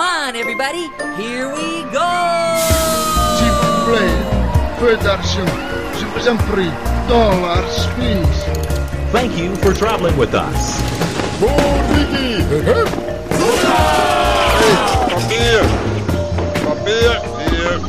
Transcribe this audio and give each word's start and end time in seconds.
Come 0.00 0.08
on, 0.08 0.34
everybody. 0.34 0.88
Here 1.18 1.46
we 1.52 1.84
go. 1.92 2.10
S'il 3.36 3.52
vous 3.60 3.76
plaît, 3.84 4.16
peu 4.78 4.96
d'argent. 5.04 5.44
Je 5.98 6.06
vous 6.06 6.26
en 6.26 6.36
prie. 6.50 6.72
Dollars, 7.06 7.86
please. 7.96 8.44
Thank 9.12 9.36
you 9.36 9.54
for 9.56 9.74
traveling 9.74 10.16
with 10.16 10.32
us. 10.32 10.80
Papier! 15.10 15.60
Papier! 16.64 17.20
Hier! 17.38 17.80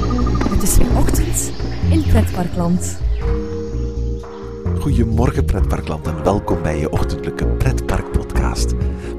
Het 0.49 0.63
is 0.63 0.77
weer 0.77 0.97
ochtend 0.97 1.51
in 1.89 2.03
Pretparkland. 2.03 2.99
Goedemorgen 4.79 5.45
pretparkland 5.45 6.07
en 6.07 6.23
welkom 6.23 6.61
bij 6.61 6.79
je 6.79 6.89
ochtendelijke 6.89 7.45
pretparkpodcast. 7.45 8.73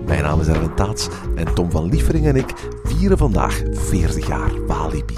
Mijn 0.06 0.22
naam 0.22 0.40
is 0.40 0.46
Erwin 0.46 0.74
Taats 0.74 1.08
en 1.36 1.54
Tom 1.54 1.70
van 1.70 1.88
Lievering 1.88 2.26
en 2.26 2.36
ik 2.36 2.52
vieren 3.02 3.18
vandaag 3.18 3.62
40 3.72 4.26
jaar 4.26 4.66
Walibi. 4.66 5.14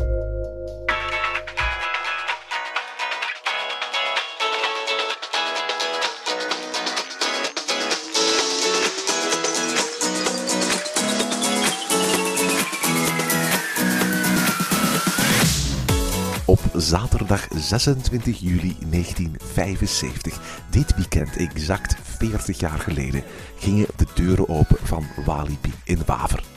Op 16.45 16.61
zaterdag 16.73 17.49
26 17.55 18.39
juli 18.39 18.77
1975, 18.91 20.41
dit 20.71 20.97
weekend 20.97 21.37
exact 21.37 21.97
40 22.03 22.59
jaar 22.59 22.79
geleden, 22.79 23.23
gingen 23.59 23.87
de 23.97 24.07
deuren 24.15 24.49
open 24.49 24.79
van 24.83 25.05
Walibi 25.25 25.73
in 25.85 26.03
Waver. 26.07 26.54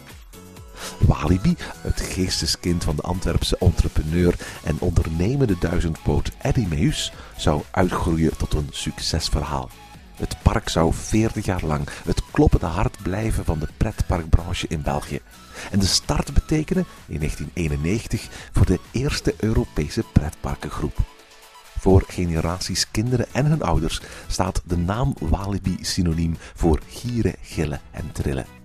Walibi, 0.99 1.55
het 1.81 2.01
geesteskind 2.01 2.83
van 2.83 2.95
de 2.95 3.01
Antwerpse 3.01 3.57
entrepreneur 3.57 4.35
en 4.63 4.79
ondernemende 4.79 5.55
duizendpoot 5.59 6.31
Eddie 6.41 6.67
Meus, 6.67 7.11
zou 7.37 7.61
uitgroeien 7.71 8.37
tot 8.37 8.53
een 8.53 8.67
succesverhaal. 8.71 9.69
Het 10.15 10.37
park 10.43 10.69
zou 10.69 10.93
40 10.93 11.45
jaar 11.45 11.65
lang 11.65 11.87
het 12.05 12.21
kloppende 12.31 12.65
hart 12.65 12.97
blijven 13.01 13.45
van 13.45 13.59
de 13.59 13.67
pretparkbranche 13.77 14.67
in 14.67 14.81
België. 14.81 15.19
En 15.71 15.79
de 15.79 15.85
start 15.85 16.33
betekenen 16.33 16.85
in 17.07 17.17
1991 17.17 18.27
voor 18.51 18.65
de 18.65 18.79
eerste 18.91 19.33
Europese 19.39 20.03
pretparkengroep. 20.13 20.97
Voor 21.79 22.03
generaties 22.07 22.91
kinderen 22.91 23.25
en 23.31 23.45
hun 23.45 23.61
ouders 23.61 24.01
staat 24.27 24.61
de 24.65 24.77
naam 24.77 25.15
Walibi 25.19 25.77
synoniem 25.81 26.37
voor 26.55 26.79
gieren, 26.89 27.35
gillen 27.41 27.81
en 27.91 28.11
trillen. 28.11 28.56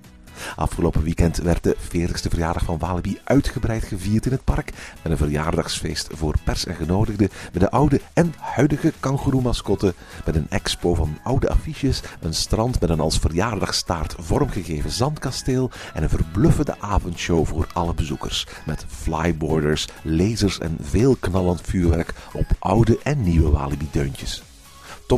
Afgelopen 0.56 1.02
weekend 1.02 1.36
werd 1.36 1.62
de 1.62 1.76
40ste 1.76 2.28
verjaardag 2.28 2.64
van 2.64 2.78
Walibi 2.78 3.20
uitgebreid 3.24 3.84
gevierd 3.84 4.26
in 4.26 4.32
het 4.32 4.44
park. 4.44 4.72
Met 5.02 5.12
een 5.12 5.18
verjaardagsfeest 5.18 6.08
voor 6.12 6.34
pers 6.44 6.66
en 6.66 6.74
genodigden. 6.74 7.30
Met 7.52 7.62
de 7.62 7.70
oude 7.70 8.00
en 8.12 8.34
huidige 8.38 8.92
kangoeroe-mascotte. 9.00 9.94
Met 10.24 10.36
een 10.36 10.46
expo 10.50 10.94
van 10.94 11.18
oude 11.22 11.48
affiches. 11.48 12.02
Een 12.20 12.34
strand 12.34 12.80
met 12.80 12.90
een 12.90 13.00
als 13.00 13.18
verjaardagstaart 13.18 14.14
vormgegeven 14.18 14.90
zandkasteel. 14.90 15.70
En 15.94 16.02
een 16.02 16.08
verbluffende 16.08 16.74
avondshow 16.80 17.46
voor 17.46 17.66
alle 17.72 17.94
bezoekers. 17.94 18.46
Met 18.66 18.84
flyboarders, 18.88 19.88
lasers 20.02 20.58
en 20.58 20.76
veel 20.80 21.16
knallend 21.20 21.60
vuurwerk 21.60 22.14
op 22.32 22.46
oude 22.58 22.98
en 23.02 23.22
nieuwe 23.22 23.50
Walibi-deuntjes. 23.50 24.42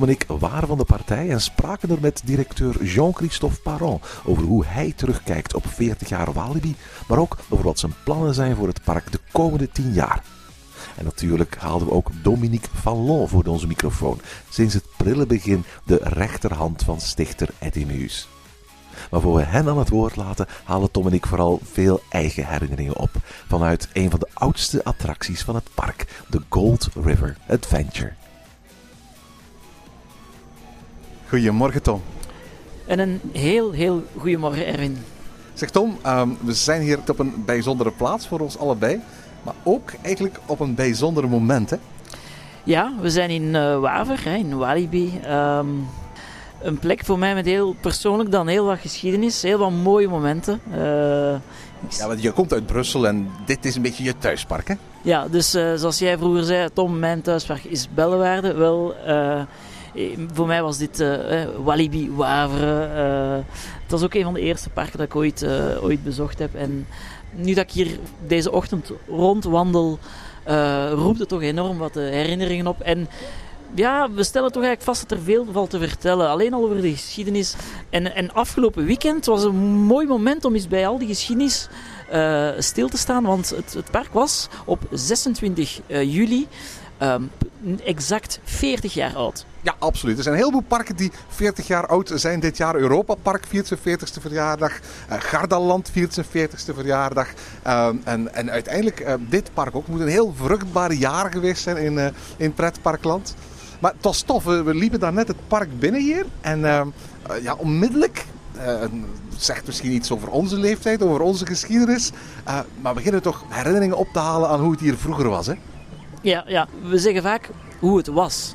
Ik 0.02 0.24
waren 0.26 0.68
van 0.68 0.78
de 0.78 0.84
partij 0.84 1.30
en 1.30 1.40
spraken 1.40 1.90
er 1.90 2.00
met 2.00 2.22
directeur 2.24 2.84
Jean-Christophe 2.84 3.60
Parent 3.60 4.02
over 4.24 4.42
hoe 4.42 4.64
hij 4.66 4.92
terugkijkt 4.96 5.54
op 5.54 5.66
40 5.66 6.08
jaar 6.08 6.32
Walibi, 6.32 6.76
maar 7.08 7.18
ook 7.18 7.36
over 7.48 7.64
wat 7.64 7.78
zijn 7.78 7.94
plannen 8.04 8.34
zijn 8.34 8.56
voor 8.56 8.66
het 8.66 8.84
park 8.84 9.12
de 9.12 9.18
komende 9.32 9.68
10 9.72 9.92
jaar. 9.92 10.22
En 10.96 11.04
natuurlijk 11.04 11.56
haalden 11.58 11.88
we 11.88 11.94
ook 11.94 12.10
Dominique 12.22 12.68
Fallon 12.74 13.28
voor 13.28 13.44
onze 13.44 13.66
microfoon, 13.66 14.20
sinds 14.48 14.74
het 14.74 14.84
prille 14.96 15.26
begin 15.26 15.64
de 15.84 16.00
rechterhand 16.02 16.82
van 16.82 17.00
stichter 17.00 17.48
Eddie 17.58 17.86
Meus. 17.86 18.28
Maar 19.10 19.20
voor 19.20 19.34
we 19.34 19.42
hen 19.42 19.68
aan 19.68 19.78
het 19.78 19.88
woord 19.88 20.16
laten, 20.16 20.46
halen 20.64 20.90
Tom 20.90 21.06
en 21.06 21.12
ik 21.12 21.26
vooral 21.26 21.60
veel 21.72 22.00
eigen 22.08 22.46
herinneringen 22.46 22.96
op 22.96 23.10
vanuit 23.48 23.88
een 23.92 24.10
van 24.10 24.20
de 24.20 24.28
oudste 24.32 24.84
attracties 24.84 25.42
van 25.42 25.54
het 25.54 25.68
park, 25.74 26.22
de 26.28 26.40
Gold 26.48 26.88
River 27.04 27.36
Adventure. 27.48 28.12
Goedemorgen 31.34 31.82
Tom. 31.82 32.02
En 32.86 32.98
een 32.98 33.20
heel, 33.32 33.70
heel 33.72 34.02
goedemorgen 34.18 34.66
Erwin. 34.66 34.98
Zeg 35.54 35.70
Tom, 35.70 35.98
ehm, 36.02 36.28
we 36.40 36.52
zijn 36.52 36.82
hier 36.82 36.98
op 37.08 37.18
een 37.18 37.42
bijzondere 37.46 37.90
plaats 37.90 38.26
voor 38.26 38.40
ons 38.40 38.58
allebei. 38.58 39.00
Maar 39.42 39.54
ook 39.62 39.92
eigenlijk 40.02 40.38
op 40.46 40.60
een 40.60 40.74
bijzonder 40.74 41.28
moment. 41.28 41.70
Hè? 41.70 41.76
Ja, 42.64 42.92
we 43.00 43.10
zijn 43.10 43.30
in 43.30 43.54
eh, 43.54 43.78
Waver, 43.78 44.24
hè, 44.24 44.34
in 44.34 44.56
Walibi. 44.56 45.20
Ehm, 45.24 45.66
een 46.62 46.78
plek 46.78 47.04
voor 47.04 47.18
mij 47.18 47.34
met 47.34 47.44
heel 47.44 47.74
persoonlijk 47.80 48.30
dan 48.30 48.46
heel 48.46 48.64
wat 48.64 48.78
geschiedenis, 48.78 49.42
heel 49.42 49.58
wat 49.58 49.70
mooie 49.70 50.08
momenten. 50.08 50.60
Eh, 50.70 51.34
Ja, 51.98 52.06
want 52.06 52.22
je 52.22 52.32
komt 52.32 52.52
uit 52.52 52.66
Brussel 52.66 53.06
en 53.06 53.28
dit 53.46 53.64
is 53.64 53.74
een 53.74 53.82
beetje 53.82 54.04
je 54.04 54.18
thuispark 54.18 54.68
hè? 54.68 54.74
ja, 55.02 55.28
dus 55.28 55.54
eh, 55.54 55.74
zoals 55.74 55.98
jij 55.98 56.18
vroeger 56.18 56.44
zei, 56.44 56.68
Tom, 56.72 56.98
mijn 56.98 57.22
thuispark 57.22 57.64
is 57.64 57.88
Bellewaarde. 57.94 58.54
Wel, 58.54 58.94
voor 60.34 60.46
mij 60.46 60.62
was 60.62 60.78
dit 60.78 61.00
eh, 61.00 61.42
eh, 61.42 61.48
Walibi 61.64 62.10
Waveren. 62.10 62.96
eh, 62.96 63.44
het 63.82 63.90
was 63.90 64.02
ook 64.02 64.14
een 64.14 64.22
van 64.22 64.34
de 64.34 64.40
eerste 64.40 64.70
parken 64.70 64.98
dat 64.98 65.06
ik 65.06 65.16
ooit, 65.16 65.42
eh, 65.42 65.84
ooit 65.84 66.04
bezocht 66.04 66.38
heb. 66.38 66.54
En 66.54 66.86
nu 67.30 67.54
dat 67.54 67.64
ik 67.64 67.70
hier 67.70 67.98
deze 68.26 68.52
ochtend 68.52 68.90
rondwandel, 69.08 69.98
eh, 70.42 70.90
roept 70.92 71.18
het 71.18 71.28
toch 71.28 71.42
enorm 71.42 71.78
wat 71.78 71.96
eh, 71.96 72.02
herinneringen 72.04 72.66
op. 72.66 72.80
En 72.80 73.08
ja, 73.74 74.10
we 74.10 74.24
stellen 74.24 74.52
toch 74.52 74.62
eigenlijk 74.62 74.96
vast 74.96 75.08
dat 75.08 75.18
er 75.18 75.24
veel 75.24 75.46
valt 75.52 75.70
te 75.70 75.78
vertellen. 75.78 76.28
Alleen 76.28 76.54
al 76.54 76.64
over 76.64 76.80
de 76.80 76.90
geschiedenis. 76.90 77.54
En, 77.90 78.14
en 78.14 78.32
afgelopen 78.34 78.84
weekend 78.84 79.26
was 79.26 79.42
een 79.44 79.56
mooi 79.86 80.06
moment 80.06 80.44
om 80.44 80.54
eens 80.54 80.68
bij 80.68 80.88
al 80.88 80.98
die 80.98 81.08
geschiedenis 81.08 81.68
eh, 82.10 82.48
stil 82.58 82.88
te 82.88 82.96
staan. 82.96 83.24
Want 83.24 83.50
het, 83.50 83.74
het 83.74 83.90
park 83.90 84.12
was 84.12 84.48
op 84.64 84.80
26 84.90 85.80
eh, 85.86 86.14
juli 86.14 86.46
ehm, 86.98 87.22
exact 87.84 88.40
40 88.44 88.94
jaar 88.94 89.14
oud. 89.14 89.46
Ja, 89.64 89.74
absoluut. 89.78 90.16
Er 90.16 90.22
zijn 90.22 90.34
een 90.34 90.40
heleboel 90.40 90.64
parken 90.68 90.96
die 90.96 91.12
40 91.28 91.66
jaar 91.66 91.86
oud 91.86 92.12
zijn 92.14 92.40
dit 92.40 92.56
jaar. 92.56 92.74
Europa 92.74 93.14
Park 93.14 93.44
viert 93.48 93.66
zijn 93.66 93.80
40ste 93.80 94.20
verjaardag. 94.20 94.72
Eh, 95.08 95.20
Gardaland 95.20 95.90
viert 95.90 96.14
zijn 96.14 96.26
40ste 96.26 96.74
verjaardag. 96.74 97.28
Ehm, 97.62 97.96
en, 98.04 98.34
en 98.34 98.50
uiteindelijk, 98.50 99.00
eh, 99.00 99.14
dit 99.28 99.50
park 99.54 99.76
ook, 99.76 99.86
moet 99.86 100.00
een 100.00 100.08
heel 100.08 100.34
vruchtbaar 100.36 100.92
jaar 100.92 101.32
geweest 101.32 101.62
zijn 101.62 101.76
in, 101.76 101.98
eh, 101.98 102.06
in 102.36 102.54
pretparkland. 102.54 103.34
Maar 103.80 103.94
het 104.00 104.26
tof. 104.26 104.44
We, 104.44 104.74
liepen 104.74 105.00
daar 105.00 105.12
net 105.12 105.28
het 105.28 105.48
park 105.48 105.78
binnen 105.78 106.00
hier. 106.00 106.26
En 106.40 106.64
ehm, 106.64 106.88
eh, 107.28 107.42
ja, 107.42 107.54
onmiddellijk 107.54 108.24
het 108.58 108.90
zegt 109.36 109.66
misschien 109.66 109.92
iets 109.92 110.10
over 110.10 110.28
onze 110.28 110.56
leeftijd, 110.56 111.02
over 111.02 111.20
onze 111.20 111.46
geschiedenis. 111.46 112.10
Maar 112.44 112.64
we 112.80 112.94
beginnen 112.94 113.22
toch 113.22 113.44
herinneringen 113.48 113.96
op 113.96 114.08
te 114.12 114.18
halen 114.18 114.48
aan 114.48 114.60
hoe 114.60 114.70
het 114.70 114.80
hier 114.80 114.96
vroeger 114.96 115.28
was. 115.28 115.46
Hè? 115.46 115.54
Ja, 116.24 116.44
ja, 116.46 116.66
we 116.82 116.98
zeggen 116.98 117.22
vaak 117.22 117.50
hoe 117.78 117.96
het 117.96 118.06
was. 118.06 118.54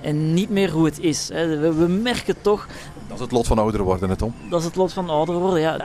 En 0.00 0.34
niet 0.34 0.50
meer 0.50 0.70
hoe 0.70 0.84
het 0.84 0.98
is. 1.00 1.28
hè. 1.28 1.58
We, 1.58 1.72
we 1.74 1.86
merken 1.86 2.40
toch 2.42 2.66
Dat 3.06 3.16
is 3.16 3.22
het 3.22 3.32
lot 3.32 3.46
van 3.46 3.58
ouder 3.58 3.82
worden, 3.82 4.08
hè, 4.08 4.16
Tom. 4.16 4.34
Dat 4.50 4.60
is 4.60 4.66
het 4.66 4.76
lot 4.76 4.92
van 4.92 5.10
ouder 5.10 5.34
worden. 5.38 5.60
Ja. 5.60 5.76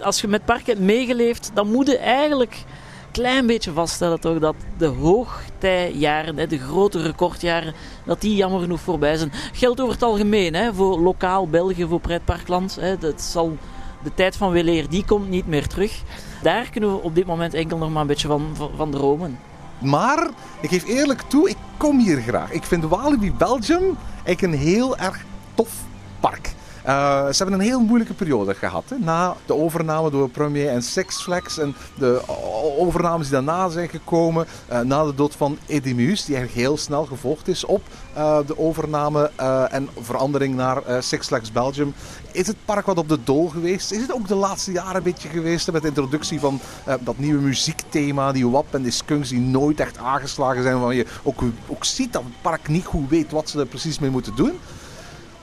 Als 0.00 0.20
je 0.20 0.28
met 0.28 0.44
parken 0.44 0.66
hebt 0.66 0.80
meegeleefd, 0.80 1.50
dan 1.54 1.70
moet 1.70 1.86
je 1.86 1.98
eigenlijk 1.98 2.52
een 2.52 3.12
klein 3.12 3.46
beetje 3.46 3.72
vaststellen 3.72 4.20
toch, 4.20 4.38
dat 4.38 4.54
de 4.78 4.86
hoogtijjaren, 4.86 6.36
hè, 6.36 6.46
de 6.46 6.58
grote 6.58 7.02
recordjaren, 7.02 7.74
dat 8.04 8.20
die 8.20 8.36
jammer 8.36 8.60
genoeg 8.60 8.80
voorbij 8.80 9.16
zijn. 9.16 9.32
Geldt 9.52 9.80
over 9.80 9.92
het 9.94 10.02
algemeen, 10.02 10.54
hè, 10.54 10.74
voor 10.74 10.98
lokaal 11.00 11.48
België, 11.48 11.86
voor 11.86 12.00
pretparkland. 12.00 12.76
Hè, 12.80 12.98
dat 12.98 13.22
zal, 13.22 13.56
de 14.02 14.14
tijd 14.14 14.36
van 14.36 14.50
weleer, 14.50 14.88
die 14.88 15.04
komt 15.04 15.28
niet 15.28 15.46
meer 15.46 15.66
terug. 15.66 16.02
Daar 16.42 16.70
kunnen 16.70 16.90
we 16.90 17.02
op 17.02 17.14
dit 17.14 17.26
moment 17.26 17.54
enkel 17.54 17.78
nog 17.78 17.90
maar 17.90 18.00
een 18.00 18.06
beetje 18.06 18.28
van, 18.28 18.50
van, 18.52 18.70
van 18.76 18.90
dromen. 18.90 19.38
Maar 19.78 20.28
ik 20.60 20.68
geef 20.68 20.84
eerlijk 20.84 21.22
toe, 21.28 21.48
ik 21.50 21.56
kom 21.76 21.98
hier 21.98 22.20
graag. 22.20 22.50
Ik 22.50 22.64
vind 22.64 22.84
Walibi 22.84 23.32
Belgium 23.32 23.96
eigenlijk 24.24 24.42
een 24.42 24.68
heel 24.68 24.96
erg 24.96 25.24
tof 25.54 25.70
park. 26.20 26.54
Eh, 26.86 27.26
ze 27.26 27.36
hebben 27.36 27.60
een 27.60 27.66
heel 27.66 27.80
moeilijke 27.80 28.14
periode 28.14 28.54
gehad. 28.54 28.84
Hè? 28.88 28.96
Na 28.98 29.36
de 29.46 29.54
overname 29.54 30.10
door 30.10 30.28
Premier 30.28 30.68
en 30.68 30.82
Six 30.82 31.22
Flags 31.22 31.58
en 31.58 31.74
de 31.94 32.22
overnames 32.78 33.26
die 33.26 33.34
daarna 33.34 33.68
zijn 33.68 33.88
gekomen. 33.88 34.46
eh, 34.66 34.80
na 34.80 35.04
de 35.04 35.14
dood 35.14 35.34
van 35.34 35.58
Eddie 35.66 35.94
die 35.94 36.06
eigenlijk 36.06 36.52
heel 36.52 36.76
snel 36.76 37.04
gevolgd 37.04 37.48
is 37.48 37.64
op 37.64 37.82
eh, 38.12 38.38
de 38.46 38.58
overname 38.58 39.30
en 39.70 39.88
verandering 40.00 40.54
naar 40.54 40.82
Six 40.98 41.26
Flags 41.26 41.52
Belgium. 41.52 41.94
Is 42.32 42.46
het 42.46 42.56
park 42.64 42.86
wat 42.86 42.98
op 42.98 43.08
de 43.08 43.18
dool 43.24 43.46
geweest? 43.46 43.92
Is 43.92 44.00
het 44.00 44.12
ook 44.12 44.28
de 44.28 44.34
laatste 44.34 44.72
jaren 44.72 44.96
een 44.96 45.02
beetje 45.02 45.28
geweest 45.28 45.72
met 45.72 45.82
de 45.82 45.88
introductie 45.88 46.40
van 46.40 46.60
dat 47.00 47.18
nieuwe 47.18 47.42
muziekthema, 47.42 48.32
die 48.32 48.48
WAP 48.48 48.74
en 48.74 48.82
die 48.82 48.90
skunks 48.92 49.28
die 49.28 49.40
nooit 49.40 49.80
echt 49.80 49.98
aangeslagen 49.98 50.62
zijn. 50.62 50.80
Waar 50.80 50.94
je 50.94 51.06
ook, 51.22 51.42
ook 51.66 51.84
ziet 51.84 52.12
dat 52.12 52.22
het 52.22 52.42
park 52.42 52.68
niet 52.68 52.84
goed 52.84 53.08
weet 53.08 53.30
wat 53.30 53.48
ze 53.48 53.58
er 53.60 53.66
precies 53.66 53.98
mee 53.98 54.10
moeten 54.10 54.34
doen. 54.36 54.58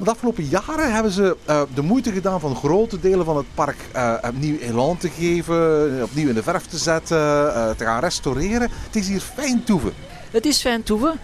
De 0.03 0.09
afgelopen 0.09 0.44
jaren 0.44 0.94
hebben 0.94 1.11
ze 1.11 1.38
eh, 1.45 1.61
de 1.73 1.81
moeite 1.81 2.11
gedaan 2.11 2.39
van 2.39 2.55
grote 2.55 3.00
delen 3.00 3.25
van 3.25 3.38
het 3.38 3.45
park 3.53 3.75
uh, 3.95 4.13
opnieuw 4.27 4.57
elan 4.57 4.97
te 4.97 5.09
geven, 5.09 6.03
opnieuw 6.03 6.27
in 6.27 6.33
de 6.33 6.44
verf 6.44 6.65
te 6.65 6.77
zetten, 6.77 7.17
uh, 7.17 7.69
te 7.69 7.83
gaan 7.85 8.00
restaureren. 8.00 8.69
Het 8.85 8.95
is 8.95 9.07
hier 9.07 9.19
fijn 9.19 9.63
toeven. 9.63 9.94
Het 10.31 10.45
is 10.45 10.61
fijn 10.61 10.83
toeven. 10.83 11.19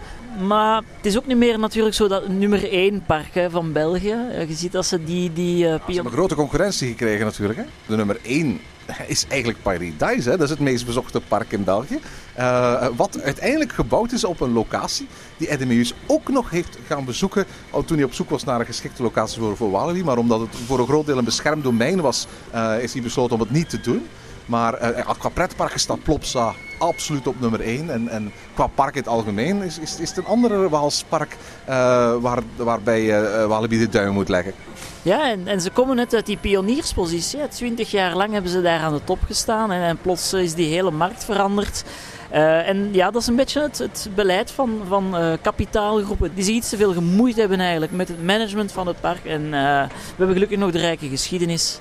Maar 0.47 0.83
het 0.95 1.05
is 1.05 1.17
ook 1.17 1.25
niet 1.25 1.37
meer 1.37 1.59
natuurlijk 1.59 1.95
zo 1.95 2.07
dat 2.07 2.27
nummer 2.27 2.71
1 2.71 3.03
park 3.05 3.33
hè, 3.33 3.49
van 3.49 3.71
België. 3.71 4.17
Je 4.47 4.55
ziet 4.55 4.71
dat 4.71 4.85
ze 4.85 5.03
die... 5.03 5.33
die 5.33 5.65
uh, 5.65 5.73
ze 5.87 5.93
hebben 5.93 6.11
grote 6.11 6.35
concurrentie 6.35 6.87
gekregen 6.87 7.25
natuurlijk. 7.25 7.59
Hè? 7.59 7.65
De 7.85 7.95
nummer 7.95 8.19
1 8.21 8.59
is 9.07 9.25
eigenlijk 9.27 9.62
Paradise. 9.62 10.30
Hè? 10.30 10.38
Dat 10.38 10.41
is 10.41 10.50
het 10.50 10.59
meest 10.59 10.86
bezochte 10.86 11.21
park 11.27 11.51
in 11.51 11.63
België. 11.63 12.00
Uh, 12.39 12.88
wat 12.95 13.21
uiteindelijk 13.21 13.71
gebouwd 13.71 14.12
is 14.12 14.24
op 14.24 14.39
een 14.39 14.53
locatie 14.53 15.07
die 15.38 15.50
Edemeus 15.50 15.94
ook 16.07 16.30
nog 16.30 16.50
heeft 16.50 16.77
gaan 16.88 17.06
bezoeken. 17.06 17.45
Toen 17.86 17.97
hij 17.97 18.06
op 18.06 18.13
zoek 18.13 18.30
was 18.30 18.44
naar 18.44 18.59
een 18.59 18.65
geschikte 18.65 19.03
locatie 19.03 19.39
voor, 19.39 19.57
voor. 19.57 20.03
Maar 20.03 20.18
omdat 20.18 20.39
het 20.39 20.56
voor 20.65 20.80
een 20.80 20.88
groot 20.88 21.06
deel 21.06 21.18
een 21.18 21.24
beschermd 21.24 21.63
domein 21.63 22.01
was, 22.01 22.27
uh, 22.56 22.83
is 22.83 22.94
hij 22.94 23.01
besloten 23.01 23.33
om 23.36 23.41
het 23.41 23.51
niet 23.51 23.69
te 23.69 23.81
doen. 23.81 24.07
Maar 24.49 24.97
uh, 24.97 25.09
qua 25.17 25.29
pretparken 25.29 25.79
staat 25.79 26.03
Plopsa 26.03 26.53
absoluut 26.77 27.27
op 27.27 27.39
nummer 27.39 27.61
1. 27.61 27.89
En, 27.89 28.07
en 28.07 28.31
qua 28.53 28.67
park 28.67 28.95
in 28.95 29.01
het 29.01 29.09
algemeen 29.09 29.61
is, 29.61 29.79
is, 29.79 29.99
is 29.99 30.09
het 30.09 30.17
een 30.17 30.25
andere 30.25 30.69
Waalspark 30.69 31.37
uh, 31.69 32.15
waar, 32.15 32.41
waarbij 32.55 33.01
uh, 33.01 33.45
Walibi 33.45 33.77
de 33.77 33.89
duim 33.89 34.13
moet 34.13 34.29
leggen. 34.29 34.53
Ja, 35.01 35.29
en, 35.29 35.47
en 35.47 35.61
ze 35.61 35.69
komen 35.69 35.95
net 35.95 36.13
uit 36.13 36.25
die 36.25 36.37
pionierspositie. 36.37 37.47
Twintig 37.47 37.91
jaar 37.91 38.15
lang 38.15 38.31
hebben 38.33 38.51
ze 38.51 38.61
daar 38.61 38.79
aan 38.79 38.93
de 38.93 39.03
top 39.03 39.19
gestaan. 39.25 39.71
En, 39.71 39.81
en 39.81 39.97
plots 40.01 40.33
is 40.33 40.53
die 40.53 40.73
hele 40.73 40.91
markt 40.91 41.25
veranderd. 41.25 41.83
En 42.29 42.89
ja, 42.93 43.11
dat 43.11 43.21
is 43.21 43.27
een 43.27 43.35
beetje 43.35 43.61
het, 43.61 43.77
het 43.77 44.09
beleid 44.15 44.51
van, 44.51 44.81
van 44.87 45.15
kapitaalgroepen 45.41 46.31
die 46.33 46.43
zich 46.43 46.55
iets 46.55 46.69
te 46.69 46.77
veel 46.77 46.93
gemoeid 46.93 47.35
hebben 47.35 47.59
eigenlijk 47.59 47.91
met 47.91 48.07
het 48.07 48.23
management 48.23 48.71
van 48.71 48.87
het 48.87 49.01
park. 49.01 49.25
En 49.25 49.49
we 49.51 49.87
hebben 50.15 50.33
gelukkig 50.33 50.57
nog 50.57 50.71
de 50.71 50.79
rijke 50.79 51.07
geschiedenis. 51.07 51.79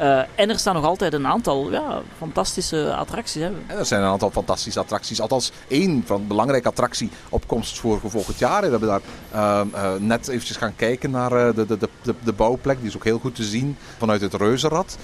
Uh, 0.00 0.18
en 0.34 0.48
er 0.50 0.58
staan 0.58 0.74
nog 0.74 0.84
altijd 0.84 1.12
een 1.12 1.26
aantal 1.26 1.70
ja, 1.70 2.00
fantastische 2.18 2.94
attracties. 2.94 3.42
Hè. 3.42 3.48
En 3.66 3.78
er 3.78 3.86
zijn 3.86 4.02
een 4.02 4.08
aantal 4.08 4.30
fantastische 4.30 4.80
attracties. 4.80 5.20
Althans, 5.20 5.52
één 5.68 6.02
van 6.06 6.26
belangrijke 6.26 6.68
attractie 6.68 7.10
op 7.28 7.46
komst 7.46 7.78
voor 7.78 8.00
volgend 8.04 8.38
jaar. 8.38 8.62
We 8.62 8.68
hebben 8.70 8.88
daar 8.88 9.00
uh, 9.34 9.60
uh, 9.74 10.00
net 10.00 10.28
eventjes 10.28 10.56
gaan 10.56 10.76
kijken 10.76 11.10
naar 11.10 11.30
de, 11.54 11.66
de, 11.66 11.78
de, 12.02 12.14
de, 12.24 12.32
bouwplek. 12.32 12.78
Die 12.78 12.88
is 12.88 12.96
ook 12.96 13.04
heel 13.04 13.18
goed 13.18 13.34
te 13.34 13.44
zien 13.44 13.76
vanuit 13.98 14.20
het 14.20 14.34
Reuzenrad. 14.34 14.98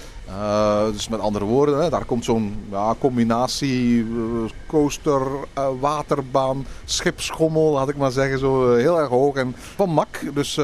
dus 0.91 1.07
met 1.07 1.19
andere 1.19 1.45
woorden, 1.45 1.83
hè, 1.83 1.89
daar 1.89 2.05
komt 2.05 2.25
zo'n 2.25 2.65
ja, 2.71 2.95
combinatie 2.99 4.05
coaster, 4.67 5.21
waterbaan, 5.79 6.65
schipschommel, 6.85 7.71
laat 7.71 7.89
ik 7.89 7.97
maar 7.97 8.11
zeggen. 8.11 8.39
Zo 8.39 8.75
heel 8.75 8.99
erg 8.99 9.09
hoog 9.09 9.35
en 9.35 9.55
van 9.75 9.89
mak. 9.89 10.19
Dus 10.33 10.59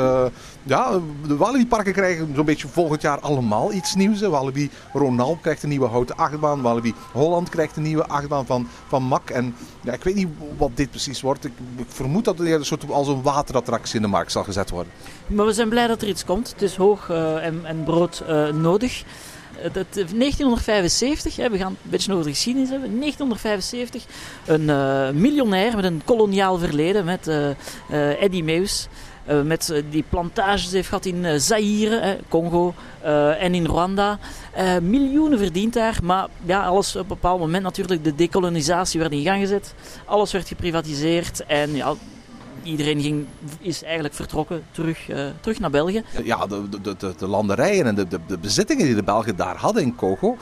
ja, 0.64 1.00
de 1.28 1.38
Walibi-parken 1.38 1.94
krijgen 1.94 2.32
zo'n 2.36 2.46
beetje 2.46 2.68
volgend 2.68 3.02
jaar 3.02 3.20
allemaal 3.20 3.74
iets 3.74 3.96
nieuws. 3.96 4.22
Walibi 4.22 4.70
Ronald 4.94 5.42
krijgt 5.42 5.64
een 5.64 5.70
nieuwe 5.70 5.88
houten 5.88 6.16
achtbaan. 6.16 6.62
Walibi 6.62 6.94
Holland 7.12 7.50
krijgt 7.50 7.76
een 7.76 7.84
nieuwe 7.84 8.08
achtbaan 8.08 8.46
van, 8.46 8.68
van 8.88 9.04
MAC. 9.04 9.30
En 9.30 9.56
ja, 9.82 9.94
ik 9.94 10.04
weet 10.04 10.16
niet 10.16 10.28
wat 10.58 10.72
dit 10.74 10.90
precies 10.90 11.22
wordt. 11.22 11.46
Ik, 11.46 11.52
vermoed 11.88 12.26
dat 12.26 12.40
er 12.40 12.54
een 12.54 12.66
soort 12.66 12.92
als 12.92 13.08
een 13.08 13.22
waterattractie 13.22 13.96
in 13.96 14.02
de 14.02 14.08
markt 14.08 14.32
zal 14.32 14.44
gezet 14.44 14.70
worden. 14.70 14.94
Maar 15.28 15.46
we 15.46 15.54
zijn 15.54 15.70
blij 15.70 15.88
dat 15.88 16.02
er 16.02 16.08
iets 16.08 16.26
komt. 16.26 16.50
Het 16.52 16.62
is 16.62 16.76
hoog 16.76 17.10
uh, 17.10 17.46
en, 17.46 17.62
en, 17.64 17.84
brood 17.84 18.24
uh, 18.30 18.50
nodig. 18.50 19.04
Het, 19.52 19.76
het, 19.76 19.94
1975, 19.94 21.36
hè, 21.36 21.50
we 21.50 21.58
gaan 21.58 21.78
een 21.84 21.90
beetje 21.90 22.12
over 22.12 22.26
de 22.26 22.32
geschiedenis 22.32 22.70
hebben. 22.70 23.00
1975, 23.00 24.06
een 24.46 24.62
uh, 24.62 25.22
miljonair 25.22 25.76
met 25.76 25.84
een 25.84 26.02
koloniaal 26.06 26.58
verleden 26.58 27.06
met 27.06 27.30
Eddie 28.20 28.44
Meus. 28.44 28.88
Uh, 29.32 29.42
met 29.42 29.70
uh, 29.72 29.84
die 29.90 30.04
plantages 30.10 30.72
heeft 30.72 30.88
gehad 30.88 31.06
in 31.06 31.24
uh, 31.24 31.34
Zaire, 31.36 31.96
eh, 31.96 32.10
Congo 32.30 32.74
en 33.40 33.54
in 33.54 33.66
Rwanda. 33.66 34.20
miljoenen 34.82 35.38
verdient 35.38 35.74
daar, 35.74 36.00
maar 36.04 36.28
ja, 36.44 36.66
alles 36.66 36.96
op 36.96 37.02
een 37.02 37.08
bepaald 37.08 37.40
moment 37.40 37.64
natuurlijk, 37.64 38.04
de 38.04 38.16
decolonisatie 38.16 39.00
werd 39.00 39.12
in 39.12 39.24
gang 39.24 39.40
gezet. 39.40 39.74
Alles 40.06 40.32
werd 40.32 40.48
geprivatiseerd 40.48 41.46
en 41.46 41.76
ja, 41.76 41.94
iedereen 42.64 43.02
ging, 43.02 43.26
is 43.60 43.84
eigenlijk 43.84 44.14
vertrokken 44.14 44.64
terug, 44.72 45.10
terug 45.40 45.60
naar 45.60 45.70
België. 45.70 46.04
Ja, 46.24 46.48
de, 46.48 46.70
de, 46.82 46.96
de, 46.98 47.14
de 47.18 47.28
landerijen 47.28 47.86
en 47.86 47.96
de, 47.96 48.08
de, 48.08 48.20
de 48.28 48.38
bezittingen 48.38 48.86
die 48.86 48.96
de 48.96 49.04
Belgen 49.04 49.36
daar 49.36 49.56
hadden 49.56 49.84
in 49.84 49.96
Congo, 49.96 50.38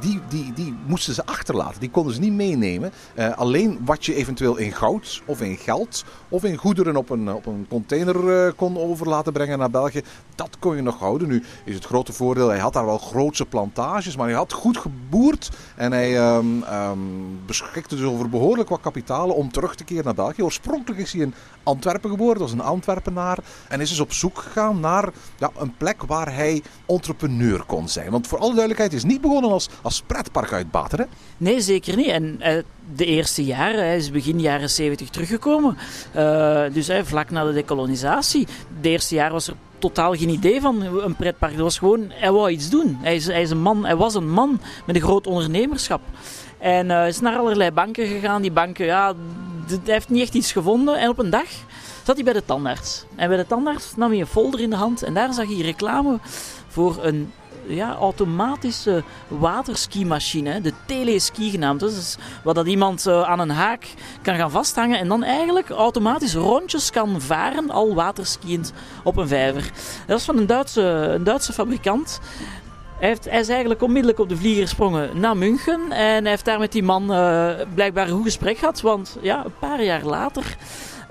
die, 0.00 0.20
die, 0.28 0.52
die 0.52 0.74
moesten 0.86 1.14
ze 1.14 1.26
achterlaten. 1.26 1.80
Die 1.80 1.90
konden 1.90 2.14
ze 2.14 2.20
niet 2.20 2.32
meenemen. 2.32 2.92
Uh, 3.14 3.36
alleen 3.36 3.80
wat 3.84 4.06
je 4.06 4.14
eventueel 4.14 4.56
in 4.56 4.72
goud 4.72 5.22
of 5.26 5.40
in 5.40 5.56
geld 5.56 6.04
of 6.28 6.44
in 6.44 6.56
goederen 6.56 6.96
op 6.96 7.10
een, 7.10 7.32
op 7.32 7.46
een 7.46 7.66
container 7.68 8.46
uh, 8.46 8.52
kon 8.56 8.78
over 8.78 9.08
laten 9.08 9.32
brengen 9.32 9.58
naar 9.58 9.70
België, 9.70 10.02
dat 10.34 10.58
kon 10.58 10.76
je 10.76 10.82
nog 10.82 10.98
houden. 10.98 11.28
Nu 11.28 11.42
is 11.64 11.74
het 11.74 11.84
grote 11.84 12.12
voordeel, 12.12 12.48
hij 12.48 12.58
had 12.58 12.72
daar 12.72 12.84
wel 12.84 12.98
grootse 12.98 13.44
plantages, 13.44 14.16
maar 14.16 14.26
hij 14.26 14.36
had 14.36 14.52
goed 14.52 14.76
geboerd 14.76 15.50
en 15.76 15.92
hij 15.92 16.36
um, 16.36 16.62
um, 16.62 17.40
beschikte 17.46 17.96
dus 17.96 18.04
over 18.04 18.28
behoorlijk 18.28 18.68
wat 18.68 18.80
kapitalen 18.80 19.36
om 19.36 19.52
terug 19.52 19.74
te 19.74 19.84
keren 19.84 20.04
naar 20.04 20.14
België. 20.14 20.42
Oorspronkelijk 20.42 21.00
is 21.00 21.12
hij 21.12 21.22
in 21.22 21.34
Antwerpen 21.62 22.10
geboren, 22.10 22.40
was 22.40 22.52
een 22.52 22.60
Antwerpenaar 22.60 23.38
en 23.68 23.80
is 23.80 23.88
dus 23.88 24.00
op 24.00 24.12
zoek 24.12 24.38
gegaan 24.38 24.80
naar 24.80 25.08
ja, 25.38 25.50
een 25.56 25.76
plek 25.76 26.02
waar 26.02 26.34
hij 26.34 26.62
entrepreneur 26.86 27.64
kon 27.66 27.88
zijn. 27.88 28.10
Want 28.10 28.26
voor 28.26 28.38
alle 28.38 28.54
duidelijkheid 28.54 28.92
is 28.92 29.04
niet 29.04 29.20
begonnen 29.20 29.50
als 29.50 29.68
als 29.82 30.02
pretpark 30.06 30.52
uitbater, 30.52 30.98
hè? 30.98 31.04
Nee, 31.36 31.60
zeker 31.60 31.96
niet. 31.96 32.06
En 32.06 32.40
uh, 32.40 32.62
de 32.96 33.04
eerste 33.04 33.44
jaren, 33.44 33.84
hij 33.84 33.96
is 33.96 34.10
begin 34.10 34.40
jaren 34.40 34.70
70 34.70 35.08
teruggekomen. 35.08 35.76
Uh, 36.16 36.62
dus 36.72 36.88
uh, 36.88 36.98
vlak 37.02 37.30
na 37.30 37.44
de 37.44 37.52
decolonisatie. 37.52 38.46
De 38.80 38.88
eerste 38.88 39.14
jaar 39.14 39.32
was 39.32 39.46
er 39.46 39.54
totaal 39.78 40.14
geen 40.14 40.28
idee 40.28 40.60
van 40.60 40.82
een 40.82 41.16
pretpark. 41.16 41.52
Het 41.52 41.60
was 41.60 41.78
gewoon, 41.78 42.04
hij 42.08 42.32
wou 42.32 42.50
iets 42.50 42.70
doen. 42.70 42.98
Hij, 43.00 43.14
is, 43.14 43.26
hij, 43.26 43.42
is 43.42 43.50
een 43.50 43.62
man, 43.62 43.84
hij 43.84 43.96
was 43.96 44.14
een 44.14 44.30
man 44.30 44.60
met 44.86 44.96
een 44.96 45.02
groot 45.02 45.26
ondernemerschap. 45.26 46.00
En 46.58 46.86
uh, 46.86 47.06
is 47.06 47.20
naar 47.20 47.36
allerlei 47.36 47.70
banken 47.70 48.06
gegaan. 48.06 48.42
Die 48.42 48.52
banken, 48.52 48.86
ja, 48.86 49.14
hij 49.66 49.78
heeft 49.84 50.08
niet 50.08 50.22
echt 50.22 50.34
iets 50.34 50.52
gevonden. 50.52 50.98
En 50.98 51.08
op 51.08 51.18
een 51.18 51.30
dag 51.30 51.48
zat 52.02 52.14
hij 52.14 52.24
bij 52.24 52.32
de 52.32 52.44
tandarts. 52.44 53.04
En 53.16 53.28
bij 53.28 53.36
de 53.36 53.46
tandarts 53.46 53.96
nam 53.96 54.10
hij 54.10 54.20
een 54.20 54.26
folder 54.26 54.60
in 54.60 54.70
de 54.70 54.76
hand. 54.76 55.02
En 55.02 55.14
daar 55.14 55.34
zag 55.34 55.46
hij 55.46 55.60
reclame 55.60 56.18
voor 56.68 57.04
een 57.04 57.32
ja, 57.66 57.94
automatische 57.94 59.02
waterskimachine, 59.28 60.60
de 60.60 60.72
teleski 60.86 61.50
genaamd. 61.50 61.80
Dus 61.80 62.16
wat 62.44 62.54
dat 62.54 62.66
iemand 62.66 63.06
uh, 63.06 63.22
aan 63.22 63.40
een 63.40 63.50
haak 63.50 63.86
kan 64.22 64.36
gaan 64.36 64.50
vasthangen 64.50 64.98
en 64.98 65.08
dan 65.08 65.22
eigenlijk 65.22 65.70
automatisch 65.70 66.34
rondjes 66.34 66.90
kan 66.90 67.20
varen, 67.20 67.70
al 67.70 67.94
waterskiënd 67.94 68.72
op 69.02 69.16
een 69.16 69.28
vijver. 69.28 69.70
Dat 70.06 70.18
is 70.18 70.24
van 70.24 70.36
een 70.36 70.46
Duitse, 70.46 70.82
een 70.82 71.24
Duitse 71.24 71.52
fabrikant. 71.52 72.20
Hij, 72.98 73.08
heeft, 73.08 73.24
hij, 73.24 73.40
is 73.40 73.48
eigenlijk 73.48 73.82
onmiddellijk 73.82 74.18
op 74.18 74.28
de 74.28 74.36
vlieger 74.36 74.62
gesprongen 74.62 75.20
naar 75.20 75.36
München. 75.36 75.80
En 75.92 76.22
hij 76.22 76.30
heeft 76.30 76.44
daar 76.44 76.58
met 76.58 76.72
die 76.72 76.82
man 76.82 77.12
uh, 77.12 77.50
blijkbaar 77.74 78.06
een 78.06 78.14
goed 78.14 78.24
gesprek 78.24 78.58
gehad. 78.58 78.80
Want 78.80 79.16
ja, 79.20 79.44
een 79.44 79.58
paar 79.58 79.82
jaar 79.82 80.04
later 80.04 80.56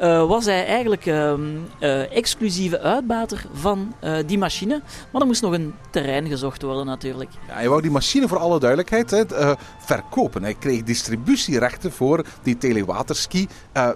uh, 0.01 0.27
was 0.27 0.45
hij 0.45 0.65
eigenlijk 0.65 1.05
uh, 1.05 1.33
uh, 1.79 2.15
exclusieve 2.15 2.79
uitbater 2.79 3.45
van 3.53 3.93
die 4.25 4.37
machine. 4.37 4.81
Maar 5.11 5.21
er 5.21 5.27
moest 5.27 5.41
nog 5.41 5.53
een 5.53 5.73
terrein 5.89 6.27
gezocht 6.27 6.61
worden 6.61 6.85
natuurlijk. 6.85 7.29
Ja, 7.47 7.53
hij 7.53 7.69
wou 7.69 7.81
die 7.81 7.91
machine 7.91 8.27
voor 8.27 8.37
alle 8.37 8.59
duidelijkheid 8.59 9.11
hè, 9.11 9.23
verkopen. 9.79 10.43
Hij 10.43 10.53
kreeg 10.53 10.83
distributierechten 10.83 11.91
voor 11.91 12.25
die 12.43 12.57
telewaterski 12.57 13.47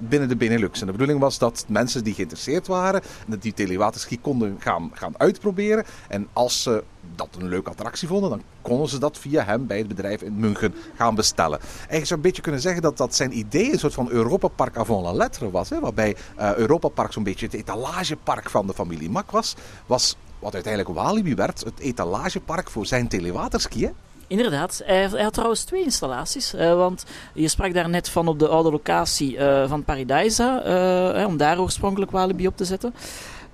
binnen 0.02 0.30
de 0.30 0.36
Benelux. 0.36 0.80
En 0.80 0.86
de 0.86 0.92
bedoeling 0.92 1.20
was 1.20 1.38
dat 1.38 1.66
mensen 1.68 2.04
die 2.04 2.14
geïnteresseerd 2.14 2.68
waren, 2.68 3.02
die 3.40 3.54
telewaterski 3.54 4.20
konden 4.22 4.56
gaan, 4.60 4.92
gaan 4.94 5.14
uitproberen. 5.18 5.86
En 6.08 6.28
als 6.34 6.64
ze 6.64 6.84
dat 7.16 7.28
een 7.40 7.48
leuke 7.48 7.70
attractie 7.70 8.08
vonden, 8.08 8.30
dan 8.30 8.42
konden 8.62 8.90
ze 8.90 9.00
dat 9.00 9.18
via 9.18 9.44
hem 9.44 9.68
bij 9.68 9.78
het 9.78 9.88
bedrijf 9.88 10.22
in 10.22 10.40
München 10.40 10.74
gaan 10.96 11.16
bestellen. 11.16 11.60
Eigenlijk 11.60 12.06
zou 12.06 12.20
een 12.20 12.26
beetje 12.26 12.42
kunnen 12.42 12.62
zeggen 12.62 12.82
dat 12.82 12.98
dat 12.98 13.16
zijn 13.16 13.38
idee 13.38 13.72
een 13.72 13.80
soort 13.80 13.94
van 13.94 14.10
Europa 14.10 14.48
Park 14.48 14.78
avant 14.78 15.06
la 15.06 15.14
lettre 15.14 15.52
was. 15.52 15.70
Hè? 15.70 15.80
Waarbij 15.80 16.16
uh, 16.40 16.56
Europa 16.56 16.88
Park 16.88 17.14
zo'n 17.14 17.24
beetje 17.24 17.46
het 17.46 17.56
etalagepark 17.56 18.50
van 18.50 18.68
de 18.68 18.74
familie 18.74 19.10
Mak 19.10 19.32
was. 19.32 19.56
Was 19.86 20.16
wat 20.40 20.54
uiteindelijk 20.54 20.94
Walibi 20.96 21.36
werd, 21.36 21.64
het 21.64 21.80
etalagepark 21.80 22.70
voor 22.70 22.86
zijn 22.86 23.08
telewaterski. 23.08 23.84
Hè? 23.84 23.92
Inderdaad, 24.28 24.82
hij, 24.86 25.10
had 25.10 25.34
trouwens 25.34 25.64
twee 25.64 25.84
installaties. 25.84 26.54
Uh, 26.54 26.74
want 26.74 27.06
je 27.34 27.48
sprak 27.48 27.74
daar 27.74 27.90
net 27.90 28.10
van 28.10 28.28
op 28.28 28.40
de 28.40 28.48
oude 28.48 28.72
locatie 28.72 29.36
uh, 29.36 29.70
van 29.70 29.84
Paradisa, 29.84 30.56
om 31.26 31.38
daar 31.38 31.60
oorspronkelijk 31.60 32.12
Walibi 32.12 32.48
op 32.48 32.58
te 32.58 32.66
zetten. 32.66 32.94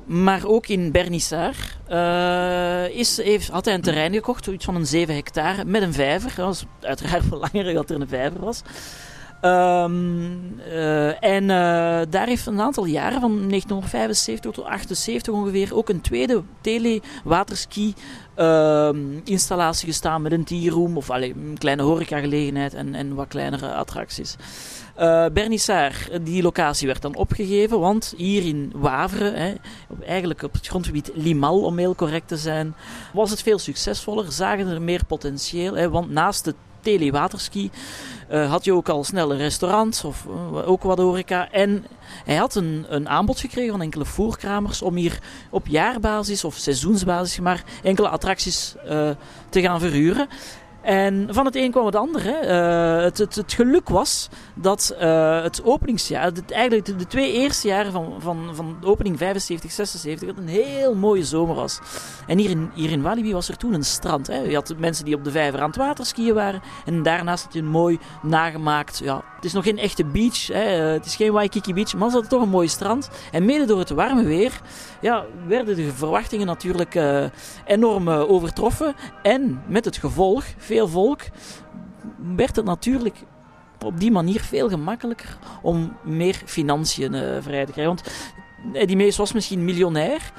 Maar 0.06 0.46
ook 0.46 0.68
in 0.68 0.92
Bernissar 0.92 1.56
uh, 1.90 2.98
is, 2.98 3.18
heeft, 3.18 3.50
had 3.50 3.66
hij 3.66 3.74
een 3.74 3.82
terrein 3.82 4.14
gekocht, 4.14 4.48
iets 4.48 4.66
van 4.66 4.76
een 4.76 4.86
7 4.86 5.16
hectare, 5.16 5.66
met 5.66 5.82
een 5.82 5.94
vijver. 5.94 6.34
Dat 6.36 6.46
was 6.46 6.66
uiteraard 6.82 7.30
belangrijk 7.30 7.76
dat 7.76 7.90
er 7.90 8.02
een 8.02 8.08
vijver 8.08 8.40
was. 8.40 8.62
Ehm, 9.44 10.60
eh, 10.60 11.24
en 11.24 11.50
eh, 11.50 12.02
daar 12.10 12.28
heeft 12.28 12.46
een 12.46 12.62
aantal 12.62 12.86
jaren, 12.86 13.22
van 13.22 13.48
1975 13.48 14.52
tot 14.52 14.66
78 14.66 15.34
ongeveer, 15.34 15.76
ook 15.76 15.90
een 15.90 16.02
tweede 16.02 16.44
tele-waterski 16.62 17.94
ehm, 18.36 18.98
gestaan 19.72 20.22
met 20.22 20.32
een 20.32 20.44
tea-room 20.44 20.98
of 20.98 21.10
allee, 21.10 21.34
een 21.34 21.58
kleine 21.58 21.82
horecagelegenheid 21.82 22.74
en, 22.74 22.96
en 22.96 23.16
wat 23.16 23.28
kleinere 23.28 23.74
attracties. 23.74 24.36
Uh, 25.00 25.26
die 26.22 26.42
locatie 26.42 26.88
werd 26.88 27.02
dan 27.02 27.16
opgegeven, 27.16 27.80
want 27.80 28.14
hier 28.18 28.46
in 28.46 28.72
Waveren, 28.76 29.34
hè, 29.36 29.54
eigenlijk 30.06 30.44
op 30.44 30.54
het 30.54 30.68
grondgebied 30.68 31.12
Limal 31.14 31.62
om 31.62 31.78
heel 31.78 31.96
correct 31.96 32.28
te 32.28 32.38
zijn, 32.38 32.76
was 33.14 33.30
het 33.30 33.42
veel 33.42 33.60
succesvoller, 33.60 34.32
zagen 34.32 34.68
er 34.68 34.82
meer 34.82 35.06
potentieel. 35.06 35.76
Hè, 35.76 35.90
want 35.90 36.10
naast 36.10 36.46
de 36.46 36.56
telewaterski 36.82 37.72
uh, 38.32 38.50
had 38.50 38.66
je 38.66 38.74
ook 38.74 38.90
al 38.90 39.04
snel 39.04 39.32
een 39.32 39.38
restaurant 39.38 40.04
of 40.06 40.28
ook 40.66 40.84
wat 40.84 40.98
horeca. 40.98 41.52
En 41.52 41.86
hij 42.26 42.36
had 42.36 42.56
een, 42.56 42.86
een 42.90 43.10
aanbod 43.10 43.40
gekregen 43.40 43.72
van 43.72 43.82
enkele 43.82 44.06
voerkramers 44.06 44.82
om 44.82 44.96
hier 44.96 45.20
op 45.50 45.68
jaarbasis 45.68 46.44
of 46.44 46.56
seizoensbasis 46.56 47.40
maar 47.40 47.64
enkele 47.84 48.10
attracties 48.10 48.76
te 49.50 49.62
gaan 49.62 49.80
verhuren. 49.80 50.28
En 50.84 51.28
van 51.32 51.46
het 51.46 51.56
een 51.56 51.72
kwam 51.72 51.86
het 51.86 51.96
ander. 51.96 52.24
Hè. 52.24 52.42
Uh, 52.42 53.04
het, 53.04 53.18
het, 53.18 53.54
geluk 53.54 53.90
was 53.90 54.30
dat 54.56 54.96
uh, 55.02 55.42
het 55.42 55.64
openingsjaar, 55.64 56.26
het, 56.26 56.52
eigenlijk 56.52 57.00
de, 57.00 57.08
twee 57.08 57.32
eerste 57.32 57.68
jaren 57.68 57.92
van, 57.92 58.14
van, 58.20 58.50
van 58.54 58.78
opening 58.84 59.18
75, 59.18 59.72
76, 59.72 60.28
dat 60.28 60.38
een 60.38 60.48
heel 60.48 60.96
mooie 60.96 61.24
zomer 61.24 61.56
was. 61.56 61.80
En 62.28 62.38
hier 62.38 62.50
in, 62.50 62.70
hier 62.74 62.92
in 62.92 63.02
Walibi 63.02 63.34
was 63.34 63.50
er 63.50 63.58
toen 63.58 63.74
een 63.74 63.84
strand. 63.84 64.28
Hè. 64.28 64.38
Je 64.38 64.56
had 64.56 64.74
mensen 64.78 65.06
die 65.06 65.16
op 65.16 65.24
de 65.24 65.32
vijver 65.32 65.62
aan 65.62 65.68
het 65.68 65.76
water 65.76 66.06
skiën 66.06 66.34
waren. 66.34 66.62
En 66.86 67.04
daarnaast 67.04 67.44
had 67.44 67.54
je 67.54 67.60
een 67.60 67.68
mooi 67.68 68.00
nagemaakt. 68.22 69.02
Ja, 69.04 69.24
het 69.36 69.46
is 69.46 69.54
nog 69.54 69.64
geen 69.64 69.78
echte 69.78 70.06
beach. 70.06 70.48
Hè. 70.48 70.62
Het 70.94 71.06
is 71.06 71.16
geen 71.16 71.32
Waikiki 71.32 71.74
Beach, 71.74 71.94
maar 71.94 72.08
ze 72.08 72.14
hadden 72.14 72.32
toch 72.32 72.42
een 72.42 72.50
mooi 72.50 72.68
strand. 72.68 73.10
En 73.32 73.46
mede 73.46 73.66
door 73.66 73.80
het 73.80 73.90
warme 73.90 74.24
weer 74.24 74.62
ja, 75.02 75.26
werden 75.48 75.76
de 75.76 75.92
verwachtingen 75.94 76.48
natuurlijk 76.48 77.00
enorm 77.66 78.10
overtroffen. 78.10 78.96
En 79.22 79.62
met 79.68 79.86
het 79.86 79.98
gevolg 79.98 80.44
veel 80.74 80.88
volk, 80.88 81.22
werd 82.36 82.56
het 82.56 82.66
natuurlijk 82.66 83.16
op 83.84 84.00
die 84.00 84.12
manier 84.12 84.42
veel 84.42 84.70
gemakkelijker 84.70 85.38
om 85.62 85.98
meer 86.04 86.42
financiën 86.46 87.14
uh, 87.14 87.22
vrij 87.42 87.66
te 87.66 87.72
krijgen. 87.72 87.96
Want 87.96 88.04
Eddie 88.74 88.96
Mees 88.96 89.18
was 89.18 89.34
misschien 89.34 89.66
miljonair. 89.66 90.32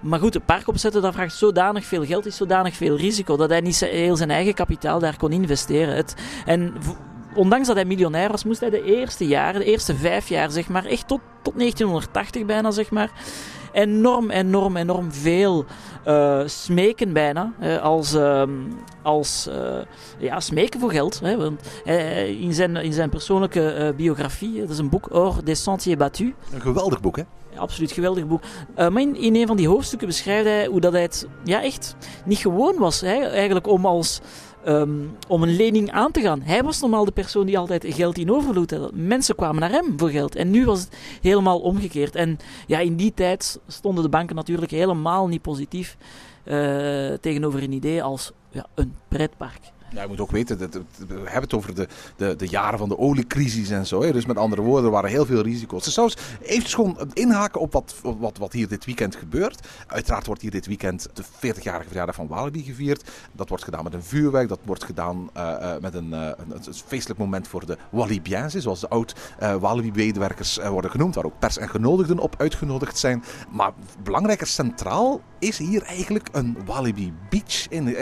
Maar 0.00 0.18
goed, 0.18 0.34
het 0.34 0.46
park 0.46 0.68
opzetten, 0.68 1.02
dat 1.02 1.14
vraagt 1.14 1.34
zodanig 1.34 1.84
veel 1.84 2.04
geld, 2.04 2.26
is 2.26 2.36
zodanig 2.36 2.74
veel 2.74 2.96
risico, 2.96 3.36
dat 3.36 3.50
hij 3.50 3.60
niet 3.60 3.80
heel 3.80 4.16
zijn 4.16 4.30
eigen 4.30 4.54
kapitaal 4.54 4.98
daar 4.98 5.16
kon 5.16 5.32
investeren. 5.32 5.94
Het, 5.94 6.14
en 6.46 6.72
ondanks 7.34 7.66
dat 7.66 7.76
hij 7.76 7.84
miljonair 7.84 8.30
was, 8.30 8.44
moest 8.44 8.60
hij 8.60 8.70
de 8.70 8.82
eerste 8.82 9.26
jaren, 9.26 9.60
de 9.60 9.66
eerste 9.66 9.96
vijf 9.96 10.28
jaar, 10.28 10.50
zeg 10.50 10.68
maar, 10.68 10.84
echt 10.84 11.08
tot, 11.08 11.20
tot 11.42 11.58
1980 11.58 12.44
bijna, 12.44 12.70
zeg 12.70 12.90
maar, 12.90 13.10
enorm, 13.72 14.30
enorm, 14.30 14.76
enorm 14.76 15.12
veel 15.12 15.64
uh, 16.06 16.40
smeken 16.46 17.12
bijna. 17.12 17.52
Uh, 17.62 17.82
als 17.82 18.14
uh, 18.14 18.42
als 19.02 19.48
ja, 20.18 20.40
smeken 20.40 20.80
voor 20.80 20.90
geld. 20.90 21.20
Hè, 21.20 21.36
want, 21.36 21.60
in, 22.40 22.52
zijn, 22.52 22.76
in 22.76 22.92
zijn 22.92 23.10
persoonlijke 23.10 23.94
biografie, 23.96 24.60
dat 24.60 24.70
is 24.70 24.78
een 24.78 24.88
boek, 24.88 25.14
Or 25.14 25.44
des 25.44 25.62
Sentiers 25.62 25.98
Battus. 25.98 26.30
Een 26.52 26.60
geweldig 26.60 27.00
boek, 27.00 27.16
hè? 27.16 27.22
Absoluut 27.56 27.92
geweldig 27.92 28.26
boek. 28.26 28.42
maar 28.74 29.00
in, 29.00 29.16
in, 29.16 29.36
een 29.36 29.46
van 29.46 29.56
die 29.56 29.68
hoofdstukken 29.68 30.08
beschrijft 30.08 30.44
hij 30.44 30.66
hoe 30.66 30.80
dat 30.80 30.92
hij 30.92 31.02
het 31.02 31.26
ja, 31.44 31.62
echt 31.62 31.96
niet 32.24 32.38
gewoon 32.38 32.78
was. 32.78 33.00
Hè, 33.00 33.14
eigenlijk 33.14 33.66
om 33.66 33.86
als 33.86 34.20
um, 34.66 35.16
om 35.28 35.42
een 35.42 35.56
lening 35.56 35.90
aan 35.90 36.10
te 36.10 36.20
gaan. 36.20 36.42
Hij 36.42 36.62
was 36.62 36.80
normaal 36.80 37.04
de 37.04 37.10
persoon 37.10 37.46
die 37.46 37.58
altijd 37.58 37.84
geld 37.88 38.18
in 38.18 38.32
overvloed 38.32 38.70
had. 38.70 38.90
Mensen 38.94 39.34
kwamen 39.34 39.60
naar 39.60 39.70
hem 39.70 39.94
voor 39.96 40.10
geld. 40.10 40.36
En 40.36 40.50
nu 40.50 40.64
was 40.64 40.80
het 40.80 40.96
helemaal 41.20 41.60
omgekeerd. 41.60 42.14
En 42.14 42.38
ja, 42.66 42.78
in 42.78 42.96
die 42.96 43.14
tijd 43.14 43.60
stonden 43.66 44.02
de 44.02 44.10
banken 44.10 44.36
natuurlijk 44.36 44.70
helemaal 44.70 45.28
niet 45.28 45.42
positief 45.42 45.96
uh, 46.44 47.12
tegenover 47.20 47.62
een 47.62 47.72
idee 47.72 48.02
als 48.02 48.32
ja, 48.50 48.66
een 48.74 48.94
pretpark. 49.08 49.60
Je 49.90 50.04
moet 50.08 50.20
ook 50.20 50.30
weten, 50.30 50.58
we 50.58 51.14
hebben 51.14 51.42
het 51.42 51.54
over 51.54 51.74
de, 51.74 51.88
de, 52.16 52.36
de 52.36 52.48
jaren 52.48 52.78
van 52.78 52.88
de 52.88 52.98
oliecrisis 52.98 53.70
en 53.70 53.86
zo. 53.86 54.12
Dus 54.12 54.26
met 54.26 54.36
andere 54.36 54.62
woorden, 54.62 54.84
er 54.84 54.90
waren 54.90 55.10
heel 55.10 55.26
veel 55.26 55.42
risico's. 55.42 55.84
Dus 55.84 55.94
zelfs 55.94 56.16
even 56.42 56.68
gewoon 56.68 57.10
inhaken 57.12 57.60
op 57.60 57.72
wat, 57.72 57.94
wat, 58.02 58.38
wat 58.38 58.52
hier 58.52 58.68
dit 58.68 58.84
weekend 58.84 59.16
gebeurt. 59.16 59.68
Uiteraard 59.86 60.26
wordt 60.26 60.42
hier 60.42 60.50
dit 60.50 60.66
weekend 60.66 61.08
de 61.14 61.24
40-jarige 61.24 61.86
verjaardag 61.86 62.14
van 62.14 62.26
Walibi 62.26 62.62
gevierd. 62.62 63.10
Dat 63.32 63.48
wordt 63.48 63.64
gedaan 63.64 63.84
met 63.84 63.94
een 63.94 64.02
vuurwerk, 64.02 64.48
dat 64.48 64.60
wordt 64.64 64.84
gedaan 64.84 65.30
uh, 65.36 65.54
uh, 65.60 65.72
met 65.80 65.94
een, 65.94 66.08
uh, 66.08 66.26
een, 66.26 66.50
een, 66.50 66.74
feestelijk 66.86 67.20
moment 67.20 67.48
voor 67.48 67.66
de 67.66 67.76
Walibienzen, 67.90 68.62
zoals 68.62 68.80
de 68.80 68.88
oud 68.88 69.14
Walibi-medewerkers 69.60 70.56
worden 70.56 70.90
genoemd, 70.90 71.14
waar 71.14 71.24
ook 71.24 71.38
pers 71.38 71.58
en 71.58 71.68
genodigden 71.68 72.18
op 72.18 72.34
uitgenodigd 72.38 72.98
zijn. 72.98 73.24
Maar 73.50 73.72
belangrijker 74.02 74.46
centraal 74.46 75.20
is 75.40 75.58
hier 75.58 75.82
eigenlijk 75.82 76.28
een 76.32 76.58
Walibi 76.66 77.12
Beach 77.28 77.68
in, 77.68 77.96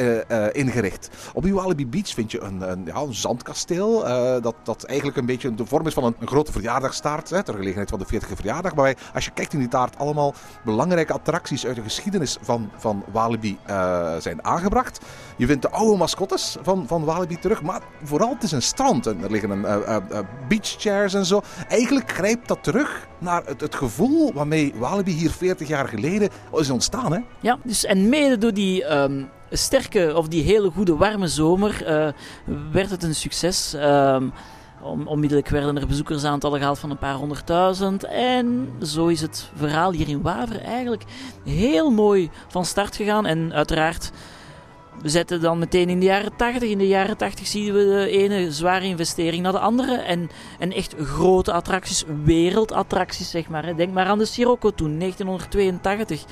ingericht. 0.54 1.11
Op 1.35 1.42
die 1.42 1.54
Walibi 1.54 1.87
Beach 1.87 2.09
vind 2.09 2.30
je 2.33 2.40
een, 2.40 2.71
een, 2.71 2.85
ja, 2.85 2.97
een 2.97 3.14
zandkasteel. 3.14 4.09
Uh, 4.09 4.42
dat, 4.42 4.54
dat 4.62 4.85
eigenlijk 4.85 5.18
een 5.18 5.26
beetje 5.26 5.54
de 5.54 5.66
vorm 5.66 5.87
is 5.87 5.95
van 5.95 6.04
een, 6.04 6.28
grote 6.28 6.52
verjaardagstaart. 6.52 7.30
Hè, 7.30 7.42
ter 7.42 7.54
gelegenheid 7.54 7.90
van 7.90 7.99
de 7.99 8.07
40e 8.07 8.35
verjaardag. 8.35 8.75
Waarbij, 8.75 8.97
als 9.14 9.25
je 9.25 9.30
kijkt 9.30 9.52
in 9.52 9.59
die 9.59 9.68
taart, 9.68 9.99
allemaal 9.99 10.35
belangrijke 10.64 11.12
attracties 11.12 11.66
uit 11.66 11.76
de 11.76 11.83
geschiedenis 11.83 12.38
van, 12.40 12.71
van 12.76 13.04
Walibi 13.12 13.59
zijn 14.18 14.45
aangebracht. 14.45 15.00
Je 15.37 15.47
vindt 15.47 15.62
de 15.62 15.71
oude 15.71 15.97
mascottes 15.97 16.57
van, 16.62 16.87
van 16.87 17.04
Walibi 17.04 17.38
terug. 17.38 17.62
Maar 17.62 17.83
vooral, 18.02 18.35
het 18.35 18.42
is 18.42 18.52
een 18.52 18.62
strand. 18.62 19.07
En 19.07 19.23
er 19.23 19.30
liggen 19.30 19.50
een, 19.50 20.26
beachchairs 20.49 21.14
en 21.14 21.26
zo. 21.26 21.40
Eigenlijk 21.68 22.11
grijpt 22.11 22.49
dat 22.49 22.62
terug 22.62 23.07
naar 23.18 23.42
het, 23.44 23.60
het 23.60 23.75
gevoel 23.75 24.32
waarmee 24.32 24.75
Walibi 24.76 25.12
hier 25.12 25.30
40 25.30 25.68
jaar 25.68 25.88
geleden 25.88 26.28
is 26.52 26.70
ontstaan. 26.70 27.12
Hè? 27.12 27.20
Ja, 27.40 27.58
dus 27.62 27.84
en 27.84 28.08
mede 28.08 28.38
door 28.38 28.54
die. 28.54 28.84
Um 28.84 29.28
sterke 29.50 30.12
of 30.16 30.28
die 30.28 30.42
hele 30.42 30.70
goede 30.70 30.96
warme 30.96 31.28
zomer 31.28 31.82
uh, 31.82 32.08
werd 32.72 32.90
het 32.90 33.02
een 33.02 33.14
succes. 33.14 33.75
Um, 33.75 34.32
onmiddellijk 35.04 35.48
werden 35.48 35.76
er 35.76 35.87
bezoekersaantallen 35.87 36.58
gehaald 36.58 36.78
van 36.78 36.90
een 36.90 36.98
paar 36.98 37.14
honderdduizend. 37.14 38.04
En 38.04 38.68
zo 38.82 39.06
is 39.06 39.20
het 39.20 39.50
verhaal 39.54 39.92
hier 39.92 40.08
in 40.08 40.22
Waver 40.22 40.60
eigenlijk 40.60 41.04
heel 41.44 41.90
mooi 41.90 42.30
van 42.48 42.64
start 42.64 42.96
gegaan. 42.96 43.26
En 43.26 43.52
uiteraard, 43.52 44.10
we 45.02 45.09
zetten 45.09 45.40
dan 45.40 45.59
meteen 45.59 45.88
in 45.88 45.99
de 45.99 46.07
jaren 46.07 46.37
80. 46.37 46.69
In 46.69 46.78
de 46.78 46.88
jaren 46.88 47.17
80 47.17 47.47
zien 47.47 47.73
we 47.73 47.85
de 47.85 48.11
ene 48.11 48.52
zware 48.52 48.85
investering 48.85 49.43
naar 49.43 49.52
de 49.52 49.59
andere. 49.59 49.95
En, 49.97 50.31
en 50.59 50.73
echt 50.73 50.95
grote 50.99 51.52
attracties, 51.52 52.05
wereldattracties 52.25 53.31
zeg 53.31 53.49
maar. 53.49 53.76
Denk 53.76 53.93
maar 53.93 54.07
aan 54.07 54.19
de 54.19 54.25
Sirocco 54.25 54.71
toen, 54.71 54.99
1982 54.99 56.25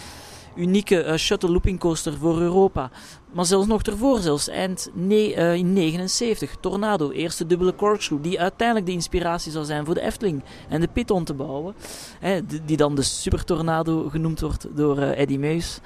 unieke 0.57 1.05
uh, 1.05 1.15
shuttle 1.15 1.51
looping 1.51 1.79
coaster 1.79 2.17
voor 2.17 2.41
Europa. 2.41 2.91
Maar 3.33 3.45
zelfs 3.45 3.67
nog 3.67 3.83
ervoor, 3.83 4.19
zelfs 4.19 4.49
eind 4.49 4.91
ne 4.93 5.35
uh, 5.35 5.55
in 5.55 5.73
79, 5.73 6.57
Tornado, 6.61 7.11
eerste 7.11 7.47
dubbele 7.47 7.75
corkscrew, 7.75 8.23
die 8.23 8.41
uiteindelijk 8.41 8.87
de 8.87 8.93
inspiratie 8.93 9.53
zou 9.53 9.65
zijn 9.65 9.85
voor 9.85 9.95
de 9.95 10.01
Efteling 10.01 10.43
en 10.69 10.81
de 10.81 10.89
Piton 10.89 11.25
te 11.25 11.35
bouwen. 11.35 11.75
Hè, 12.21 12.41
die 12.65 12.77
dan 12.77 12.95
de 12.95 13.03
Super 13.03 13.45
Tornado 13.45 14.09
genoemd 14.09 14.41
wordt 14.41 14.67
door 14.75 14.99
uh, 14.99 15.19
Eddie 15.19 15.39
Meus. 15.39 15.81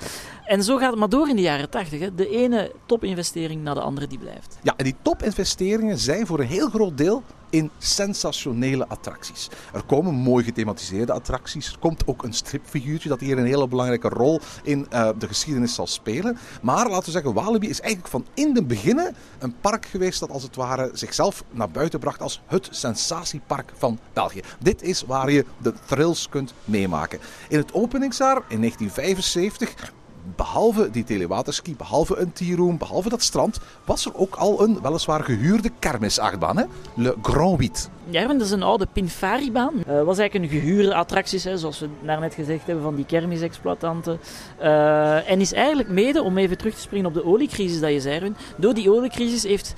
En 0.44 0.64
zo 0.64 0.76
gaat 0.76 0.90
het 0.90 0.98
maar 0.98 1.08
door 1.08 1.28
in 1.28 1.36
de 1.36 1.42
jaren 1.42 1.70
80. 1.70 2.00
Hè. 2.00 2.14
De 2.14 2.28
ene 2.28 2.72
topinvestering 2.86 3.62
na 3.62 3.74
de 3.74 3.80
andere 3.80 4.06
die 4.06 4.18
blijft. 4.18 4.58
Ja, 4.62 4.74
en 4.76 4.84
die 4.84 4.96
topinvesteringen 5.02 5.98
zijn 5.98 6.26
voor 6.26 6.40
een 6.40 6.46
heel 6.46 6.68
groot 6.68 6.98
deel 6.98 7.22
in 7.50 7.70
sensationele 7.78 8.88
attracties. 8.88 9.48
Er 9.72 9.82
komen 9.84 10.14
mooi 10.14 10.44
gethematiseerde 10.44 11.12
attracties. 11.12 11.72
Er 11.72 11.78
komt 11.78 12.06
ook 12.06 12.22
een 12.22 12.32
stripfiguurtje 12.32 13.08
dat 13.08 13.20
hier 13.20 13.38
een 13.38 13.46
hele 13.46 13.68
belangrijke 13.68 14.08
rol 14.08 14.40
in 14.62 14.86
uh, 14.92 15.08
de 15.18 15.26
geschiedenis 15.26 15.74
zal 15.74 15.86
spelen. 15.86 16.38
Maar 16.62 16.88
laten 16.88 17.04
we 17.04 17.10
zeggen, 17.10 17.29
Walibi 17.32 17.68
is 17.68 17.80
eigenlijk 17.80 18.10
van 18.10 18.26
in 18.34 18.54
de 18.54 18.62
beginnen 18.62 19.16
een 19.38 19.54
park 19.60 19.86
geweest 19.86 20.20
dat 20.20 20.30
als 20.30 20.42
het 20.42 20.56
ware 20.56 20.90
zichzelf 20.92 21.44
naar 21.50 21.70
buiten 21.70 22.00
bracht 22.00 22.22
als 22.22 22.42
het 22.46 22.68
sensatiepark 22.70 23.72
van 23.76 23.98
België. 24.12 24.40
Dit 24.58 24.82
is 24.82 25.02
waar 25.02 25.30
je 25.30 25.44
de 25.58 25.72
thrills 25.86 26.28
kunt 26.28 26.54
meemaken. 26.64 27.18
In 27.48 27.58
het 27.58 27.72
openingsjaar 27.72 28.42
in 28.48 28.58
1975 28.58 29.92
behalve 30.36 30.90
die 30.90 31.04
telewaterski, 31.04 31.76
behalve 31.76 32.16
een 32.16 32.32
tea-room, 32.32 32.78
behalve 32.78 33.08
dat 33.08 33.22
strand, 33.22 33.58
was 33.84 34.06
er 34.06 34.14
ook 34.14 34.34
al 34.34 34.62
een 34.62 34.78
weliswaar 34.82 35.24
gehuurde 35.24 35.70
kermisachtbaan, 35.78 36.56
hè? 36.56 36.64
Le 36.94 37.14
Grand 37.22 37.58
Huit. 37.58 37.90
Ja, 38.10 38.26
dat 38.26 38.40
is 38.40 38.50
een 38.50 38.62
oude 38.62 38.86
Pinfaribaan. 38.92 39.78
Het 39.78 39.86
uh, 39.86 40.02
was 40.02 40.18
eigenlijk 40.18 40.52
een 40.52 40.60
gehuurde 40.60 40.94
attractie, 40.94 41.40
hè, 41.42 41.58
zoals 41.58 41.80
we 41.80 41.88
daarnet 42.02 42.34
gezegd 42.34 42.66
hebben, 42.66 42.84
van 42.84 42.94
die 42.94 43.04
kermisexploitanten. 43.04 44.20
Uh, 44.62 45.30
en 45.30 45.40
is 45.40 45.52
eigenlijk 45.52 45.88
mede, 45.88 46.22
om 46.22 46.38
even 46.38 46.58
terug 46.58 46.74
te 46.74 46.80
springen 46.80 47.06
op 47.06 47.14
de 47.14 47.24
oliecrisis 47.24 47.80
dat 47.80 47.90
je 47.90 48.00
zei, 48.00 48.32
door 48.56 48.74
die 48.74 48.92
oliecrisis 48.92 49.42
heeft 49.42 49.74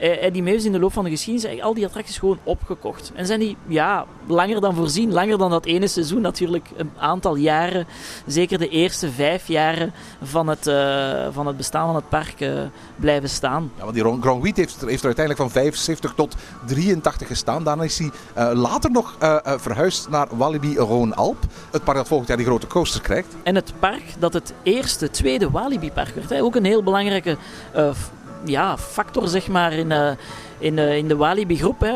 eh, 0.00 0.24
Eddie 0.24 0.42
Meus 0.42 0.64
in 0.64 0.72
de 0.72 0.78
loop 0.78 0.92
van 0.92 1.04
de 1.04 1.10
geschiedenis 1.10 1.44
eigenlijk 1.44 1.74
al 1.74 1.80
die 1.80 1.86
attracties 1.86 2.18
gewoon 2.18 2.38
opgekocht. 2.44 3.12
En 3.14 3.26
zijn 3.26 3.40
die, 3.40 3.56
ja, 3.66 4.06
langer 4.26 4.60
dan 4.60 4.74
voorzien, 4.74 5.12
langer 5.12 5.38
dan 5.38 5.50
dat 5.50 5.64
ene 5.64 5.88
seizoen 5.88 6.20
natuurlijk, 6.20 6.68
een 6.76 6.90
aantal 6.98 7.36
jaren, 7.36 7.86
zeker 8.26 8.58
de 8.58 8.68
eerste 8.68 9.10
vijf 9.10 9.48
jaren 9.48 9.92
van 10.22 10.46
het, 10.46 10.66
uh, 10.66 11.26
van 11.30 11.46
het 11.46 11.56
bestaan 11.56 11.86
van 11.86 11.94
het 11.94 12.08
park 12.08 12.40
uh, 12.40 12.60
blijven 12.96 13.28
staan. 13.28 13.70
Ja, 13.76 13.82
want 13.82 13.94
die 13.94 14.04
Grand 14.20 14.42
Wheat 14.42 14.56
heeft, 14.56 14.80
heeft 14.80 15.00
er 15.00 15.06
uiteindelijk 15.06 15.36
van 15.36 15.50
75 15.50 16.12
tot 16.14 16.34
83 16.66 17.26
gestaan. 17.26 17.64
Daarna 17.64 17.82
is 17.82 17.98
hij 17.98 18.10
uh, 18.36 18.50
later 18.60 18.90
nog 18.90 19.16
verhuisd 19.44 20.08
naar 20.08 20.28
Walibi 20.36 20.76
Rhône-Alp. 20.76 21.36
Het 21.70 21.84
park 21.84 21.96
dat 21.96 22.08
volgend 22.08 22.28
jaar 22.28 22.36
die 22.36 22.46
grote 22.46 22.66
coaster 22.66 23.00
krijgt. 23.00 23.36
En 23.42 23.54
het 23.54 23.72
park 23.78 24.02
dat 24.18 24.32
het 24.32 24.52
eerste, 24.62 25.10
tweede 25.10 25.50
Walibi-park 25.50 26.14
werd. 26.14 26.30
Hè. 26.30 26.42
Ook 26.42 26.54
een 26.54 26.64
heel 26.64 26.82
belangrijke 26.82 27.36
ja, 28.44 28.78
factor 28.78 29.28
zeg 29.28 29.48
maar, 29.48 29.72
in, 29.72 29.90
uh, 29.90 30.10
in, 30.58 30.76
uh, 30.76 30.96
in 30.96 31.08
de 31.08 31.16
Walibi-groep. 31.16 31.86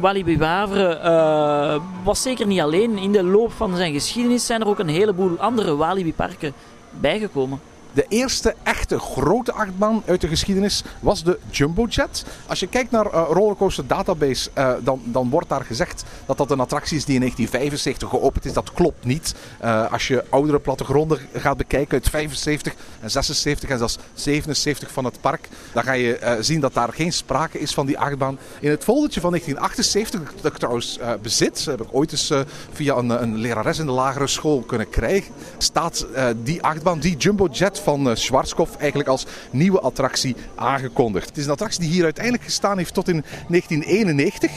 Walibi 0.00 0.38
Waveren 0.38 1.00
uh, 1.04 1.82
was 2.04 2.22
zeker 2.22 2.46
niet 2.46 2.60
alleen. 2.60 2.98
In 2.98 3.12
de 3.12 3.22
loop 3.22 3.52
van 3.52 3.76
zijn 3.76 3.92
geschiedenis 3.92 4.46
zijn 4.46 4.60
er 4.60 4.66
ook 4.68 4.78
een 4.78 4.88
heleboel 4.88 5.38
andere 5.38 5.76
Walibi-parken 5.76 6.52
bijgekomen. 6.90 7.60
De 7.92 8.06
eerste 8.08 8.54
echte 8.62 8.98
grote 8.98 9.52
achtbaan 9.52 10.02
uit 10.06 10.20
de 10.20 10.28
geschiedenis 10.28 10.82
was 11.00 11.24
de 11.24 11.38
Jumbo 11.50 11.86
Jet. 11.86 12.24
Als 12.46 12.60
je 12.60 12.66
kijkt 12.66 12.90
naar 12.90 13.06
uh, 13.06 13.26
Rollercoaster 13.30 13.86
Database, 13.86 14.50
uh, 14.58 14.72
dan, 14.82 15.00
dan 15.04 15.30
wordt 15.30 15.48
daar 15.48 15.64
gezegd 15.64 16.04
dat 16.26 16.36
dat 16.36 16.50
een 16.50 16.60
attractie 16.60 16.96
is 16.96 17.04
die 17.04 17.14
in 17.14 17.20
1975 17.20 18.08
geopend 18.08 18.44
is. 18.44 18.52
Dat 18.52 18.72
klopt 18.72 19.04
niet. 19.04 19.34
Uh, 19.64 19.92
als 19.92 20.08
je 20.08 20.24
oudere 20.28 20.58
plattegronden 20.58 21.18
gaat 21.34 21.56
bekijken 21.56 21.92
uit 21.92 22.08
75 22.08 22.74
en 23.00 23.10
76 23.10 23.68
en 23.68 23.78
zelfs 23.78 23.98
77 24.14 24.90
van 24.90 25.04
het 25.04 25.20
park, 25.20 25.48
dan 25.72 25.82
ga 25.82 25.92
je 25.92 26.38
zien 26.40 26.60
dat 26.60 26.74
daar 26.74 26.92
geen 26.92 27.12
sprake 27.12 27.58
is 27.58 27.74
van 27.74 27.86
die 27.86 27.98
achtbaan. 27.98 28.38
In 28.60 28.70
het 28.70 28.84
foldertje 28.84 29.20
van 29.20 29.30
1978, 29.30 30.40
dat 30.42 30.52
ik 30.52 30.58
trouwens 30.58 30.98
bezit, 31.22 31.64
heb 31.64 31.80
ik 31.80 31.88
ooit 31.90 32.12
eens 32.12 32.32
via 32.72 32.96
een, 32.96 33.22
een, 33.22 33.36
lerares 33.36 33.78
in 33.78 33.86
de 33.86 33.92
lagere 33.92 34.26
school 34.26 34.60
kunnen 34.60 34.90
krijgen, 34.90 35.34
staat 35.58 36.06
die 36.42 36.62
achtbaan, 36.62 36.98
die 36.98 37.16
Jumbo 37.16 37.48
Jet 37.52 37.79
van 37.80 38.08
uh, 38.08 38.14
Schwarzkopf 38.14 38.76
eigenlijk 38.76 39.08
als 39.08 39.26
nieuwe 39.50 39.80
attractie 39.80 40.36
aangekondigd. 40.54 41.28
Het 41.28 41.36
is 41.36 41.44
een 41.44 41.50
attractie 41.50 41.80
die 41.80 41.90
hier 41.90 42.04
uiteindelijk 42.04 42.44
gestaan 42.44 42.78
heeft 42.78 42.94
tot 42.94 43.08
in 43.08 43.24
1991 43.48 44.50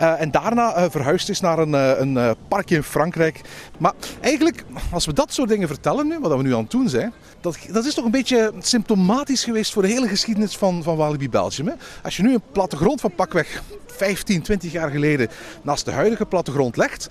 uh, 0.00 0.20
en 0.20 0.30
daarna 0.30 0.76
uh, 0.76 0.84
verhuisd 0.90 1.28
is 1.28 1.40
naar 1.40 1.58
een, 1.58 1.72
een 1.72 2.36
parkje 2.48 2.76
in 2.76 2.82
Frankrijk. 2.82 3.40
Maar 3.78 3.92
eigenlijk, 4.20 4.64
als 4.90 5.06
we 5.06 5.12
dat 5.12 5.32
soort 5.32 5.48
dingen 5.48 5.68
vertellen 5.68 6.06
nu, 6.06 6.18
wat 6.18 6.36
we 6.36 6.42
nu 6.42 6.54
aan 6.54 6.62
het 6.62 6.70
doen 6.70 6.88
zijn, 6.88 7.12
dat, 7.40 7.58
dat 7.70 7.84
is 7.84 7.94
toch 7.94 8.04
een 8.04 8.10
beetje 8.10 8.52
symptomatisch 8.58 9.44
geweest 9.44 9.72
voor 9.72 9.82
de 9.82 9.88
hele 9.88 10.08
geschiedenis 10.08 10.56
van, 10.56 10.82
van 10.82 10.96
Walibi 10.96 11.28
Belgium. 11.28 11.66
Hè? 11.66 11.74
Als 12.02 12.16
je 12.16 12.22
nu 12.22 12.34
een 12.34 12.42
plattegrond 12.52 13.00
van 13.00 13.14
pakweg 13.14 13.62
15, 13.86 14.42
20 14.42 14.72
jaar 14.72 14.90
geleden 14.90 15.28
naast 15.62 15.84
de 15.84 15.90
huidige 15.90 16.26
plattegrond 16.26 16.76
legt, 16.76 17.08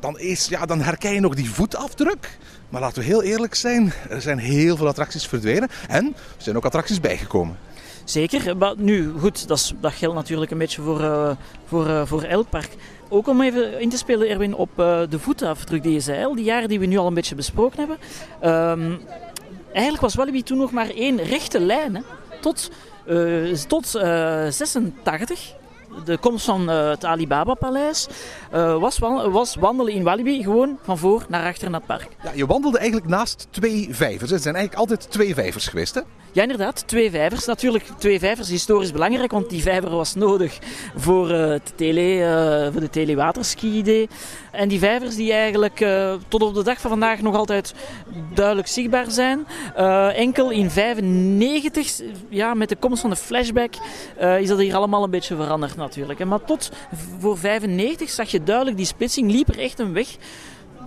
dan, 0.00 0.18
is, 0.18 0.46
ja, 0.46 0.66
dan 0.66 0.80
herken 0.80 1.14
je 1.14 1.20
nog 1.20 1.34
die 1.34 1.50
voetafdruk. 1.50 2.38
Maar 2.70 2.80
laten 2.80 3.02
we 3.02 3.08
heel 3.08 3.22
eerlijk 3.22 3.54
zijn, 3.54 3.92
er 4.10 4.20
zijn 4.20 4.38
heel 4.38 4.76
veel 4.76 4.86
attracties 4.86 5.26
verdwenen 5.26 5.68
en 5.88 6.06
er 6.06 6.42
zijn 6.42 6.56
ook 6.56 6.64
attracties 6.64 7.00
bijgekomen. 7.00 7.56
Zeker, 8.04 8.56
maar 8.56 8.74
nu 8.76 9.12
goed, 9.18 9.48
dat, 9.48 9.58
is, 9.58 9.74
dat 9.80 9.92
geldt 9.92 10.14
natuurlijk 10.14 10.50
een 10.50 10.58
beetje 10.58 10.82
voor, 10.82 11.00
uh, 11.00 11.30
voor, 11.66 11.86
uh, 11.86 12.02
voor 12.06 12.22
elk 12.22 12.48
park. 12.48 12.68
Ook 13.08 13.28
om 13.28 13.42
even 13.42 13.80
in 13.80 13.88
te 13.88 13.96
spelen, 13.96 14.28
Erwin, 14.28 14.54
op 14.54 14.70
uh, 14.76 15.02
de 15.08 15.18
voetafdruk 15.18 15.82
die 15.82 15.92
je 15.92 16.00
zei, 16.00 16.24
al 16.24 16.34
die 16.34 16.44
jaren 16.44 16.68
die 16.68 16.80
we 16.80 16.86
nu 16.86 16.96
al 16.96 17.06
een 17.06 17.14
beetje 17.14 17.34
besproken 17.34 17.78
hebben. 17.78 17.98
Um, 18.50 19.00
eigenlijk 19.72 20.02
was 20.02 20.14
Walibi 20.14 20.42
toen 20.42 20.58
nog 20.58 20.72
maar 20.72 20.90
één 20.90 21.22
rechte 21.22 21.60
lijn, 21.60 21.94
hè, 21.94 22.02
tot, 22.40 22.70
tot 23.68 23.86
86 24.48 25.54
de 26.04 26.18
komst 26.18 26.44
van 26.44 26.70
uh, 26.70 26.88
het 26.88 27.04
Alibaba-paleis 27.04 28.08
uh, 28.54 28.78
was, 28.78 28.98
was, 28.98 29.54
wandelen 29.54 29.92
in 29.92 30.02
Walibi 30.02 30.42
gewoon 30.42 30.78
van 30.82 30.98
voor 30.98 31.24
naar 31.28 31.46
achter 31.46 31.66
in 31.66 31.74
het 31.74 31.86
park. 31.86 32.08
Ja, 32.22 32.30
je 32.34 32.46
wandelde 32.46 32.78
eigenlijk 32.78 33.08
naast 33.08 33.46
twee 33.50 33.88
vijvers. 33.90 34.30
Het 34.30 34.42
zijn 34.42 34.54
eigenlijk 34.54 34.90
altijd 34.90 35.10
twee 35.10 35.34
vijvers 35.34 35.68
geweest, 35.68 35.94
hè? 35.94 36.00
Ja, 36.32 36.42
inderdaad. 36.42 36.82
Twee 36.86 37.10
vijvers. 37.10 37.44
Natuurlijk, 37.44 37.84
twee 37.98 38.18
vijvers 38.18 38.48
historisch 38.48 38.92
belangrijk, 38.92 39.30
want 39.30 39.50
die 39.50 39.62
vijver 39.62 39.90
was 39.90 40.14
nodig 40.14 40.58
voor, 40.96 41.30
uh, 41.30 41.36
de, 41.36 41.60
tele, 41.74 42.00
uh, 42.00 42.72
voor 42.72 42.80
de 42.80 42.90
telewaterski-idee. 42.90 44.08
En 44.50 44.68
die 44.68 44.78
vijvers 44.78 45.16
die 45.16 45.32
eigenlijk 45.32 45.80
uh, 45.80 46.14
tot 46.28 46.42
op 46.42 46.54
de 46.54 46.62
dag 46.62 46.80
van 46.80 46.90
vandaag 46.90 47.20
nog 47.20 47.36
altijd 47.36 47.74
duidelijk 48.34 48.68
zichtbaar 48.68 49.10
zijn. 49.10 49.46
enkel 50.14 50.50
in 50.50 50.70
95, 50.70 52.00
ja, 52.28 52.54
met 52.54 52.68
de 52.68 52.76
komst 52.76 53.00
van 53.00 53.10
de 53.10 53.16
flashback, 53.16 53.74
is 54.40 54.48
dat 54.48 54.58
hier 54.58 54.74
allemaal 54.74 55.04
een 55.04 55.10
beetje 55.10 55.36
veranderd 55.36 55.76
natuurlijk. 55.80 56.24
Maar 56.24 56.44
tot 56.44 56.70
voor 57.18 57.38
95 57.38 58.10
zag 58.10 58.30
je 58.30 58.42
duidelijk 58.42 58.76
die 58.76 58.86
splitsing, 58.86 59.30
liep 59.30 59.48
er 59.48 59.58
echt 59.58 59.78
een 59.78 59.92
weg 59.92 60.16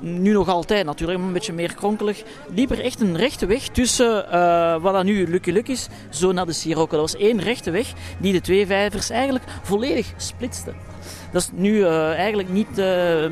nu 0.04 0.32
nog 0.32 0.48
altijd 0.48 0.86
natuurlijk, 0.86 1.18
maar 1.18 1.28
een 1.28 1.34
beetje 1.34 1.54
meer 1.54 1.76
kronkelig, 1.76 2.24
liep 2.54 2.72
er 2.72 2.80
echt 2.80 3.02
een 3.02 3.18
rechte 3.18 3.46
weg 3.46 3.68
tussen 3.68 4.26
uh, 4.34 4.82
wat 4.82 4.94
dat 4.94 5.04
nu 5.04 5.28
Lucky 5.28 5.52
Luck 5.52 5.68
is, 5.68 5.88
zo 6.10 6.32
naar 6.32 6.46
de 6.46 6.54
Sirocco. 6.54 6.98
Dat 6.98 7.12
was 7.12 7.22
één 7.22 7.42
rechte 7.42 7.72
weg 7.72 7.94
die 8.18 8.34
de 8.34 8.42
twee 8.42 8.66
vijvers 8.66 9.10
eigenlijk 9.10 9.44
volledig 9.62 10.14
splitste. 10.18 10.74
Dat 11.32 11.42
is 11.42 11.50
nu 11.54 11.74
uh, 11.74 12.14
eigenlijk 12.14 12.50
niet, 12.50 12.68
uh, 12.76 12.86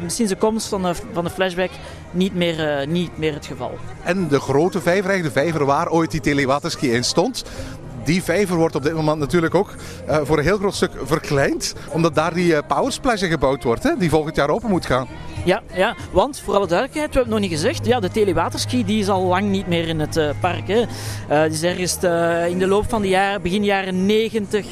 sinds 0.08 0.32
de 0.32 0.38
komst 0.38 0.68
van 0.68 0.82
de, 0.82 0.94
van 1.14 1.24
de 1.24 1.30
flashback 1.30 1.70
niet 2.12 2.36
meer, 2.36 2.88
niet 2.88 3.18
meer 3.18 3.34
het 3.34 3.46
geval. 3.46 3.78
En 4.04 4.28
de 4.28 4.40
grote 4.40 4.82
vijver, 4.82 5.24
de 5.24 5.32
vijver 5.32 5.66
waar 5.66 5.90
ooit 5.90 6.12
die 6.12 6.22
telewaterski 6.22 6.92
in 6.92 7.04
stond, 7.04 7.44
die 8.04 8.24
vijver 8.24 8.56
wordt 8.56 8.76
op 8.76 8.84
dit 8.84 8.94
moment 8.94 9.20
natuurlijk 9.20 9.56
ook 9.56 9.74
uh, 10.10 10.20
voor 10.24 10.38
een 10.38 10.44
heel 10.44 10.58
groot 10.58 10.76
stuk 10.76 10.92
verkleind. 11.04 11.76
Omdat 11.90 12.16
daar 12.16 12.34
die 12.34 12.54
uh, 12.54 12.60
Power 12.68 12.92
Splash 12.92 13.28
gebouwd 13.28 13.64
wordt, 13.64 13.84
hè, 13.84 13.92
die 13.98 14.10
volgend 14.10 14.36
jaar 14.36 14.50
open 14.50 14.70
moet 14.70 14.86
gaan. 14.86 15.08
Ja, 15.46 15.62
ja, 15.74 15.96
want 16.12 16.40
voor 16.40 16.56
alle 16.56 16.68
duidelijkheid, 16.68 17.10
we 17.14 17.20
hebben 17.20 17.34
het 17.34 17.42
nog 17.42 17.50
niet 17.50 17.60
gezegd. 17.60 17.86
Ja, 17.86 18.00
de 18.00 18.12
telewaterski 18.12 18.86
die 18.86 19.00
is 19.00 19.10
al 19.10 19.24
lang 19.24 19.50
niet 19.50 19.68
meer 19.68 19.88
in 19.88 20.00
het 20.00 20.18
uh, 20.18 20.30
park. 20.40 20.68
Hè. 20.68 20.82
Uh, 20.82 21.44
die 21.44 21.52
is 21.52 21.64
ergens 21.64 21.98
uh, 22.04 22.48
in 22.48 22.60
de 22.60 22.68
loop 22.68 22.90
van 22.90 23.02
de 23.02 23.08
jaren, 23.08 23.42
begin 23.42 23.64
jaren 23.64 24.06
90 24.06 24.66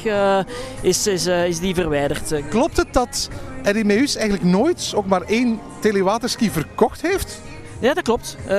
is, 0.80 1.06
is, 1.06 1.26
is 1.26 1.58
die 1.58 1.74
verwijderd. 1.74 2.34
Klopt 2.48 2.76
het 2.76 2.92
dat 2.92 3.28
Erimeus 3.62 4.16
eigenlijk 4.16 4.44
nooit 4.44 4.92
ook 4.96 5.06
maar 5.06 5.22
één 5.22 5.60
telewaterski 5.80 6.50
verkocht 6.50 7.02
heeft? 7.02 7.40
Ja, 7.80 7.94
dat 7.94 8.02
klopt. 8.02 8.36
Uh, 8.48 8.52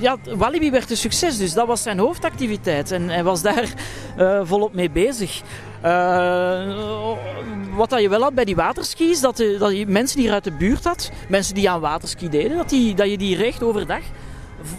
ja, 0.00 0.16
Walibi 0.36 0.70
werd 0.70 0.90
een 0.90 0.96
succes, 0.96 1.36
dus 1.36 1.52
dat 1.52 1.66
was 1.66 1.82
zijn 1.82 1.98
hoofdactiviteit. 1.98 2.90
En 2.90 3.08
hij 3.08 3.24
was 3.24 3.42
daar 3.42 3.64
uh, 4.18 4.40
volop 4.44 4.74
mee 4.74 4.90
bezig. 4.90 5.42
Uh, 5.84 6.76
wat 7.76 7.90
dat 7.90 8.00
je 8.00 8.08
wel 8.08 8.22
had 8.22 8.34
bij 8.34 8.44
die 8.44 8.56
waterski 8.56 9.10
is 9.10 9.20
dat, 9.20 9.44
dat 9.58 9.76
je 9.76 9.86
mensen 9.86 10.16
die 10.16 10.32
uit 10.32 10.44
de 10.44 10.52
buurt 10.52 10.84
had, 10.84 11.10
mensen 11.28 11.54
die 11.54 11.70
aan 11.70 11.80
waterski 11.80 12.28
deden, 12.28 12.56
dat, 12.56 12.68
die, 12.68 12.94
dat 12.94 13.10
je 13.10 13.18
die 13.18 13.36
recht 13.36 13.62
overdag 13.62 14.02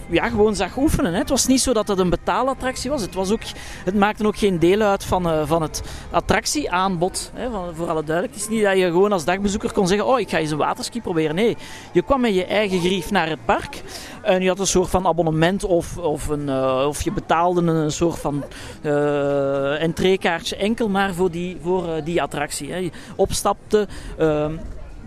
ja, 0.09 0.29
gewoon 0.29 0.55
zag 0.55 0.77
oefenen. 0.77 1.11
Hè. 1.11 1.17
Het 1.17 1.29
was 1.29 1.45
niet 1.45 1.61
zo 1.61 1.73
dat 1.73 1.87
het 1.87 1.99
een 1.99 2.09
betaalattractie 2.09 2.89
was. 2.89 3.01
Het, 3.01 3.13
was 3.13 3.31
ook, 3.31 3.41
het 3.85 3.95
maakte 3.95 4.25
ook 4.25 4.37
geen 4.37 4.59
deel 4.59 4.81
uit 4.81 5.03
van, 5.03 5.27
uh, 5.27 5.41
van 5.45 5.61
het 5.61 5.81
attractieaanbod. 6.11 7.31
Hè, 7.33 7.49
van, 7.49 7.75
voor 7.75 7.89
alle 7.89 8.03
duidelijk. 8.03 8.35
Het 8.35 8.43
is 8.43 8.49
niet 8.49 8.63
dat 8.63 8.77
je 8.77 8.85
gewoon 8.85 9.11
als 9.11 9.25
dagbezoeker 9.25 9.71
kon 9.71 9.87
zeggen: 9.87 10.07
Oh, 10.07 10.19
ik 10.19 10.29
ga 10.29 10.37
eens 10.37 10.51
een 10.51 10.57
waterski 10.57 11.01
proberen. 11.01 11.35
Nee, 11.35 11.57
je 11.91 12.01
kwam 12.01 12.21
met 12.21 12.35
je 12.35 12.45
eigen 12.45 12.79
grief 12.79 13.11
naar 13.11 13.29
het 13.29 13.45
park. 13.45 13.81
En 14.21 14.41
je 14.41 14.47
had 14.47 14.59
een 14.59 14.67
soort 14.67 14.89
van 14.89 15.07
abonnement 15.07 15.63
of, 15.63 15.97
of, 15.97 16.27
een, 16.27 16.47
uh, 16.47 16.85
of 16.87 17.01
je 17.01 17.11
betaalde 17.11 17.61
een 17.61 17.91
soort 17.91 18.19
van 18.19 18.43
uh, 18.81 19.81
entreekaartje 19.81 20.55
enkel 20.55 20.89
maar 20.89 21.13
voor 21.13 21.31
die, 21.31 21.57
voor, 21.61 22.03
die 22.03 22.21
attractie. 22.21 22.71
Hè. 22.71 22.77
Je 22.77 22.91
opstapte 23.15 23.87
ehm, 24.17 24.53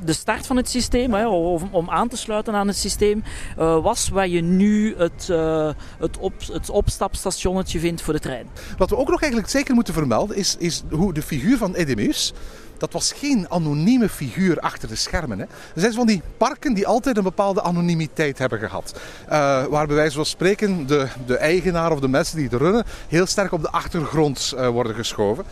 de 0.05 0.13
start 0.13 0.47
van 0.47 0.57
het 0.57 0.69
systeem, 0.69 1.15
hè, 1.15 1.29
om, 1.29 1.69
om, 1.71 1.91
aan 1.91 2.09
te 2.09 2.17
sluiten 2.17 2.55
aan 2.55 2.67
het 2.67 2.77
systeem, 2.77 3.25
uh, 3.59 3.83
was 3.83 4.09
waar 4.09 4.29
je 4.29 4.41
nu 4.41 4.95
het, 4.97 5.29
uh, 5.31 5.71
het, 5.99 6.19
op, 6.19 6.33
het 6.53 6.71
opstapstationnetje 6.71 7.79
vindt 7.79 8.03
voor 8.03 8.13
de 8.13 8.21
trein. 8.21 8.47
Wat 8.77 8.91
we 8.91 8.97
ook 8.97 9.09
nog 9.09 9.21
eigenlijk 9.21 9.53
zeker 9.53 9.75
moeten 9.75 9.95
vermelden 9.95 10.37
is, 10.37 10.57
is 10.59 10.83
hoe 10.91 11.13
de 11.13 11.23
figuur 11.23 11.57
van 11.57 11.75
Edemus 11.75 12.33
dat 12.79 12.93
was 12.93 13.13
geen 13.13 13.51
anonieme 13.51 14.09
figuur 14.09 14.61
achter 14.61 14.89
de 14.89 14.97
schermen. 14.97 15.39
Hè. 15.39 15.45
Er 15.45 15.81
zijn 15.81 15.93
van 15.93 16.07
die 16.07 16.23
parken 16.37 16.75
die 16.75 16.87
altijd 16.87 17.17
een 17.17 17.23
bepaalde 17.23 17.63
anonimiteit 17.63 18.39
hebben 18.39 18.59
gehad. 18.59 19.01
Uh, 19.25 19.65
waar 19.65 19.87
bij 19.87 20.11
spreken 20.11 20.87
de, 20.87 21.07
de 21.27 21.37
eigenaar 21.37 21.93
of 21.93 22.01
de 22.01 22.09
mensen 22.09 22.37
die 22.37 22.49
het 22.49 22.61
runnen 22.61 22.85
heel 23.09 23.27
sterk 23.27 23.53
op 23.53 23.63
de 23.63 23.71
achtergrond 23.71 24.55
worden 24.73 24.95
geschoven. 24.95 25.45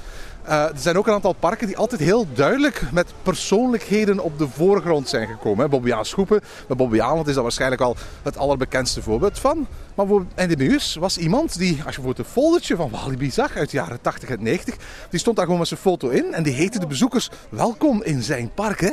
Uh, 0.49 0.63
er 0.63 0.73
zijn 0.75 0.99
ook 0.99 1.07
een 1.07 1.13
aantal 1.13 1.33
parken 1.33 1.67
die 1.67 1.77
altijd 1.77 2.01
heel 2.01 2.27
duidelijk 2.35 2.83
met 2.93 3.13
persoonlijkheden 3.23 4.21
op 4.21 4.39
de 4.39 4.49
voorgrond 4.49 5.09
zijn 5.09 5.29
gekomen. 5.29 5.71
Bobbejaans 5.71 6.09
Schoepen, 6.09 6.41
met 6.69 6.77
Bobbejaanland 6.77 7.29
is 7.29 7.35
dat 7.35 7.43
waarschijnlijk 7.43 7.83
al 7.83 7.97
het 8.23 8.37
allerbekendste 8.37 9.03
voorbeeld 9.03 9.39
van. 9.39 9.67
Maar 9.95 10.07
voor 10.07 10.27
NDBU's 10.37 10.95
was 10.95 11.19
iemand 11.19 11.59
die, 11.59 11.71
als 11.71 11.79
je 11.79 11.85
bijvoorbeeld 11.85 12.19
een 12.19 12.33
foldertje 12.33 12.77
van 12.77 12.91
Walibi 12.91 13.31
zag 13.31 13.57
uit 13.57 13.71
de 13.71 13.77
jaren 13.77 14.01
80 14.01 14.29
en 14.29 14.43
90, 14.43 14.77
die 15.11 15.21
stond 15.21 15.37
daar 15.37 15.45
gewoon 15.45 15.61
met 15.61 15.69
zijn 15.69 15.81
foto 15.81 16.09
in 16.09 16.35
en 16.35 16.43
die 16.43 16.55
heette 16.55 16.79
de 16.79 16.87
bezoekers 16.87 17.31
welkom 17.49 18.03
in 18.03 18.23
zijn 18.23 18.51
park. 18.55 18.81
Hè? 18.81 18.93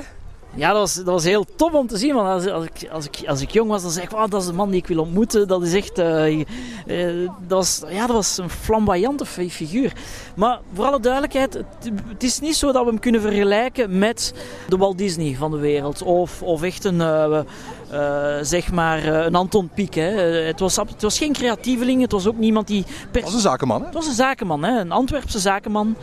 Ja, 0.55 0.67
dat 0.71 0.77
was, 0.77 0.95
dat 0.95 1.05
was 1.05 1.23
heel 1.23 1.45
tof 1.55 1.73
om 1.73 1.87
te 1.87 1.97
zien. 1.97 2.13
Want 2.13 2.27
als, 2.27 2.47
als, 2.47 2.65
ik, 2.65 2.89
als, 2.91 3.05
ik, 3.05 3.27
als 3.27 3.41
ik 3.41 3.49
jong 3.51 3.69
was, 3.69 3.81
dan 3.81 3.91
zei 3.91 4.05
ik, 4.05 4.11
"Wauw, 4.11 4.27
dat 4.27 4.41
is 4.41 4.47
de 4.47 4.53
man 4.53 4.69
die 4.69 4.79
ik 4.79 4.87
wil 4.87 4.99
ontmoeten. 5.01 5.47
Dat 5.47 5.63
is 5.63 5.73
echt... 5.73 5.97
eh, 5.97 6.39
eh, 6.39 6.45
dat, 7.47 7.57
was, 7.57 7.81
ja, 7.89 8.05
dat 8.07 8.15
was 8.15 8.37
een 8.37 8.49
flamboyante 8.49 9.25
fi- 9.25 9.49
figuur. 9.51 9.93
Maar 10.35 10.59
voor 10.73 10.85
alle 10.85 10.99
duidelijkheid, 10.99 11.53
het, 11.53 11.91
het 12.07 12.23
is 12.23 12.39
niet 12.39 12.55
zo 12.55 12.71
dat 12.71 12.83
we 12.83 12.89
hem 12.89 12.99
kunnen 12.99 13.21
vergelijken 13.21 13.97
met 13.97 14.33
de 14.67 14.77
Walt 14.77 14.97
Disney 14.97 15.35
van 15.35 15.51
de 15.51 15.57
wereld. 15.57 16.01
Of, 16.01 16.41
of 16.41 16.61
echt 16.63 16.83
een, 16.83 17.01
eh, 17.01 17.39
zeg 18.41 18.71
maar, 18.71 19.05
een 19.05 19.35
Anton 19.35 19.69
Pieck. 19.73 19.93
Hè. 19.93 20.01
Het, 20.45 20.59
was, 20.59 20.75
het 20.75 21.01
was 21.01 21.17
geen 21.17 21.33
creatieveling. 21.33 22.01
Het 22.01 22.11
was 22.11 22.27
ook 22.27 22.37
niemand 22.37 22.67
die... 22.67 22.83
Per... 23.11 23.21
Dat 23.21 23.23
was 23.23 23.33
een 23.33 23.39
zakenman, 23.49 23.79
hè? 23.79 23.85
Het 23.85 23.93
was 23.95 24.07
een 24.07 24.13
zakenman, 24.13 24.63
hè? 24.63 24.79
een 24.79 24.91
Antwerpse 24.91 25.39
zakenman. 25.39 25.95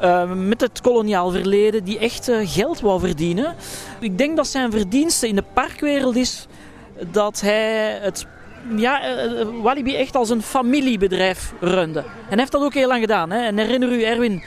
Eh, 0.00 0.32
met 0.32 0.60
het 0.60 0.80
koloniaal 0.80 1.30
verleden, 1.30 1.84
die 1.84 1.98
echt 1.98 2.28
eh, 2.28 2.36
geld 2.42 2.80
wou 2.80 3.00
verdienen. 3.00 3.54
Ik 4.00 4.18
denk 4.18 4.36
dat 4.36 4.46
zijn 4.46 4.70
verdienste 4.70 5.28
in 5.28 5.34
de 5.34 5.44
parkwereld 5.52 6.16
is 6.16 6.46
dat 7.10 7.40
hij 7.40 7.98
het 8.02 8.26
ja, 8.76 9.02
eh, 9.02 9.46
Walibi 9.62 9.96
echt 9.96 10.14
als 10.14 10.30
een 10.30 10.42
familiebedrijf 10.42 11.52
runde. 11.60 12.00
En 12.00 12.28
hij 12.28 12.38
heeft 12.38 12.52
dat 12.52 12.62
ook 12.62 12.74
heel 12.74 12.88
lang 12.88 13.00
gedaan. 13.00 13.30
Hè? 13.30 13.46
En 13.46 13.58
herinner 13.58 13.92
u, 13.92 14.02
Erwin, 14.02 14.42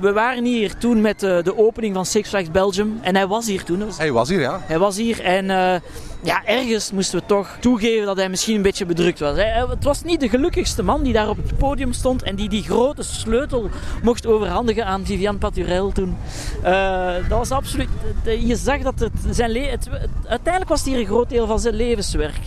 we 0.00 0.12
waren 0.12 0.44
hier 0.44 0.76
toen 0.78 1.00
met 1.00 1.22
eh, 1.22 1.42
de 1.42 1.58
opening 1.58 1.94
van 1.94 2.06
Six 2.06 2.28
Flags 2.28 2.50
Belgium. 2.50 2.98
En 3.00 3.16
hij 3.16 3.26
was 3.26 3.46
hier 3.46 3.64
toen. 3.64 3.82
Hij 3.98 4.12
was 4.12 4.28
hier, 4.28 4.40
ja. 4.40 4.60
Hij 4.64 4.78
was 4.78 4.96
hier 4.96 5.20
en 5.20 5.50
eh, 5.50 5.80
ja, 6.22 6.44
ergens 6.44 6.92
moesten 6.92 7.18
we 7.18 7.26
toch 7.26 7.56
toegeven 7.60 8.06
dat 8.06 8.16
hij 8.16 8.28
misschien 8.28 8.56
een 8.56 8.62
beetje 8.62 8.86
bedrukt 8.86 9.18
was. 9.20 9.36
Hij- 9.36 9.50
hij- 9.52 9.66
het 9.68 9.84
was 9.84 10.02
niet 10.02 10.20
de 10.20 10.28
gelukkigste 10.28 10.82
man 10.82 11.02
die 11.02 11.12
daar 11.12 11.28
op 11.28 11.36
het 11.36 11.58
podium 11.58 11.92
stond 11.92 12.22
en 12.22 12.34
die 12.36 12.48
die 12.48 12.62
grote 12.62 13.02
sleutel 13.02 13.68
mocht 14.02 14.26
overhandigen 14.26 14.86
aan 14.86 15.04
Viviane 15.06 15.38
Paturel 15.38 15.92
toen. 15.92 16.16
Eh, 16.62 17.14
dat 17.28 17.38
was 17.38 17.50
absoluut... 17.50 17.88
Je 18.24 18.56
zag 18.56 18.78
dat 18.82 18.98
het 18.98 19.12
zijn 19.30 19.50
le- 19.50 19.58
het, 19.70 19.88
het- 19.90 20.08
uiteindelijk 20.26 20.68
was 20.70 20.78
het 20.80 20.88
hier 20.88 20.98
een 20.98 21.06
groot 21.06 21.28
deel 21.28 21.46
van 21.46 21.60
zijn 21.60 21.74
levenswerk. 21.74 22.40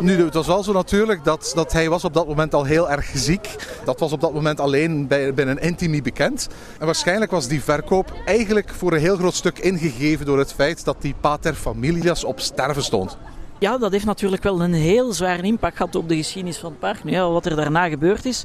Nu, 0.00 0.24
het 0.24 0.34
was 0.34 0.46
wel 0.46 0.62
zo 0.62 0.72
natuurlijk 0.72 1.24
dat, 1.24 1.52
dat 1.54 1.72
hij 1.72 1.88
was 1.88 2.04
op 2.04 2.14
dat 2.14 2.26
moment 2.26 2.54
al 2.54 2.64
heel 2.64 2.90
erg 2.90 3.10
ziek. 3.14 3.56
Dat 3.84 4.00
was 4.00 4.12
op 4.12 4.20
dat 4.20 4.32
moment 4.32 4.60
alleen 4.60 5.06
bij, 5.06 5.34
binnen 5.34 5.58
Intimi 5.60 6.02
bekend. 6.02 6.48
En 6.78 6.86
waarschijnlijk 6.86 7.30
was 7.30 7.48
die 7.48 7.62
verkoop 7.62 8.12
eigenlijk 8.24 8.68
voor 8.68 8.92
een 8.92 9.00
heel 9.00 9.16
groot 9.16 9.34
stuk 9.34 9.58
ingegeven 9.58 10.26
door 10.26 10.38
het 10.38 10.52
feit 10.52 10.84
dat 10.84 10.96
die 10.98 11.14
pater 11.20 11.54
familias 11.54 12.24
op 12.24 12.40
sterven 12.40 12.82
stond. 12.82 13.16
Ja, 13.62 13.78
dat 13.78 13.92
heeft 13.92 14.04
natuurlijk 14.04 14.42
wel 14.42 14.62
een 14.62 14.72
heel 14.72 15.12
zware 15.12 15.42
impact 15.42 15.76
gehad 15.76 15.94
op 15.94 16.08
de 16.08 16.16
geschiedenis 16.16 16.58
van 16.58 16.70
het 16.70 16.78
park. 16.78 17.04
Nu, 17.04 17.10
ja, 17.10 17.28
wat 17.28 17.46
er 17.46 17.56
daarna 17.56 17.88
gebeurd 17.88 18.24
is, 18.24 18.42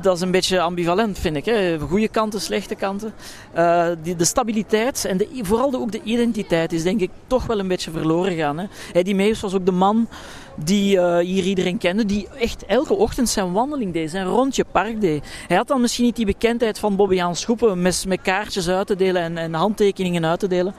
dat 0.00 0.16
is 0.16 0.22
een 0.22 0.30
beetje 0.30 0.60
ambivalent, 0.60 1.18
vind 1.18 1.36
ik. 1.36 1.44
Hè. 1.44 1.78
Goede 1.78 2.08
kanten, 2.08 2.40
slechte 2.40 2.74
kanten. 2.74 3.14
Eh, 3.52 3.86
die, 4.02 4.16
de 4.16 4.24
stabiliteit 4.24 5.04
en 5.04 5.16
de, 5.16 5.28
vooral 5.42 5.74
ook 5.74 5.92
de 5.92 6.02
identiteit 6.02 6.72
is 6.72 6.82
denk 6.82 7.00
ik 7.00 7.10
toch 7.26 7.46
wel 7.46 7.58
een 7.58 7.68
beetje 7.68 7.90
verloren 7.90 8.32
gegaan. 8.32 8.58
Hè. 8.58 8.66
Eddie 8.92 9.14
Meus 9.14 9.40
was 9.40 9.54
ook 9.54 9.66
de 9.66 9.72
man 9.72 10.08
die 10.56 10.98
eh, 10.98 11.18
hier 11.18 11.44
iedereen 11.44 11.78
kende, 11.78 12.06
die 12.06 12.28
echt 12.38 12.64
elke 12.66 12.94
ochtend 12.94 13.28
zijn 13.28 13.52
wandeling 13.52 13.92
deed, 13.92 14.10
zijn 14.10 14.26
rondje 14.26 14.64
park 14.72 15.00
deed. 15.00 15.24
Hij 15.48 15.56
had 15.56 15.68
dan 15.68 15.80
misschien 15.80 16.04
niet 16.04 16.16
die 16.16 16.26
bekendheid 16.26 16.78
van 16.78 16.96
Bobbejaans 16.96 17.40
Schoepen 17.40 17.82
met, 17.82 18.04
met 18.08 18.22
kaartjes 18.22 18.68
uit 18.68 18.86
te 18.86 18.96
delen 18.96 19.22
en, 19.22 19.38
en 19.38 19.54
handtekeningen 19.54 20.26
uit 20.26 20.40
te 20.40 20.48
delen. 20.48 20.74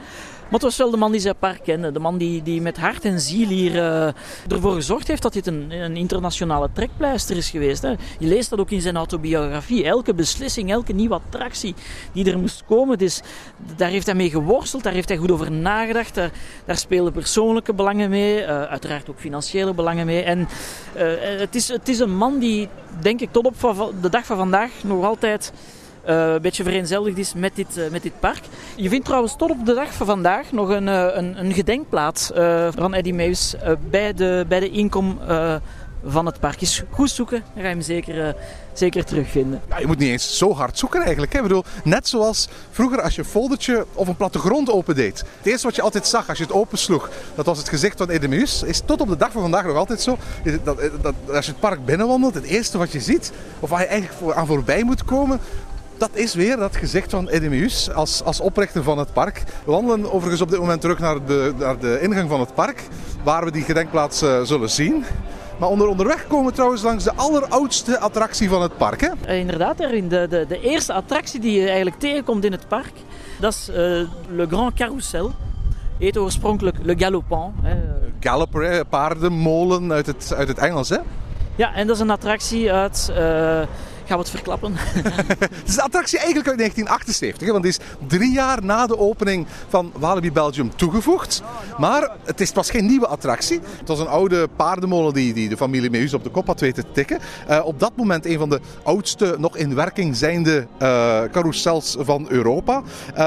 Maar 0.53 0.61
het 0.61 0.71
was 0.71 0.77
wel 0.77 0.91
de 0.91 0.97
man 0.97 1.11
die 1.11 1.21
zijn 1.21 1.35
park 1.39 1.63
kende. 1.63 1.91
De 1.91 1.99
man 1.99 2.17
die, 2.17 2.41
die 2.41 2.61
met 2.61 2.77
hart 2.77 3.05
en 3.05 3.19
ziel 3.19 3.47
hier 3.47 3.77
eh, 3.77 4.13
ervoor 4.47 4.73
gezorgd 4.73 5.07
heeft 5.07 5.21
dat 5.21 5.33
dit 5.33 5.47
een, 5.47 5.71
een 5.71 5.95
internationale 5.95 6.69
trekpleister 6.73 7.37
is 7.37 7.49
geweest. 7.49 7.81
Hè. 7.81 7.89
Je 8.19 8.27
leest 8.27 8.49
dat 8.49 8.59
ook 8.59 8.71
in 8.71 8.81
zijn 8.81 8.95
autobiografie. 8.95 9.85
Elke 9.85 10.13
beslissing, 10.13 10.71
elke 10.71 10.93
nieuwe 10.93 11.15
attractie 11.15 11.75
die 12.11 12.31
er 12.31 12.39
moest 12.39 12.63
komen, 12.67 12.97
dus, 12.97 13.21
daar 13.75 13.89
heeft 13.89 14.05
hij 14.05 14.15
mee 14.15 14.29
geworsteld. 14.29 14.83
Daar 14.83 14.93
heeft 14.93 15.09
hij 15.09 15.17
goed 15.17 15.31
over 15.31 15.51
nagedacht. 15.51 16.15
Daar, 16.15 16.77
spelen 16.77 17.11
persoonlijke 17.11 17.73
belangen 17.73 18.09
mee. 18.09 18.41
eh, 18.41 18.63
uiteraard 18.63 19.09
ook 19.09 19.19
financiële 19.19 19.73
belangen 19.73 20.05
mee. 20.05 20.21
En 20.21 20.47
eh, 20.93 21.05
het, 21.39 21.55
is, 21.55 21.67
het 21.67 21.89
is 21.89 21.99
een 21.99 22.15
man 22.17 22.39
die, 22.39 22.69
denk 23.01 23.21
ik, 23.21 23.31
tot 23.31 23.45
op 23.45 23.85
de 24.01 24.09
dag 24.09 24.25
van 24.25 24.37
vandaag 24.37 24.71
nog 24.83 25.05
altijd 25.05 25.53
een 26.03 26.41
beetje 26.41 26.63
vereenzelvigd 26.63 27.17
is 27.17 27.33
met 27.33 27.55
dit, 27.55 27.77
eh, 27.77 27.89
met 27.89 28.03
dit 28.03 28.19
park. 28.19 28.41
Je 28.75 28.89
vindt 28.89 29.05
trouwens 29.05 29.35
tot 29.37 29.49
op 29.51 29.65
de 29.65 29.73
dag 29.73 29.93
van 29.93 30.05
vandaag 30.05 30.51
nog 30.51 30.69
een, 30.69 30.87
eh, 30.87 31.07
een, 31.13 31.39
een 31.39 31.53
gedenkplaats 31.53 32.31
eh, 32.31 32.67
van 32.75 32.93
Eddie 32.93 33.13
Meus 33.13 33.55
eh, 33.55 33.71
bij, 33.89 34.13
de, 34.13 34.45
bij 34.47 34.59
de 34.59 34.69
inkom 34.69 35.19
eh, 35.27 35.55
van 36.05 36.25
het 36.25 36.39
park. 36.39 36.61
Is 36.61 36.83
goed 36.89 37.09
zoeken, 37.09 37.43
dan 37.53 37.63
ga 37.63 37.69
je 37.69 37.73
hem 37.75 37.81
zeker, 37.81 38.27
eh, 38.27 38.33
zeker 38.73 39.05
terugvinden. 39.05 39.61
Ja, 39.69 39.79
je 39.79 39.87
moet 39.87 39.97
niet 39.97 40.09
eens 40.09 40.37
zo 40.37 40.53
hard 40.53 40.77
zoeken 40.77 41.01
eigenlijk. 41.01 41.31
Hè? 41.33 41.37
Ik 41.39 41.47
bedoel, 41.47 41.63
net 41.83 42.07
zoals 42.07 42.47
vroeger 42.71 43.01
als 43.01 43.15
je 43.15 43.21
een 43.21 43.27
foldertje 43.27 43.85
of 43.93 44.07
een 44.07 44.15
plattegrond 44.15 44.69
opendeed. 44.69 45.19
Het 45.37 45.45
eerste 45.45 45.67
wat 45.67 45.75
je 45.75 45.81
altijd 45.81 46.07
zag 46.07 46.29
als 46.29 46.37
je 46.37 46.43
het 46.43 46.53
opensloeg, 46.53 47.09
dat 47.35 47.45
was 47.45 47.57
het 47.57 47.69
gezicht 47.69 47.97
van 47.97 48.09
Edemeus. 48.09 48.63
Is 48.63 48.81
tot 48.85 49.01
op 49.01 49.07
de 49.07 49.17
dag 49.17 49.31
van 49.31 49.41
vandaag 49.41 49.65
nog 49.65 49.75
altijd 49.77 50.01
zo. 50.01 50.17
Is 50.43 50.51
het 50.51 50.65
Dat, 50.65 50.79
dat, 51.01 51.13
als 51.33 51.45
je 51.45 51.51
het 51.51 51.59
park 51.59 51.85
binnenwandelt, 51.85 52.33
het 52.33 52.43
eerste 52.43 52.77
wat 52.77 52.91
je 52.91 52.99
ziet, 52.99 53.31
of 53.59 53.69
waar 53.69 53.79
je 53.79 53.85
eigenlijk 53.87 54.19
voor, 54.19 54.33
aan 54.33 54.47
voorbij 54.47 54.83
moet 54.83 55.03
komen, 55.03 55.39
dat 55.97 56.09
is 56.13 56.33
weer 56.33 56.57
dat 56.57 56.75
gezicht 56.75 57.09
van 57.09 57.29
Edemeus 57.29 57.91
als, 57.93 58.23
als 58.23 58.39
oprichter 58.39 58.83
van 58.83 58.97
het 58.97 59.13
park. 59.13 59.43
We 59.65 59.71
wandelen 59.71 60.11
overigens 60.11 60.41
op 60.41 60.49
dit 60.49 60.59
moment 60.59 60.81
terug 60.81 60.99
naar 60.99 61.25
de, 61.25 61.53
naar 61.57 61.79
de 61.79 61.99
ingang 62.01 62.29
van 62.29 62.39
het 62.39 62.53
park, 62.53 62.83
waar 63.23 63.45
we 63.45 63.51
die 63.51 63.63
gedenkplaats 63.63 64.21
eh, 64.21 64.41
zullen 64.41 64.69
zien. 64.69 65.03
Maar 65.59 65.69
onder, 65.69 65.87
onderweg 65.87 66.27
komen 66.27 66.45
we 66.45 66.51
trouwens 66.51 66.81
langs 66.81 67.03
de 67.03 67.13
alleroudste 67.15 67.99
attractie 67.99 68.49
van 68.49 68.61
het 68.61 68.77
park. 68.77 69.01
Hè? 69.01 69.09
Eh, 69.25 69.39
inderdaad, 69.39 69.79
Erwin, 69.79 70.07
de, 70.07 70.27
de, 70.29 70.45
de 70.47 70.59
eerste 70.59 70.93
attractie 70.93 71.39
die 71.39 71.59
je 71.59 71.65
eigenlijk 71.67 71.99
tegenkomt 71.99 72.45
in 72.45 72.51
het 72.51 72.67
park, 72.67 72.93
dat 73.39 73.53
is 73.53 73.69
eh, 73.69 73.75
Le 74.29 74.47
Grand 74.47 74.73
Carousel. 74.73 75.31
Heet 75.99 76.17
oorspronkelijk 76.17 76.77
Le 76.81 76.95
Galopant. 76.97 77.53
Hè. 77.61 77.75
Galloper, 78.19 78.71
hè, 78.71 78.85
paardenmolen 78.85 79.91
uit 79.91 80.05
het, 80.05 80.33
uit 80.35 80.47
het 80.47 80.57
Engels. 80.57 80.89
Hè? 80.89 80.97
Ja, 81.55 81.73
en 81.73 81.87
dat 81.87 81.95
is 81.95 82.01
een 82.01 82.09
attractie 82.09 82.71
uit... 82.71 83.11
gaan 84.05 84.17
we 84.17 84.23
het 84.23 84.29
verklappen? 84.29 84.73
Het 85.63 85.67
is 85.67 85.75
een 85.75 85.83
attractie 85.83 86.17
eigenlijk 86.17 86.47
uit 86.47 86.57
1978, 86.57 87.47
hè, 87.47 87.51
want 87.51 87.63
die 87.63 87.71
is 87.71 88.07
drie 88.07 88.31
jaar 88.31 88.63
na 88.63 88.87
de 88.87 88.97
opening 88.97 89.47
van 89.67 89.91
Walibi 89.97 90.31
Belgium 90.31 90.75
toegevoegd. 90.75 91.41
Maar 91.77 92.11
het, 92.23 92.41
is, 92.41 92.47
het 92.47 92.55
was 92.55 92.69
geen 92.69 92.85
nieuwe 92.85 93.07
attractie. 93.07 93.59
Het 93.79 93.87
was 93.87 93.99
een 93.99 94.07
oude 94.07 94.47
paardenmolen 94.55 95.13
die, 95.13 95.33
die 95.33 95.49
de 95.49 95.57
familie 95.57 95.89
Meus 95.89 96.13
op 96.13 96.23
de 96.23 96.29
kop 96.29 96.47
had 96.47 96.59
weten 96.59 96.83
te 96.83 96.91
tikken. 96.91 97.19
Eh, 97.47 97.65
op 97.65 97.79
dat 97.79 97.91
moment 97.95 98.25
een 98.25 98.37
van 98.37 98.49
de 98.49 98.59
oudste, 98.83 99.35
nog 99.39 99.57
in 99.57 99.75
werking 99.75 100.15
zijnde 100.15 100.67
eh 100.77 101.21
carousels 101.31 101.95
van 101.99 102.25
Europa. 102.29 102.83
Eh, 103.13 103.23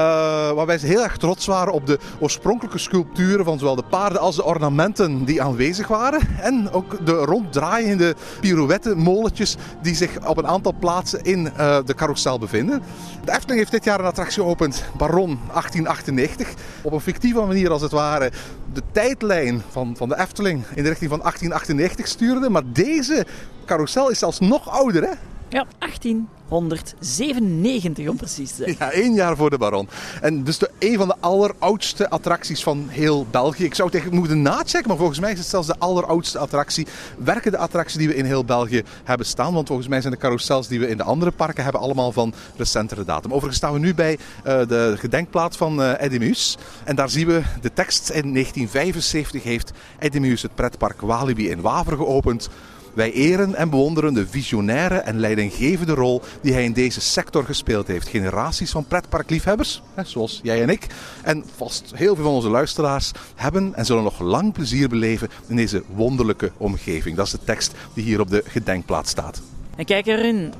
waarbij 0.51 0.77
ze 0.77 0.85
heel 0.85 1.03
erg 1.03 1.17
trots 1.17 1.45
waren 1.45 1.73
op 1.73 1.87
de 1.87 1.99
oorspronkelijke 2.19 2.77
sculpturen 2.77 3.45
van 3.45 3.59
zowel 3.59 3.75
de 3.75 3.83
paarden 3.89 4.21
als 4.21 4.35
de 4.35 4.43
ornamenten 4.43 5.25
die 5.25 5.41
aanwezig 5.41 5.87
waren. 5.87 6.21
En 6.41 6.71
ook 6.71 7.05
de 7.05 7.11
ronddraaiende 7.11 8.15
pirouettenmolentjes 8.39 9.55
die 9.81 9.95
zich 9.95 10.27
op 10.27 10.37
een 10.37 10.47
aantal 10.47 10.66
plaatsen 10.73 11.23
in 11.23 11.51
eh, 11.53 11.77
de 11.85 11.93
carousel 11.93 12.39
bevinden. 12.39 12.81
De 13.25 13.31
Efteling 13.31 13.59
heeft 13.59 13.71
dit 13.71 13.83
jaar 13.83 13.99
een 13.99 14.05
attractie 14.05 14.41
geopend, 14.41 14.83
Baron 14.97 15.39
1898. 15.51 16.53
Op 16.81 16.91
een 16.91 17.01
fictieve 17.01 17.39
manier 17.39 17.71
als 17.71 17.81
het 17.81 17.91
ware 17.91 18.31
de 18.73 18.81
tijdlijn 18.91 19.63
van, 19.69 19.95
van 19.97 20.09
de 20.09 20.19
Efteling 20.19 20.63
in 20.75 20.83
de 20.83 20.89
richting 20.89 21.09
van 21.09 21.19
1898 21.19 22.07
stuurde. 22.07 22.49
Maar 22.49 22.63
deze 22.65 23.25
carousel 23.65 24.09
is 24.09 24.19
zelfs 24.19 24.39
nog 24.39 24.69
ouder 24.69 25.03
hè? 25.03 25.13
Ja, 25.49 25.65
1897 25.79 28.07
om 28.07 28.17
precies 28.17 28.49
te 28.49 28.63
zijn. 28.63 28.75
Ja, 28.79 28.91
één 28.91 29.13
jaar 29.13 29.35
voor 29.35 29.49
de 29.49 29.57
Baron. 29.57 29.89
En 30.21 30.43
dus 30.43 30.57
de, 30.57 30.69
een 30.79 30.97
van 30.97 31.07
de 31.07 31.15
alleroudste 31.19 32.09
attracties 32.09 32.63
van 32.63 32.85
heel 32.89 33.25
België. 33.31 33.63
Ik 33.63 33.75
zou 33.75 33.89
het 33.89 33.97
echt 33.97 34.11
moeten 34.11 34.41
nachecken, 34.41 34.87
maar 34.87 34.97
volgens 34.97 35.19
mij 35.19 35.31
is 35.31 35.37
het 35.37 35.47
zelfs 35.47 35.67
de 35.67 35.75
alleroudste 35.77 36.37
attractie. 36.37 36.87
Werkende 37.17 37.57
attractie 37.57 37.99
die 37.99 38.07
we 38.07 38.15
in 38.15 38.25
heel 38.25 38.45
België 38.45 38.83
hebben 39.03 39.25
staan. 39.25 39.53
Want 39.53 39.67
volgens 39.67 39.87
mij 39.87 40.01
zijn 40.01 40.13
de 40.13 40.19
carousels 40.19 40.67
die 40.67 40.79
we 40.79 40.87
in 40.87 40.97
de 40.97 41.03
andere 41.03 41.31
parken 41.31 41.63
hebben 41.63 41.81
allemaal 41.81 42.11
van 42.11 42.33
recentere 42.55 43.05
datum. 43.05 43.31
Overigens 43.31 43.57
staan 43.57 43.73
we 43.73 43.79
nu 43.79 43.93
bij 43.93 44.17
eh, 44.43 44.67
de 44.67 44.93
gedenkplaats 44.97 45.57
van 45.57 45.81
eh 45.81 46.01
Eddie 46.01 46.19
Meus. 46.19 46.57
En 46.83 46.95
daar 46.95 47.09
zien 47.09 47.27
we 47.27 47.41
de 47.61 47.73
tekst. 47.73 48.09
In 48.09 48.33
1975 48.33 49.43
heeft 49.43 49.71
Eddie 49.99 50.21
Meus 50.21 50.41
het 50.41 50.55
pretpark 50.55 51.01
Walibi 51.01 51.49
in 51.49 51.61
Waver 51.61 51.97
geopend. 51.97 52.49
Wij 52.97 53.11
eren 53.11 53.55
en 53.55 53.69
bewonderen 53.69 54.13
de 54.13 54.27
visionaire 54.27 54.95
en 54.95 55.19
leidinggevende 55.19 55.93
rol 55.93 56.21
die 56.41 56.53
hij 56.53 56.63
in 56.63 56.73
deze 56.73 57.01
sector 57.01 57.43
gespeeld 57.43 57.87
heeft. 57.87 58.07
Generaties 58.07 58.71
van 58.71 58.85
pretparkliefhebbers, 58.85 59.81
zoals 60.03 60.39
jij 60.43 60.61
en 60.61 60.69
ik, 60.69 60.87
en 61.23 61.43
vast 61.55 61.91
heel 61.95 62.15
veel 62.15 62.23
van 62.23 62.33
onze 62.33 62.49
luisteraars, 62.49 63.11
hebben 63.35 63.75
en 63.75 63.85
zullen 63.85 64.03
nog 64.03 64.19
lang 64.19 64.53
plezier 64.53 64.89
beleven 64.89 65.29
in 65.47 65.55
deze 65.55 65.83
wonderlijke 65.95 66.51
omgeving. 66.57 67.15
Dat 67.15 67.25
is 67.25 67.31
de 67.31 67.43
tekst 67.43 67.73
die 67.93 68.03
hier 68.03 68.19
op 68.19 68.29
de 68.29 68.43
gedenkplaats 68.47 69.09
staat. 69.09 69.41
En 69.75 69.85
kijk 69.85 70.05
erin, 70.05 70.53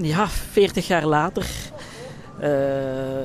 ja, 0.00 0.28
40 0.28 0.86
jaar 0.86 1.06
later 1.06 1.46
eh, 2.42 2.50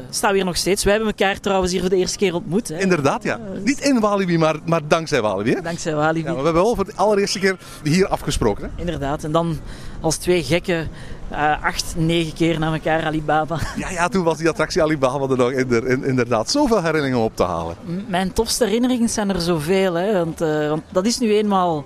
staan 0.10 0.30
we 0.30 0.36
hier 0.36 0.46
nog 0.46 0.58
steeds. 0.58 0.84
Wij 0.84 0.94
hebben 0.94 1.12
elkaar 1.18 1.40
trouwens 1.40 1.72
hier 1.72 1.82
voor 1.82 1.90
de 1.90 1.96
eerste 1.96 2.18
keer 2.18 2.34
ontmoet. 2.36 2.68
Hè. 2.68 2.80
Inderdaad, 2.80 3.24
ja. 3.24 3.40
Niet 3.64 3.80
in 3.80 4.00
Walibi, 4.00 4.38
maar, 4.38 4.56
maar 4.66 4.82
dankzij 4.88 5.22
Walibi. 5.22 5.54
Hè? 5.54 5.62
Dankzij 5.62 5.96
Walibi. 5.96 6.20
Ja, 6.20 6.26
maar 6.26 6.38
we 6.38 6.44
hebben 6.44 6.64
wel 6.64 6.76
voor 6.76 6.86
de 6.86 6.92
allereerste 6.96 7.40
keer 7.40 7.58
hier 7.84 8.08
afgesproken. 8.08 8.64
Hè? 8.64 8.80
Inderdaad. 8.82 9.24
En 9.24 9.32
dan 9.32 9.60
als 10.02 10.18
twee 10.18 10.44
gekken 10.44 10.88
eh, 11.30 11.64
acht, 11.64 11.94
negen 11.98 12.34
keer 12.34 12.60
naar 12.60 12.74
elkaar 12.74 13.04
Alibaba. 13.04 13.58
Ja, 13.78 13.90
ja, 13.90 14.08
toen 14.08 14.24
was 14.24 14.38
die 14.38 14.50
attractie 14.50 14.82
Alibaba 14.82 15.28
er 15.30 15.38
nog 15.38 15.52
inder- 15.52 15.88
in- 15.88 16.04
inderdaad 16.04 16.50
zoveel 16.52 16.78
herinneringen 16.84 17.20
op 17.20 17.36
te 17.36 17.44
halen. 17.44 17.76
M- 17.86 17.92
Mijn 18.08 18.34
tofste 18.34 18.66
herinneringen 18.66 19.10
zijn 19.10 19.30
er 19.30 19.42
zoveel. 19.42 19.94
Hè, 19.94 20.14
want, 20.14 20.42
eh, 20.42 20.70
want 20.70 20.82
dat 20.92 21.06
is 21.06 21.20
nu 21.20 21.34
eenmaal 21.36 21.86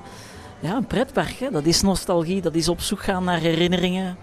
ja, 0.60 0.76
een 0.76 0.88
pretpark. 0.88 1.36
Hè. 1.40 1.50
Dat 1.52 1.66
is 1.66 1.82
nostalgie, 1.82 2.42
dat 2.42 2.56
is 2.56 2.68
op 2.70 2.82
zoek 2.82 3.04
gaan 3.04 3.24
naar 3.24 3.40
herinneringen. 3.40 4.18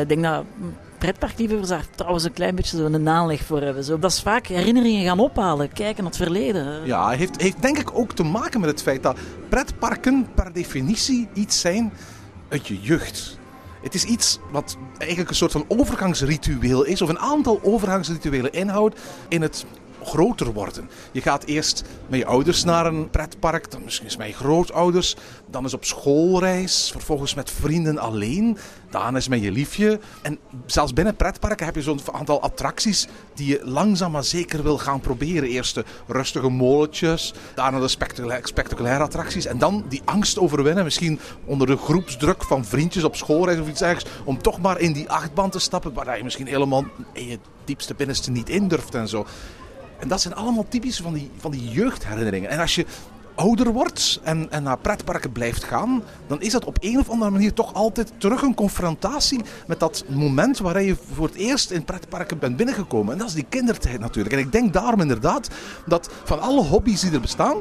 Ik 0.00 0.08
denk 0.08 0.22
dat 0.22 0.44
mm, 0.56 0.74
pretparkliefhebbers 1.04 1.68
daar 1.68 1.86
trouwens 1.94 2.24
een 2.24 2.32
klein 2.32 2.54
beetje 2.54 2.82
een 2.82 3.08
aanleg 3.08 3.42
voor 3.42 3.60
hebben. 3.60 3.84
Zo, 3.84 3.98
dat 3.98 4.10
is 4.10 4.22
vaak 4.22 4.46
herinneringen 4.46 5.04
gaan 5.04 5.18
ophalen, 5.18 5.72
kijken 5.72 6.02
naar 6.02 6.12
het 6.12 6.22
verleden. 6.22 6.86
Ja, 6.86 7.10
heeft, 7.10 7.40
heeft 7.40 7.62
denk 7.62 7.78
ik 7.78 7.98
ook 7.98 8.12
te 8.12 8.22
maken 8.22 8.60
met 8.60 8.70
het 8.70 8.82
feit 8.82 9.02
dat 9.02 9.18
pretparken 9.48 10.28
per 10.34 10.52
definitie 10.52 11.28
iets 11.32 11.60
zijn 11.60 11.92
uit 12.48 12.68
je 12.68 12.80
jeugd. 12.80 13.38
Het 13.82 13.94
is 13.94 14.04
iets 14.04 14.38
wat 14.50 14.76
eigenlijk 14.98 15.30
een 15.30 15.36
soort 15.36 15.52
van 15.52 15.64
overgangsritueel 15.68 16.84
is, 16.84 17.02
of 17.02 17.08
een 17.08 17.18
aantal 17.18 17.60
overgangsrituelen 17.62 18.52
inhoudt 18.52 19.00
in 19.28 19.42
het 19.42 19.64
groter 20.04 20.52
worden. 20.52 20.90
Je 21.12 21.20
gaat 21.20 21.44
eerst 21.44 21.84
met 22.06 22.18
je 22.18 22.26
ouders 22.26 22.64
naar 22.64 22.86
een 22.86 23.10
pretpark, 23.10 23.70
dan 23.70 23.84
misschien 23.84 24.06
eens 24.06 24.16
met 24.16 24.26
je 24.26 24.32
grootouders, 24.32 25.16
dan 25.46 25.62
eens 25.62 25.74
op 25.74 25.84
schoolreis, 25.84 26.90
vervolgens 26.90 27.34
met 27.34 27.50
vrienden 27.50 27.98
alleen, 27.98 28.58
dan 28.90 29.14
eens 29.14 29.28
met 29.28 29.42
je 29.42 29.52
liefje. 29.52 30.00
En 30.22 30.38
zelfs 30.66 30.92
binnen 30.92 31.16
pretparken 31.16 31.66
heb 31.66 31.74
je 31.74 31.82
zo'n 31.82 32.00
aantal 32.12 32.42
attracties 32.42 33.06
die 33.34 33.48
je 33.48 33.60
langzaam 33.64 34.10
maar 34.10 34.24
zeker 34.24 34.62
wil 34.62 34.78
gaan 34.78 35.00
proberen. 35.00 35.48
Eerst 35.48 35.74
de 35.74 35.84
rustige 36.06 36.48
molentjes, 36.48 37.34
daarna 37.54 37.80
de 37.80 37.88
spectaculaire, 38.42 39.04
attracties 39.04 39.46
en 39.46 39.58
dan 39.58 39.84
die 39.88 40.02
angst 40.04 40.38
overwinnen, 40.38 40.84
misschien 40.84 41.20
onder 41.44 41.66
de 41.66 41.76
groepsdruk 41.76 42.44
van 42.44 42.64
vriendjes 42.64 43.04
op 43.04 43.16
schoolreis 43.16 43.60
of 43.60 43.68
iets 43.68 43.78
dergelijks, 43.78 44.10
om 44.24 44.42
toch 44.42 44.60
maar 44.60 44.80
in 44.80 44.92
die 44.92 45.10
achtbaan 45.10 45.50
te 45.50 45.58
stappen 45.58 45.92
waar 45.92 46.16
je 46.16 46.24
misschien 46.24 46.46
helemaal 46.46 46.84
in 47.12 47.28
je 47.28 47.38
diepste 47.64 47.94
binnenste 47.94 48.30
niet 48.30 48.48
in 48.48 48.68
durft 48.68 48.94
en 48.94 49.08
zo. 49.08 49.26
En 50.04 50.10
dat 50.10 50.20
zijn 50.20 50.34
allemaal 50.34 50.66
typisch 50.68 51.00
van 51.00 51.12
die, 51.12 51.30
van 51.36 51.50
die 51.50 51.68
jeugdherinneringen. 51.68 52.50
En 52.50 52.58
als 52.58 52.74
je 52.74 52.86
ouder 53.34 53.72
wordt 53.72 54.20
en, 54.22 54.50
en 54.50 54.62
naar 54.62 54.78
pretparken 54.78 55.32
blijft 55.32 55.64
gaan, 55.64 56.02
dan 56.26 56.40
is 56.40 56.52
dat 56.52 56.64
op 56.64 56.76
een 56.80 56.98
of 56.98 57.10
andere 57.10 57.30
manier 57.30 57.52
toch 57.52 57.74
altijd 57.74 58.12
terug 58.18 58.42
een 58.42 58.54
confrontatie 58.54 59.40
met 59.66 59.80
dat 59.80 60.04
moment 60.08 60.58
waar 60.58 60.82
je 60.82 60.96
voor 61.12 61.26
het 61.26 61.36
eerst 61.36 61.70
in 61.70 61.84
pretparken 61.84 62.38
bent 62.38 62.56
binnengekomen. 62.56 63.12
En 63.12 63.18
dat 63.18 63.28
is 63.28 63.34
die 63.34 63.46
kindertijd 63.48 64.00
natuurlijk. 64.00 64.34
En 64.34 64.40
ik 64.40 64.52
denk 64.52 64.72
daarom 64.72 65.00
inderdaad 65.00 65.48
dat 65.86 66.10
van 66.24 66.40
alle 66.40 66.62
hobby's 66.62 67.00
die 67.00 67.12
er 67.12 67.20
bestaan, 67.20 67.56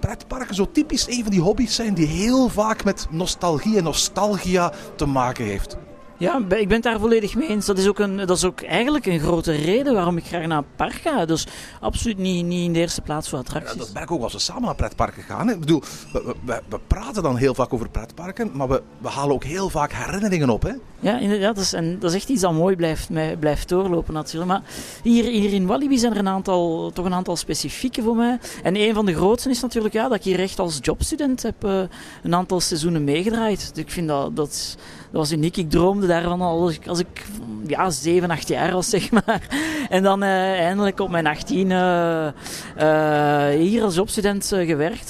pretparken 0.00 0.54
zo 0.54 0.70
typisch 0.70 1.08
een 1.08 1.22
van 1.22 1.30
die 1.30 1.40
hobby's 1.40 1.74
zijn 1.74 1.94
die 1.94 2.06
heel 2.06 2.48
vaak 2.48 2.84
met 2.84 3.06
nostalgie 3.10 3.76
en 3.76 3.84
nostalgia 3.84 4.72
te 4.96 5.06
maken 5.06 5.44
heeft. 5.44 5.76
Ja, 6.18 6.36
ik 6.36 6.48
ben 6.48 6.70
het 6.70 6.82
daar 6.82 7.00
volledig 7.00 7.34
mee 7.34 7.48
eens. 7.48 7.66
Dat 7.66 7.78
is, 7.78 7.88
ook 7.88 7.98
een, 7.98 8.16
dat 8.16 8.30
is 8.30 8.44
ook 8.44 8.62
eigenlijk 8.62 9.06
een 9.06 9.20
grote 9.20 9.52
reden 9.52 9.94
waarom 9.94 10.16
ik 10.16 10.24
graag 10.24 10.46
naar 10.46 10.58
een 10.58 10.64
park 10.76 10.92
ga. 10.92 11.24
Dus 11.24 11.46
absoluut 11.80 12.18
niet, 12.18 12.44
niet 12.44 12.64
in 12.66 12.72
de 12.72 12.78
eerste 12.78 13.00
plaats 13.00 13.28
voor 13.28 13.38
Ja, 13.38 13.44
attracties. 13.44 13.78
dat 13.78 13.92
merk 13.92 14.04
ik 14.04 14.10
ook 14.16 14.22
als 14.22 14.32
we 14.32 14.38
samen 14.38 14.62
naar 14.62 14.74
pretparken 14.74 15.22
gaan. 15.22 15.46
hè. 15.46 15.52
Ik 15.54 15.60
bedoel, 15.60 15.82
we, 16.12 16.34
we, 16.44 16.62
we 16.68 16.78
praten 16.86 17.22
dan 17.22 17.36
heel 17.36 17.54
vaak 17.54 17.72
over 17.72 17.88
pretparken, 17.88 18.50
maar 18.52 18.68
we, 18.68 18.82
we 18.98 19.08
halen 19.08 19.34
ook 19.34 19.44
heel 19.44 19.68
vaak 19.70 19.92
herinneringen 19.92 20.50
op. 20.50 20.62
Hè? 20.62 20.72
Ja, 21.00 21.18
inderdaad. 21.18 21.54
Dat 21.54 21.64
is, 21.64 21.72
en 21.72 21.98
dat 21.98 22.10
is 22.10 22.16
echt 22.16 22.28
iets 22.28 22.40
dat 22.40 22.52
mooi 22.52 22.76
blijft, 22.76 23.08
blijft 23.38 23.68
doorlopen 23.68 24.14
natuurlijk. 24.14 24.50
Maar 24.50 24.62
hier, 25.02 25.24
hier 25.24 25.52
in 25.52 25.66
Walibi 25.66 25.98
zijn 25.98 26.12
er 26.12 26.18
een 26.18 26.28
aantal, 26.28 26.90
toch 26.94 27.04
een 27.04 27.14
aantal 27.14 27.36
specifieke 27.36 28.02
voor 28.02 28.16
mij. 28.16 28.38
En 28.62 28.76
een 28.76 28.94
van 28.94 29.06
de 29.06 29.14
grootste 29.14 29.50
is 29.50 29.60
natuurlijk 29.60 29.94
ja, 29.94 30.08
dat 30.08 30.16
ik 30.16 30.22
hier 30.24 30.40
echt 30.40 30.58
als 30.58 30.78
jobstudent 30.80 31.42
heb 31.42 31.64
eh, 31.64 31.80
een 32.22 32.34
aantal 32.34 32.60
seizoenen 32.60 33.04
meegedraaid. 33.04 33.70
Dus 33.74 33.84
ik 33.84 33.90
vind 33.90 34.08
dat, 34.08 34.36
dat 34.36 34.76
was 35.18 35.32
uniek. 35.32 35.56
Ik 35.56 35.70
droomde 35.70 36.06
daarvan 36.06 36.40
al 36.40 36.60
als 36.60 36.74
ik, 36.74 36.86
als 36.86 36.98
ik 36.98 37.24
ja, 37.66 37.90
7, 37.90 38.30
8 38.30 38.48
jaar 38.48 38.72
was, 38.72 38.88
zeg 38.88 39.10
maar. 39.10 39.48
En 39.88 40.02
dan 40.02 40.22
eh, 40.22 40.58
eindelijk 40.60 41.00
op 41.00 41.10
mijn 41.10 41.26
18 41.26 41.70
eh, 41.70 42.26
eh, 42.26 43.58
hier 43.58 43.82
als 43.82 43.94
jobstudent 43.94 44.46
gewerkt. 44.46 45.08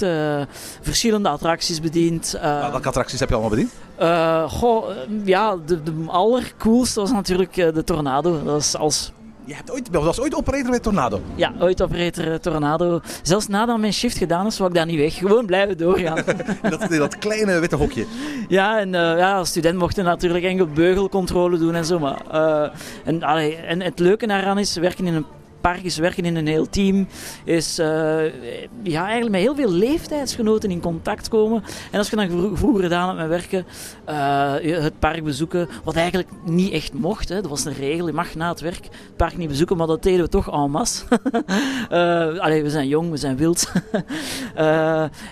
verschillende 0.81 1.29
attracties 1.29 1.81
bediend. 1.81 2.39
Welke 2.41 2.89
attracties 2.89 3.21
heb 3.21 3.29
je 3.29 3.35
allemaal 3.35 3.57
bediend? 3.57 3.73
goh, 4.53 4.91
ja, 5.25 5.57
de, 5.67 5.83
de 5.83 5.93
allercoolste 6.07 7.01
was 7.01 7.13
natuurlijk 7.13 7.55
de 7.55 7.85
Tornado. 7.85 8.43
Dat 8.45 8.61
is 8.61 8.77
als, 8.77 9.13
Je 9.47 9.55
hebt 9.55 9.71
ooit, 9.71 9.89
was 9.91 10.21
ooit 10.21 10.35
operator 10.35 10.71
bij 10.71 10.81
Tornado. 10.81 11.21
ja, 11.35 11.53
ooit 11.61 11.83
operator 11.83 12.33
eh, 12.33 12.39
Tornado. 12.39 13.01
Zelfs 13.23 13.49
nadat 13.49 13.79
mijn 13.79 13.93
shift 13.93 14.17
gedaan 14.19 14.47
is, 14.47 14.59
wou 14.59 14.71
ik 14.71 14.77
daar 14.77 14.87
niet 14.87 14.99
weg. 14.99 15.15
Gewoon 15.15 15.47
blijven 15.47 15.77
doorgaan. 15.77 16.25
dat, 16.71 16.91
dat 16.91 17.19
kleine 17.19 17.59
witte 17.59 17.77
hokje. 17.77 18.07
ja, 18.49 18.79
en 18.79 18.95
eh, 18.95 19.19
ja, 19.19 19.37
als 19.37 19.49
student 19.49 19.79
mochten 19.79 20.05
natuurlijk 20.05 20.45
enkel 20.45 20.67
beugelcontrole 20.67 21.59
doen 21.59 21.75
en 21.75 21.85
zo. 21.85 21.99
Maar, 21.99 22.23
eh, 22.31 22.71
en, 23.05 23.23
allee, 23.23 23.57
en 23.57 23.81
het 23.81 23.99
leuke 23.99 24.27
daaraan 24.27 24.59
is, 24.59 24.77
werken 24.77 25.07
in 25.07 25.15
een 25.15 25.27
park 25.65 25.83
is 25.83 25.97
werken 25.97 26.25
in 26.25 26.37
een 26.37 26.47
heel 26.47 26.69
team, 26.69 27.07
is 27.45 27.79
eh, 27.79 27.87
ja, 28.83 29.03
eigenlijk 29.03 29.31
met 29.31 29.41
heel 29.41 29.55
veel 29.55 29.71
leeftijdsgenoten 29.71 30.71
in 30.71 30.81
contact 30.81 31.29
komen. 31.29 31.63
En 31.91 31.99
als 31.99 32.11
je 32.11 32.17
dan 32.17 32.31
vro- 32.31 32.57
vroeger 32.57 32.83
gedaan 32.83 33.09
hebt 33.09 33.21
met 33.21 33.29
werken, 33.29 33.67
je 34.69 34.75
het 34.75 34.99
park 34.99 35.25
bezoeken, 35.25 35.69
wat 35.85 35.97
eigenlijk 35.97 36.29
niet 36.45 36.73
echt 36.73 36.93
mocht. 36.93 37.29
Hè. 37.29 37.41
Dat 37.41 37.51
was 37.51 37.65
een 37.65 37.75
regel, 37.75 38.07
je 38.07 38.13
mag 38.13 38.35
na 38.35 38.49
het 38.49 38.61
werk 38.61 38.85
het 38.85 39.17
park 39.17 39.37
niet 39.37 39.49
bezoeken, 39.49 39.77
maar 39.77 39.87
dat 39.87 40.03
deden 40.03 40.25
we 40.25 40.29
toch 40.29 40.53
en 40.53 40.71
masse. 40.71 41.05
Eh, 41.89 42.39
allee, 42.39 42.63
we 42.63 42.71
zijn 42.71 42.89
jong, 42.89 43.11
we 43.11 43.17
zijn 43.17 43.37
wild. 43.37 43.73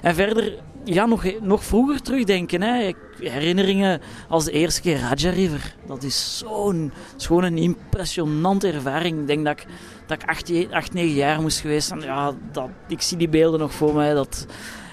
En 0.02 0.14
verder, 0.14 0.54
ja, 0.84 1.06
nog, 1.06 1.24
nog 1.40 1.64
vroeger 1.64 2.02
terugdenken. 2.02 2.62
Hè. 2.62 2.92
Herinneringen 3.18 4.00
als 4.28 4.44
de 4.44 4.50
eerste 4.52 4.80
keer 4.80 4.98
Raja 4.98 5.30
River. 5.30 5.74
Dat 5.86 6.02
is 6.02 6.38
zo'n, 6.38 6.92
gewoon 7.16 7.44
een 7.44 7.58
impressionante 7.58 8.72
ervaring. 8.72 9.20
Ik 9.20 9.26
denk 9.26 9.44
dat 9.44 9.58
ik, 9.58 9.66
dat 10.06 10.22
ik 10.22 10.28
acht, 10.28 10.52
acht, 10.70 10.92
negen 10.92 11.14
jaar 11.14 11.40
moest 11.40 11.60
geweest 11.60 11.88
zijn. 11.88 12.00
Ja, 12.00 12.32
dat, 12.52 12.68
ik 12.88 13.02
zie 13.02 13.16
die 13.16 13.28
beelden 13.28 13.60
nog 13.60 13.72
voor 13.74 13.94
mij. 13.94 14.14
Dat, 14.14 14.46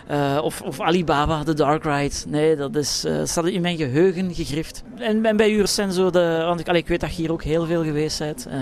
eh, 0.09 0.39
of, 0.41 0.61
of 0.61 0.81
Alibaba, 0.81 1.43
de 1.43 1.53
Dark 1.53 1.83
Ride. 1.83 2.15
Nee, 2.27 2.55
dat 2.55 2.75
is, 2.75 3.05
eh, 3.05 3.21
staat 3.23 3.45
in 3.45 3.61
mijn 3.61 3.77
geheugen 3.77 4.33
gegrift. 4.33 4.83
En, 4.95 5.25
en 5.25 5.37
bij 5.37 5.51
u 5.51 5.63
de... 5.63 6.43
Want 6.45 6.59
ik, 6.59 6.67
allee, 6.67 6.81
ik 6.81 6.87
weet 6.87 6.99
dat 6.99 7.15
je 7.15 7.21
hier 7.21 7.31
ook 7.31 7.43
heel 7.43 7.65
veel 7.65 7.83
geweest 7.83 8.19
bent. 8.19 8.45
Eh, 8.45 8.61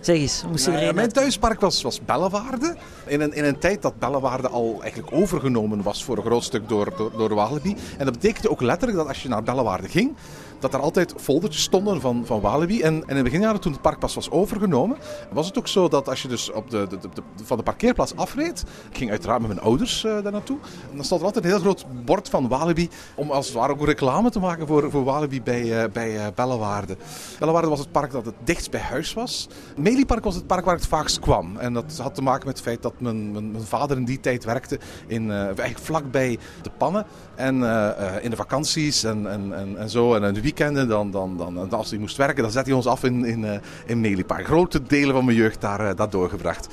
zeg 0.00 0.16
eens, 0.16 0.44
moest 0.48 0.64
je 0.64 0.70
Nou 0.70 0.82
ja, 0.82 0.88
een 0.88 0.94
mijn 0.94 1.12
thuispark 1.12 1.60
was, 1.60 1.82
was 1.82 2.00
Bellewaarde. 2.04 2.76
In 3.06 3.20
een, 3.20 3.32
in 3.32 3.44
een 3.44 3.58
tijd 3.58 3.82
dat 3.82 3.98
Bellewaarde 3.98 4.48
al 4.48 4.78
eigenlijk 4.82 5.12
overgenomen 5.12 5.82
was 5.82 6.04
voor 6.04 6.16
een 6.16 6.24
groot 6.24 6.44
stuk 6.44 6.68
door, 6.68 6.92
door, 6.96 7.12
door 7.16 7.34
Walibi. 7.34 7.76
En 7.98 8.04
dat 8.04 8.14
betekende 8.14 8.50
ook 8.50 8.60
letterlijk 8.60 8.98
dat 8.98 9.08
als 9.08 9.22
je 9.22 9.28
naar 9.28 9.42
Bellewaarde 9.42 9.88
ging, 9.88 10.16
dat 10.60 10.74
er 10.74 10.80
altijd 10.80 11.14
foldertjes 11.16 11.62
stonden 11.62 12.00
van, 12.00 12.26
van 12.26 12.40
Walibi. 12.40 12.82
En, 12.82 12.94
en 12.94 13.08
in 13.08 13.16
de 13.16 13.22
beginjaren, 13.22 13.60
toen 13.60 13.72
het 13.72 13.80
park 13.80 13.98
pas 13.98 14.14
was 14.14 14.30
overgenomen, 14.30 14.96
was 15.32 15.46
het 15.46 15.58
ook 15.58 15.68
zo 15.68 15.88
dat 15.88 16.08
als 16.08 16.22
je 16.22 16.28
dus 16.28 16.52
op 16.52 16.70
de, 16.70 16.86
de, 16.88 16.98
de- 16.98 17.44
van 17.44 17.56
de 17.56 17.62
parkeerplaats 17.62 18.16
afreed, 18.16 18.64
ik 18.90 18.96
ging 18.96 19.10
uiteraard 19.10 19.40
met 19.40 19.48
mijn 19.48 19.60
ouders 19.60 20.04
eh, 20.04 20.22
daar 20.22 20.32
naartoe, 20.32 20.58
dan 20.94 21.04
stond 21.04 21.20
er 21.20 21.26
altijd 21.26 21.44
een 21.44 21.50
heel 21.50 21.60
groot 21.60 21.86
bord 22.04 22.28
van 22.28 22.48
Walibi, 22.48 22.88
om 23.14 23.30
als 23.30 23.46
het 23.46 23.54
ware 23.54 23.72
ook 23.72 23.84
reclame 23.84 24.30
te 24.30 24.38
maken 24.38 24.66
voor, 24.66 24.90
voor 24.90 25.04
Walibi 25.04 25.42
bij, 25.42 25.82
eh, 25.82 25.90
bij 25.92 26.18
eh, 26.18 26.26
Bellewaarde. 26.34 26.96
Bellewaarde 27.38 27.68
was 27.68 27.78
het 27.78 27.92
park 27.92 28.12
dat 28.12 28.24
het 28.24 28.34
dichtst 28.44 28.70
bij 28.70 28.80
huis 28.80 29.14
was. 29.14 29.48
Meliepark 29.76 30.24
was 30.24 30.34
het 30.34 30.46
park 30.46 30.64
waar 30.64 30.74
ik 30.74 30.80
het 30.80 30.90
vaakst 30.90 31.18
kwam. 31.18 31.56
En 31.56 31.72
dat 31.72 31.98
had 32.02 32.14
te 32.14 32.22
maken 32.22 32.46
met 32.46 32.56
het 32.56 32.66
feit 32.66 32.82
dat 32.82 33.00
mijn, 33.00 33.32
mijn, 33.32 33.56
vader 33.62 33.96
in 33.96 34.04
die 34.04 34.20
tijd 34.20 34.44
werkte 34.44 34.78
in, 35.06 35.30
eigenlijk 35.30 35.78
vlakbij 35.78 36.38
de 36.62 36.70
pannen. 36.78 37.06
En 37.40 37.62
eh, 37.62 37.88
eh, 37.88 38.24
in 38.24 38.30
de 38.30 38.36
vakanties 38.36 39.04
en, 39.04 39.30
en, 39.30 39.54
en, 39.54 39.78
en 39.78 39.90
zo. 39.90 40.14
En 40.14 40.22
in 40.22 40.34
de 40.34 40.40
weekenden, 40.40 40.88
dan, 40.88 41.10
dan, 41.10 41.36
dan, 41.36 41.70
als 41.70 41.90
hij 41.90 41.98
moest 41.98 42.16
werken, 42.16 42.42
dan 42.42 42.52
zette 42.52 42.68
hij 42.68 42.76
ons 42.76 42.86
af 42.86 43.04
in, 43.04 43.24
in, 43.24 43.44
eh, 43.44 43.58
in 43.86 44.00
Meliepark. 44.00 44.46
Grote 44.46 44.82
delen 44.82 45.14
van 45.14 45.24
mijn 45.24 45.36
jeugd 45.36 45.60
daar, 45.60 45.96
daar 45.96 46.10
doorgebracht. 46.10 46.68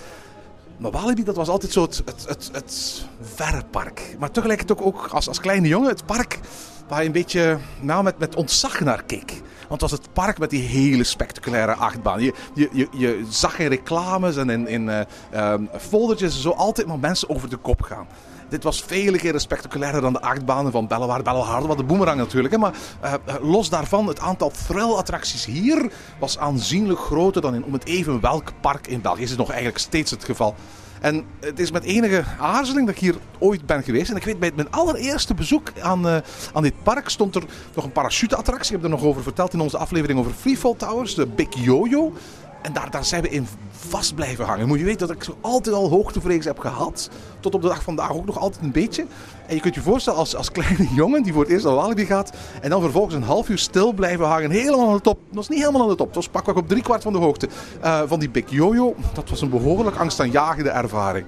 Maar 0.78 0.92
Walibi, 0.92 1.24
dat 1.24 1.36
was 1.36 1.48
altijd 1.48 1.72
zo 1.72 1.82
het, 1.82 2.02
het, 2.06 2.26
het, 2.28 2.50
het 2.52 3.06
verre 3.22 3.62
park. 3.72 4.16
Maar 4.20 4.32
tegelijkertijd 4.32 4.80
ook, 4.80 4.86
ook 4.86 5.08
als, 5.12 5.28
als 5.28 5.40
kleine 5.40 5.68
jongen 5.68 5.90
het 5.90 6.06
park 6.06 6.40
waar 6.88 7.00
je 7.00 7.06
een 7.06 7.12
beetje 7.12 7.58
nou, 7.80 8.04
met, 8.04 8.18
met 8.18 8.36
ontzag 8.36 8.80
naar 8.80 9.04
keek. 9.04 9.42
Want 9.68 9.82
het 9.82 9.92
was 9.92 10.00
het 10.00 10.14
park 10.14 10.40
met 10.40 10.50
die 10.50 10.62
hele 10.62 11.04
spectaculaire 11.04 11.74
achtbaan. 11.74 12.22
Je, 12.22 12.34
je, 12.54 12.88
je, 12.92 13.26
zag 13.30 13.60
in 13.60 13.68
reclames 13.68 14.38
en 14.38 14.50
in, 14.50 14.68
in 14.68 14.90
eh, 14.90 15.02
ehm, 15.32 15.64
foldertjes 15.80 16.42
zo 16.42 16.50
altijd 16.50 16.88
maar 16.88 17.00
mensen 17.00 17.30
over 17.30 17.50
de 17.50 17.58
kop 17.58 17.82
gaan. 17.82 18.08
Dit 18.50 18.64
was 18.64 18.84
vele 18.84 19.18
keren 19.18 19.42
spectaculairder 19.42 20.02
dan 20.02 20.14
de 20.14 20.22
achtbanen 20.22 20.72
van 20.72 20.88
Bellewaarde. 20.88 21.24
Bellewaarde, 21.24 21.68
wat 21.68 21.78
de 21.78 21.84
boemerang 21.84 22.18
natuurlijk. 22.18 22.54
Hè. 22.54 22.60
Maar 22.60 22.74
eh, 23.00 23.14
eh, 23.14 23.36
los 23.42 23.70
daarvan, 23.70 24.08
het 24.08 24.20
aantal 24.20 24.52
thrill-attracties 24.68 25.46
hier 25.46 25.92
was 26.20 26.38
aanzienlijk 26.38 27.00
groter 27.00 27.42
dan 27.42 27.56
in 27.56 27.64
om 27.64 27.74
het 27.74 27.86
even 27.86 28.22
welk 28.22 28.52
park 28.62 28.88
in 28.88 29.02
België. 29.02 29.22
Is 29.22 29.30
het 29.30 29.40
nog 29.40 29.50
eigenlijk 29.50 29.80
steeds 29.80 30.12
het 30.12 30.24
geval. 30.24 30.56
En 31.02 31.26
het 31.40 31.60
is 31.60 31.72
met 31.72 31.84
enige 31.84 32.24
aarzeling 32.40 32.86
dat 32.86 32.96
ik 32.96 33.02
hier 33.02 33.16
ooit 33.40 33.66
ben 33.66 33.84
geweest. 33.84 34.10
En 34.10 34.16
ik 34.16 34.24
weet, 34.24 34.40
bij 34.40 34.52
mijn 34.56 34.72
allereerste 34.72 35.34
bezoek 35.34 35.72
aan, 35.82 36.08
eh, 36.08 36.18
aan 36.54 36.64
dit 36.64 36.84
park 36.84 37.10
stond 37.10 37.36
er 37.36 37.44
nog 37.74 37.86
een 37.86 37.92
parachute-attractie. 37.92 38.76
Ik 38.76 38.82
heb 38.82 38.92
er 38.92 38.98
nog 38.98 39.08
over 39.08 39.24
verteld 39.24 39.54
in 39.54 39.60
onze 39.60 39.78
aflevering 39.78 40.20
over 40.20 40.32
Freefall 40.32 40.76
Towers, 40.78 41.16
de 41.16 41.28
Big 41.28 41.48
Yo-Yo. 41.50 42.14
En 42.62 42.74
daar, 42.74 42.92
daar 42.92 43.06
zijn 43.06 43.22
we 43.22 43.30
in 43.30 43.48
vast 43.72 44.16
blijven 44.16 44.46
hangen. 44.46 44.68
Moet 44.68 44.80
je 44.80 44.86
weten 44.86 45.08
dat 45.08 45.16
ik 45.16 45.24
zo 45.24 45.38
altijd 45.42 45.76
al 45.76 45.90
hoogtevrees 45.90 46.46
heb 46.46 46.60
gehad. 46.60 47.10
Tot 47.40 47.56
op 47.56 47.62
de 47.62 47.68
dag 47.68 47.84
vandaag 47.84 48.14
ook 48.14 48.26
nog 48.26 48.40
altijd 48.40 48.64
een 48.64 48.72
beetje. 48.72 49.06
En 49.48 49.56
je 49.56 49.62
kunt 49.62 49.76
je 49.76 49.82
voorstellen 49.82 50.20
als, 50.20 50.36
als 50.36 50.52
kleine 50.52 50.88
jongen 50.96 51.24
die 51.24 51.34
voor 51.34 51.42
het 51.42 51.52
eerst 51.52 51.66
naar 51.66 51.74
Walibi 51.74 52.06
gaat. 52.06 52.32
En 52.62 52.70
dan 52.70 52.82
vervolgens 52.82 53.16
een 53.16 53.24
half 53.24 53.50
uur 53.50 53.58
stil 53.58 53.94
blijven 53.94 54.26
hangen. 54.26 54.52
Helemaal 54.52 54.88
aan 54.88 54.96
de 54.96 55.02
top. 55.02 55.20
Dat 55.26 55.36
was 55.36 55.50
niet 55.50 55.60
helemaal 55.60 55.82
aan 55.82 55.90
de 55.90 55.96
top. 55.96 56.08
Dat 56.08 56.16
was 56.16 56.30
pakweg 56.30 56.56
op 56.56 56.68
drie 56.68 56.84
kwart 56.84 57.04
van 57.04 57.14
de 57.14 57.20
hoogte 57.20 57.50
eh, 57.82 58.02
van 58.06 58.20
die 58.20 58.30
Big 58.30 58.50
Jojo. 58.50 58.96
Dat 59.14 59.30
was 59.30 59.42
een 59.42 59.50
behoorlijk 59.50 59.98
angstaanjagende 59.98 60.70
ervaring. 60.70 61.26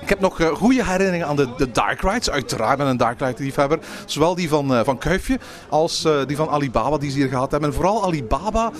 Ik 0.00 0.08
heb 0.08 0.20
nog 0.20 0.40
uh, 0.40 0.48
goede 0.48 0.84
herinneringen 0.84 1.26
aan 1.26 1.36
de, 1.36 1.48
de 1.56 1.70
Dark 1.70 2.00
Rides. 2.00 2.30
Uiteraard 2.30 2.78
ben 2.78 2.86
een 2.86 2.96
Dark 2.96 3.20
Ride 3.20 3.42
liefhebber. 3.42 3.78
Zowel 4.06 4.34
die 4.34 4.48
van, 4.48 4.72
uh, 4.72 4.80
van 4.84 4.98
Kuifje 4.98 5.38
als 5.68 6.04
uh, 6.04 6.26
die 6.26 6.36
van 6.36 6.48
Alibaba 6.48 6.98
die 6.98 7.10
ze 7.10 7.16
hier 7.16 7.28
gehad 7.28 7.50
hebben. 7.50 7.68
En 7.68 7.74
vooral 7.74 8.04
Alibaba 8.04 8.72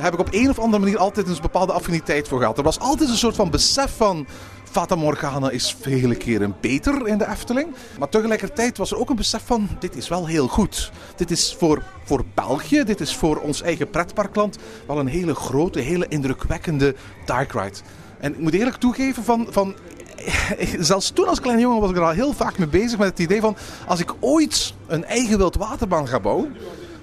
heb 0.00 0.12
ik 0.12 0.18
op 0.18 0.28
een 0.30 0.50
of 0.50 0.58
andere 0.58 0.82
manier 0.82 0.98
altijd 0.98 1.28
een 1.28 1.36
bepaalde 1.42 1.72
affiniteit 1.72 2.28
voor 2.28 2.38
gehad. 2.38 2.58
Er 2.58 2.64
was 2.64 2.78
altijd 2.78 3.10
een 3.10 3.16
soort 3.16 3.36
van 3.36 3.50
besef 3.50 3.96
van... 3.96 4.26
Fata 4.70 4.94
Morgana 4.94 5.50
is 5.50 5.76
vele 5.80 6.14
keren 6.14 6.56
beter 6.60 7.06
in 7.06 7.18
de 7.18 7.28
Efteling. 7.28 7.74
Maar 7.98 8.08
tegelijkertijd 8.08 8.78
was 8.78 8.90
er 8.90 8.98
ook 8.98 9.10
een 9.10 9.16
besef 9.16 9.42
van, 9.44 9.68
dit 9.78 9.96
is 9.96 10.08
wel 10.08 10.26
heel 10.26 10.48
goed. 10.48 10.92
Dit 11.16 11.30
is 11.30 11.56
voor, 11.58 11.82
voor 12.04 12.24
België, 12.34 12.84
dit 12.84 13.00
is 13.00 13.16
voor 13.16 13.36
ons 13.36 13.62
eigen 13.62 13.90
pretparkland 13.90 14.58
wel 14.86 14.98
een 14.98 15.06
hele 15.06 15.34
grote, 15.34 15.80
hele 15.80 16.08
indrukwekkende 16.08 16.94
dark 17.24 17.52
ride. 17.52 17.78
En 18.18 18.32
ik 18.32 18.38
moet 18.38 18.54
eerlijk 18.54 18.76
toegeven 18.76 19.24
van, 19.24 19.46
van 19.50 19.74
zelfs 20.78 21.10
toen 21.10 21.28
als 21.28 21.40
kleine 21.40 21.62
jongen 21.62 21.80
was 21.80 21.90
ik 21.90 21.96
er 21.96 22.02
al 22.02 22.10
heel 22.10 22.32
vaak 22.32 22.58
mee 22.58 22.68
bezig 22.68 22.98
met 22.98 23.08
het 23.08 23.18
idee 23.18 23.40
van 23.40 23.56
als 23.86 24.00
ik 24.00 24.14
ooit 24.20 24.74
een 24.86 25.04
eigen 25.04 25.38
wildwaterbaan 25.38 26.08
ga 26.08 26.20
bouwen, 26.20 26.56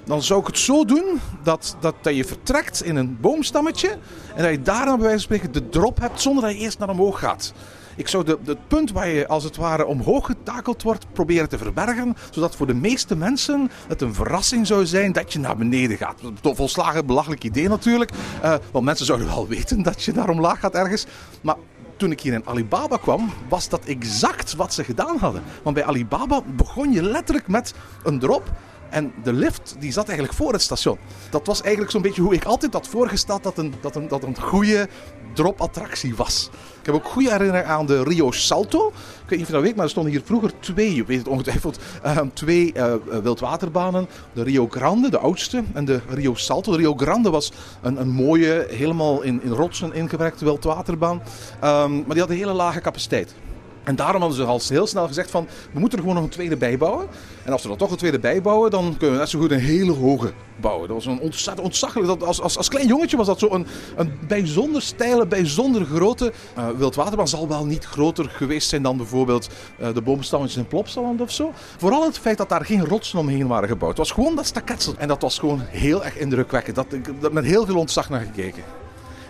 dan 0.06 0.24
zou 0.24 0.40
ik 0.40 0.48
het 0.48 0.58
zo 0.58 0.86
doen 0.86 1.20
dat, 1.44 1.76
dat, 1.80 1.96
dat 2.02 2.16
je 2.16 2.26
vertrekt 2.26 2.84
in 2.84 2.96
een 2.96 3.18
boomstammetje 3.22 3.98
en 4.36 4.44
dat 4.44 4.52
je 4.52 4.62
daar 4.62 4.86
dan 4.86 4.98
bij 4.98 5.08
wijze 5.08 5.28
van 5.28 5.36
spreken 5.38 5.52
de 5.52 5.70
drop 5.70 6.00
hebt 6.00 6.22
zonder 6.22 6.44
dat 6.44 6.52
je 6.52 6.58
eerst 6.58 6.80
naar 6.80 6.90
omhoog 6.90 7.20
gaat. 7.20 7.54
Ik 7.96 8.08
zou 8.08 8.24
de, 8.24 8.38
het 8.46 8.68
punt 8.68 8.92
waar 8.92 9.08
je 9.08 9.28
als 9.28 9.44
het 9.44 9.56
ware 9.56 9.86
omhoog 9.86 10.26
getakeld 10.26 10.84
wordt 10.84 11.06
proberen 11.14 11.50
te 11.50 11.58
verbergen, 11.58 12.16
zodat 12.32 12.56
voor 12.56 12.68
de 12.68 12.74
meeste 12.74 13.16
mensen 13.16 13.72
het 13.88 14.02
een 14.02 14.14
verrassing 14.14 14.68
zou 14.68 14.86
zijn 14.86 15.12
dat 15.12 15.34
je 15.34 15.40
naar 15.40 15.58
beneden 15.58 15.98
gaat. 15.98 16.22
Een 16.22 16.56
volslagen 16.56 17.06
belachelijk 17.06 17.44
idee 17.44 17.68
natuurlijk, 17.68 18.12
uh, 18.44 18.56
want 18.72 18.86
mensen 18.86 19.06
zouden 19.06 19.28
wel 19.28 19.48
weten 19.58 19.84
dat 19.84 20.04
je 20.04 20.14
naar 20.14 20.30
omlaag 20.30 20.60
gaat 20.60 20.76
ergens. 20.76 21.06
Maar 21.42 21.56
toen 21.98 22.12
ik 22.12 22.22
hier 22.22 22.34
in 22.34 22.46
Alibaba 22.46 22.98
kwam, 22.98 23.34
was 23.50 23.70
dat 23.70 23.86
exact 23.86 24.56
wat 24.56 24.74
ze 24.74 24.84
gedaan 24.84 25.18
hadden. 25.18 25.44
Want 25.64 25.76
bij 25.76 25.86
Alibaba 25.86 26.42
begon 26.56 26.92
je 26.92 27.04
letterlijk 27.04 27.48
met 27.48 27.74
een 28.04 28.20
drop. 28.20 28.52
En 28.94 29.14
de 29.24 29.34
lift 29.34 29.76
die 29.80 29.92
zat 29.92 30.08
eigenlijk 30.08 30.38
voor 30.38 30.52
het 30.54 30.62
station. 30.62 30.98
Dat 31.30 31.48
was 31.48 31.62
eigenlijk 31.62 31.92
zo'n 31.92 32.02
beetje 32.02 32.22
hoe 32.22 32.34
ik 32.34 32.44
altijd 32.46 32.74
had 32.74 32.88
voorgesteld 32.88 33.44
dat 33.44 33.58
een, 33.58 33.74
dat 33.82 33.96
een, 33.96 34.08
dat 34.08 34.24
een 34.24 34.42
goede 34.42 34.88
drop-attractie 35.34 36.16
was. 36.16 36.50
Ik 36.80 36.86
heb 36.86 36.96
ook 36.96 37.06
goede 37.06 37.32
herinneringen 37.32 37.70
aan 37.70 37.86
de 37.86 38.04
Rio 38.04 38.32
Salto. 38.32 38.88
Ik 38.88 38.94
weet 39.30 39.30
niet 39.30 39.42
of 39.42 39.48
je 39.48 39.54
dat 39.54 39.62
weet, 39.62 39.76
maar 39.76 39.84
er 39.84 39.90
stonden 39.90 40.12
hier 40.12 40.22
vroeger 40.26 40.52
twee, 40.60 40.96
je 40.96 41.06
weet 41.06 41.18
het 41.18 41.28
ongetwijfeld, 41.28 41.80
uh, 42.06 42.20
twee 42.34 42.74
uh, 42.76 42.94
wildwaterbanen. 43.24 44.08
De 44.34 44.44
Rio 44.44 44.68
Grande, 44.70 45.10
de 45.10 45.18
oudste, 45.18 45.64
en 45.74 45.86
de 45.86 46.02
Rio 46.10 46.36
Salto. 46.36 46.72
De 46.72 46.78
Rio 46.78 46.96
Grande 46.96 47.30
was 47.30 47.52
een, 47.82 48.00
een 48.00 48.10
mooie, 48.10 48.66
helemaal 48.70 49.22
in, 49.22 49.44
in 49.44 49.52
rotsen 49.52 49.94
ingewerkte 49.94 50.46
wildwaterbaan. 50.46 51.22
Um, 51.64 51.94
maar 51.96 52.10
die 52.10 52.20
had 52.20 52.30
een 52.30 52.38
hele 52.38 52.54
lage 52.54 52.82
capaciteit. 52.82 53.34
En 53.84 53.96
daarom 53.96 54.22
hadden 54.22 54.39
ze 54.39 54.46
al 54.46 54.62
heel 54.67 54.88
snel 54.88 55.08
gezegd 55.08 55.32
van, 55.32 55.48
we 55.72 55.80
moeten 55.80 55.98
er 55.98 56.04
gewoon 56.04 56.15
nog 56.15 56.30
een 56.30 56.38
tweede 56.38 56.58
bijbouwen. 56.58 57.08
En 57.43 57.52
als 57.52 57.63
we 57.63 57.69
er 57.69 57.78
toch 57.78 57.91
een 57.91 57.98
tweede 57.98 58.19
bijbouwen, 58.19 58.72
dan 58.72 58.96
kunnen 58.98 59.15
we 59.15 59.22
net 59.22 59.30
zo 59.30 59.39
goed 59.39 59.52
een 59.52 59.60
hele 59.60 59.91
hoge 59.91 60.34
bouwen. 60.62 60.88
Dat 60.88 60.98
was 60.98 61.06
een 61.06 61.19
ontzettend 61.19 61.65
ontzaglijk. 61.65 62.08
Dat, 62.08 62.24
als, 62.24 62.41
als, 62.41 62.58
als 62.58 62.69
klein 62.69 62.88
jongetje 62.88 63.17
was 63.17 63.28
dat 63.28 63.39
zo 63.39 63.48
een, 63.52 63.67
een 63.96 64.13
bijzonder 64.28 64.82
steile, 64.82 65.28
bijzonder 65.28 65.86
grote 65.86 66.34
uh, 66.58 66.69
wildwaterbaan. 66.69 67.28
Zal 67.28 67.48
wel 67.48 67.65
niet 67.65 67.86
groter 67.86 68.30
geweest 68.30 68.69
zijn 68.69 68.84
dan 68.84 68.98
bijvoorbeeld 68.98 69.50
uh, 69.82 69.93
de 69.93 70.02
boomstammetjes 70.02 70.60
in 70.60 70.67
Plopsaland 70.67 71.22
of 71.22 71.32
zo. 71.32 71.52
Vooral 71.78 72.06
het 72.06 72.17
feit 72.17 72.38
dat 72.38 72.50
daar 72.50 72.65
geen 72.65 72.86
rotsen 72.86 73.19
omheen 73.19 73.48
waren 73.48 73.69
gebouwd. 73.69 73.98
Het 73.98 74.08
was 74.08 74.12
gewoon 74.12 74.36
dat 74.36 74.46
staketsel. 74.46 74.93
En 74.98 75.08
dat 75.08 75.22
was 75.22 75.39
gewoon 75.39 75.62
heel 75.62 76.04
erg 76.04 76.17
indrukwekkend. 76.17 76.76
Dat, 76.76 76.93
ik 76.93 77.32
met 77.32 77.46
heel 77.46 77.65
veel 77.65 77.78
ontzag 77.78 78.10
naar 78.10 78.22
gekeken. 78.22 78.63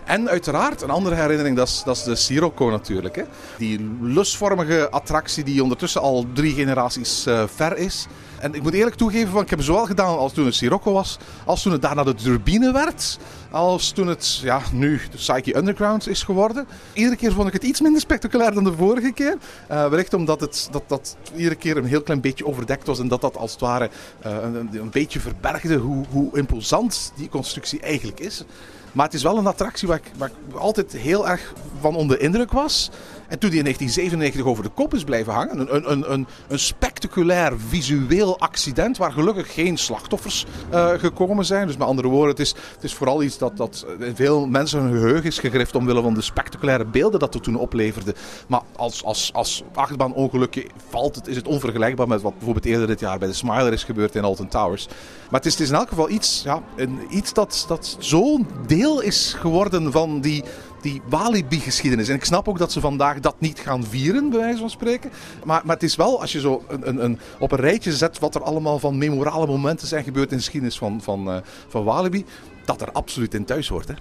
En 0.04 0.28
uiteraard, 0.28 0.82
een 0.82 0.90
andere 0.90 1.14
herinnering, 1.14 1.56
dat 1.56 1.68
is, 1.68 1.82
dat 1.84 1.96
is 1.96 2.02
de 2.02 2.16
Sirocco 2.16 2.70
natuurlijk. 2.70 3.16
Hè. 3.16 3.22
Die 3.58 3.96
lusvormige 4.00 4.90
attractie 4.90 5.44
die 5.44 5.62
ondertussen 5.62 6.00
al 6.00 6.26
drie 6.32 6.54
generaties 6.54 7.26
uh, 7.26 7.42
ver 7.46 7.76
is. 7.76 8.06
En 8.38 8.54
ik 8.54 8.62
moet 8.62 8.74
eerlijk 8.74 8.96
toegeven, 8.96 9.32
van, 9.32 9.42
ik 9.42 9.50
heb 9.50 9.62
zowel 9.62 9.84
gedaan 9.84 10.18
als 10.18 10.32
toen 10.32 10.44
het 10.44 10.54
Sirocco 10.54 10.92
was, 10.92 11.18
als 11.44 11.62
toen 11.62 11.72
het 11.72 11.82
daarna 11.82 12.04
de 12.04 12.14
turbine 12.14 12.72
werd, 12.72 13.18
als 13.50 13.90
toen 13.90 14.06
het 14.06 14.40
ja, 14.42 14.60
nu 14.72 15.00
de 15.10 15.16
Psyche 15.16 15.56
Underground 15.56 16.08
is 16.08 16.22
geworden. 16.22 16.66
Iedere 16.92 17.16
keer 17.16 17.32
vond 17.32 17.46
ik 17.46 17.52
het 17.52 17.62
iets 17.62 17.80
minder 17.80 18.00
spectaculair 18.00 18.54
dan 18.54 18.64
de 18.64 18.72
vorige 18.72 19.12
keer. 19.12 19.36
Uh, 19.70 19.88
wellicht 19.88 20.14
omdat 20.14 20.40
het 20.40 20.68
dat, 20.70 20.82
dat 20.86 21.16
iedere 21.36 21.54
keer 21.54 21.76
een 21.76 21.84
heel 21.84 22.02
klein 22.02 22.20
beetje 22.20 22.46
overdekt 22.46 22.86
was 22.86 22.98
en 22.98 23.08
dat 23.08 23.20
dat 23.20 23.36
als 23.36 23.52
het 23.52 23.60
ware 23.60 23.90
uh, 24.26 24.32
een, 24.42 24.68
een, 24.72 24.90
beetje 24.90 25.20
verbergde 25.20 25.76
hoe, 25.76 26.04
hoe 26.10 26.38
imposant 26.38 27.12
die 27.16 27.28
constructie 27.28 27.80
eigenlijk 27.80 28.20
is. 28.20 28.44
Maar 28.94 29.04
het 29.04 29.14
is 29.14 29.22
wel 29.22 29.38
een 29.38 29.46
attractie 29.46 29.88
waar 29.88 29.96
ik, 29.96 30.10
waar 30.16 30.28
ik 30.28 30.56
altijd 30.56 30.92
heel 30.92 31.28
erg 31.28 31.52
van 31.80 31.96
onder 31.96 32.20
indruk 32.20 32.52
was. 32.52 32.90
En 33.28 33.38
toen 33.38 33.50
die 33.50 33.58
in 33.58 33.64
1997 33.64 34.44
over 34.44 34.62
de 34.62 34.82
kop 34.82 34.94
is 34.94 35.04
blijven 35.04 35.32
hangen, 35.32 35.74
een, 35.74 35.90
een, 35.92 36.12
een, 36.12 36.26
een 36.48 36.58
spectaculair 36.58 37.52
visueel 37.68 38.38
accident 38.38 38.96
waar 38.96 39.12
gelukkig 39.12 39.54
geen 39.54 39.76
slachtoffers 39.76 40.46
uh, 40.72 40.90
gekomen 40.90 41.44
zijn. 41.44 41.66
Dus 41.66 41.76
met 41.76 41.86
andere 41.86 42.08
woorden, 42.08 42.30
het 42.30 42.40
is, 42.40 42.54
het 42.74 42.84
is 42.84 42.94
vooral 42.94 43.22
iets 43.22 43.38
dat, 43.38 43.56
dat 43.56 43.86
veel 44.14 44.46
mensen 44.46 44.80
hun 44.80 44.92
geheugen 44.92 45.24
is 45.24 45.38
gegrift 45.38 45.74
omwille 45.74 46.02
van 46.02 46.14
de 46.14 46.20
spectaculaire 46.20 46.84
beelden 46.84 47.20
dat 47.20 47.34
het 47.34 47.42
toen 47.42 47.56
opleverde. 47.56 48.14
Maar 48.46 48.62
als, 48.76 49.04
als, 49.04 49.30
als 49.32 49.62
achtbaanongelukje 49.74 50.66
valt 50.88 51.14
het, 51.14 51.26
is 51.26 51.36
het 51.36 51.48
onvergelijkbaar 51.48 52.08
met 52.08 52.22
wat 52.22 52.34
bijvoorbeeld 52.34 52.66
eerder 52.66 52.86
dit 52.86 53.00
jaar 53.00 53.18
bij 53.18 53.28
de 53.28 53.34
Smiler 53.34 53.72
is 53.72 53.84
gebeurd 53.84 54.14
in 54.14 54.24
Alton 54.24 54.48
Towers. 54.48 54.86
Maar 55.30 55.40
het 55.40 55.46
is, 55.46 55.52
het 55.52 55.62
is 55.62 55.68
in 55.68 55.74
elk 55.74 55.88
geval 55.88 56.10
iets, 56.10 56.42
ja, 56.44 56.62
iets 57.08 57.32
dat, 57.32 57.64
dat 57.68 57.96
zo'n 57.98 58.46
deel 58.66 58.83
is 58.92 59.34
geworden 59.38 59.92
van 59.92 60.20
die 60.20 60.44
die 60.84 61.02
Walibi-geschiedenis. 61.08 62.08
En 62.08 62.14
ik 62.14 62.24
snap 62.24 62.48
ook 62.48 62.58
dat 62.58 62.72
ze 62.72 62.80
vandaag 62.80 63.20
dat 63.20 63.34
niet 63.38 63.58
gaan 63.58 63.84
vieren, 63.84 64.30
bij 64.30 64.38
wijze 64.38 64.58
van 64.58 64.70
spreken. 64.70 65.10
Maar, 65.44 65.62
maar 65.64 65.74
het 65.74 65.84
is 65.84 65.96
wel, 65.96 66.20
als 66.20 66.32
je 66.32 66.40
zo 66.40 66.62
een, 66.68 66.88
een, 66.88 67.04
een, 67.04 67.18
op 67.38 67.52
een 67.52 67.58
rijtje 67.58 67.92
zet 67.92 68.18
wat 68.18 68.34
er 68.34 68.42
allemaal 68.42 68.78
van 68.78 68.98
memorale 68.98 69.46
momenten 69.46 69.88
zijn 69.88 70.04
gebeurd 70.04 70.30
in 70.30 70.36
de 70.36 70.42
geschiedenis 70.42 70.78
van, 70.78 71.00
van, 71.02 71.28
uh, 71.28 71.36
van 71.68 71.84
Walibi, 71.84 72.24
dat 72.64 72.80
er 72.80 72.92
absoluut 72.92 73.34
in 73.34 73.44
thuis 73.44 73.68
hoort. 73.68 73.88
Hè? 73.88 73.94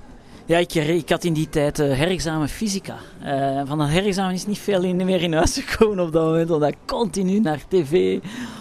Ja, 0.45 0.58
ik, 0.58 0.73
ik, 0.73 1.10
had 1.10 1.23
in 1.23 1.34
die 1.34 1.49
tijd 1.49 1.79
uh, 1.79 1.93
herexamen 1.93 2.49
fysica. 2.49 2.97
Uh, 3.25 3.62
van 3.65 3.77
dat 3.77 3.88
herexamen 3.88 4.34
is 4.34 4.45
niet 4.45 4.58
veel 4.58 4.84
in, 4.84 4.95
meer 4.95 5.21
in 5.21 5.34
huis 5.34 5.60
gekomen 5.63 5.99
op 5.99 6.12
dat 6.12 6.23
moment, 6.23 6.51
omdat 6.51 6.69
ik 6.69 6.77
continu 6.86 7.39
naar 7.39 7.60
tv 7.67 8.19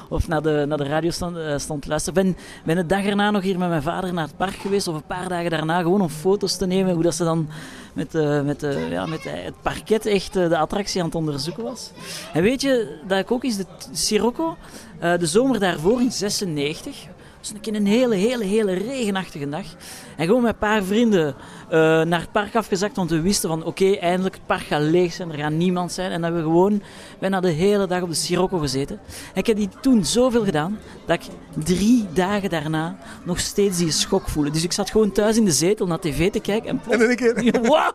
of 0.09 0.29
naar 0.29 0.43
de, 0.43 0.65
naar 0.69 0.79
de 0.79 0.85
radio 0.85 1.11
stond, 1.11 1.37
uh, 1.37 1.59
stond 1.59 1.83
te 1.83 1.89
luisteren. 1.89 2.23
Ben, 2.23 2.37
ben 2.65 2.77
de 2.77 2.87
dag 2.87 3.05
erna 3.05 3.31
nog 3.31 3.43
hier 3.43 3.59
met 3.59 3.69
mijn 3.69 3.83
vader 3.83 4.13
naar 4.13 4.27
het 4.27 4.37
park 4.37 4.55
geweest, 4.55 4.89
of 4.89 4.95
een 4.95 5.07
paar 5.07 5.29
dagen 5.29 5.51
daarna, 5.51 5.81
gewoon 5.81 6.01
om 6.01 6.09
foto's 6.09 6.57
te 6.57 6.67
nemen, 6.67 6.95
hoe 6.95 7.03
dat 7.03 7.15
ze 7.15 7.25
dan 7.25 7.49
met, 7.93 8.13
met, 8.45 8.67
ja, 8.91 9.07
met 9.07 9.25
het 9.25 9.61
parket 9.63 10.07
echt 10.07 10.33
de 10.33 10.59
attractie 10.59 11.01
aan 11.01 11.07
het 11.07 11.15
onderzoeken 11.15 11.63
was. 11.63 11.91
En 12.33 12.43
weet 12.43 12.61
je 12.61 12.99
dat 13.07 13.19
ik 13.19 13.31
ook 13.31 13.45
eens 13.45 13.57
de 13.57 13.67
Sirocco, 13.93 14.57
de 15.01 15.27
zomer 15.27 15.61
daarvoor 15.61 16.01
in 16.01 16.13
96, 16.13 17.07
was 17.43 17.53
een, 17.63 17.75
een 17.75 17.87
hele, 17.87 18.15
hele, 18.15 18.45
hele 18.45 18.73
regenachtige 18.73 19.49
dag. 19.49 19.65
En 20.17 20.27
gewoon 20.27 20.43
met 20.43 20.53
een 20.53 20.59
paar 20.59 20.83
vrienden 20.83 21.35
naar 21.79 22.21
het 22.21 22.33
park 22.33 22.57
afgezakt, 22.57 22.97
want 22.97 23.11
we 23.11 23.21
wisten 23.21 23.49
van 23.49 23.65
oké, 23.65 23.69
okay, 23.69 23.99
eindelijk 23.99 24.35
het 24.35 24.47
park 24.47 24.63
gaat 24.63 24.81
leeg 24.81 25.13
zijn, 25.13 25.33
er 25.33 25.39
gaat 25.39 25.53
niemand 25.53 25.93
zijn. 25.93 26.11
En 26.11 26.21
dat 26.21 26.33
we 26.33 26.41
gewoon 26.41 26.83
bijna 27.19 27.41
de 27.41 27.51
hele 27.51 27.87
dag 27.87 28.03
op 28.03 28.09
de 28.09 28.15
Sirocco 28.15 28.59
gezeten. 28.59 29.01
En 29.35 29.41
ik 29.41 29.47
heb 29.47 29.57
die 29.57 29.69
toen 29.81 30.05
zoveel 30.05 30.45
gedaan, 30.45 30.79
dat 31.07 31.19
ik 31.23 31.31
drie 31.65 32.07
dagen 32.13 32.51
daarna 32.51 32.97
nog 33.23 33.41
steeds 33.41 33.79
die 33.79 33.91
schok 33.91 34.29
voelde. 34.29 34.51
Dus 34.51 34.65
ik 34.65 34.73
zat 34.73 34.91
gewoon 34.91 35.13
thuis 35.13 35.37
in 35.37 35.45
de 35.45 35.51
zetel 35.51 35.87
naar 35.87 35.99
tv 35.99 36.31
te 36.31 36.41
kijken 36.41 36.69
en 36.69 36.81
plots... 36.81 37.03
En 37.03 37.11
een 37.11 37.17
keer... 37.17 37.61
Wauw! 37.69 37.93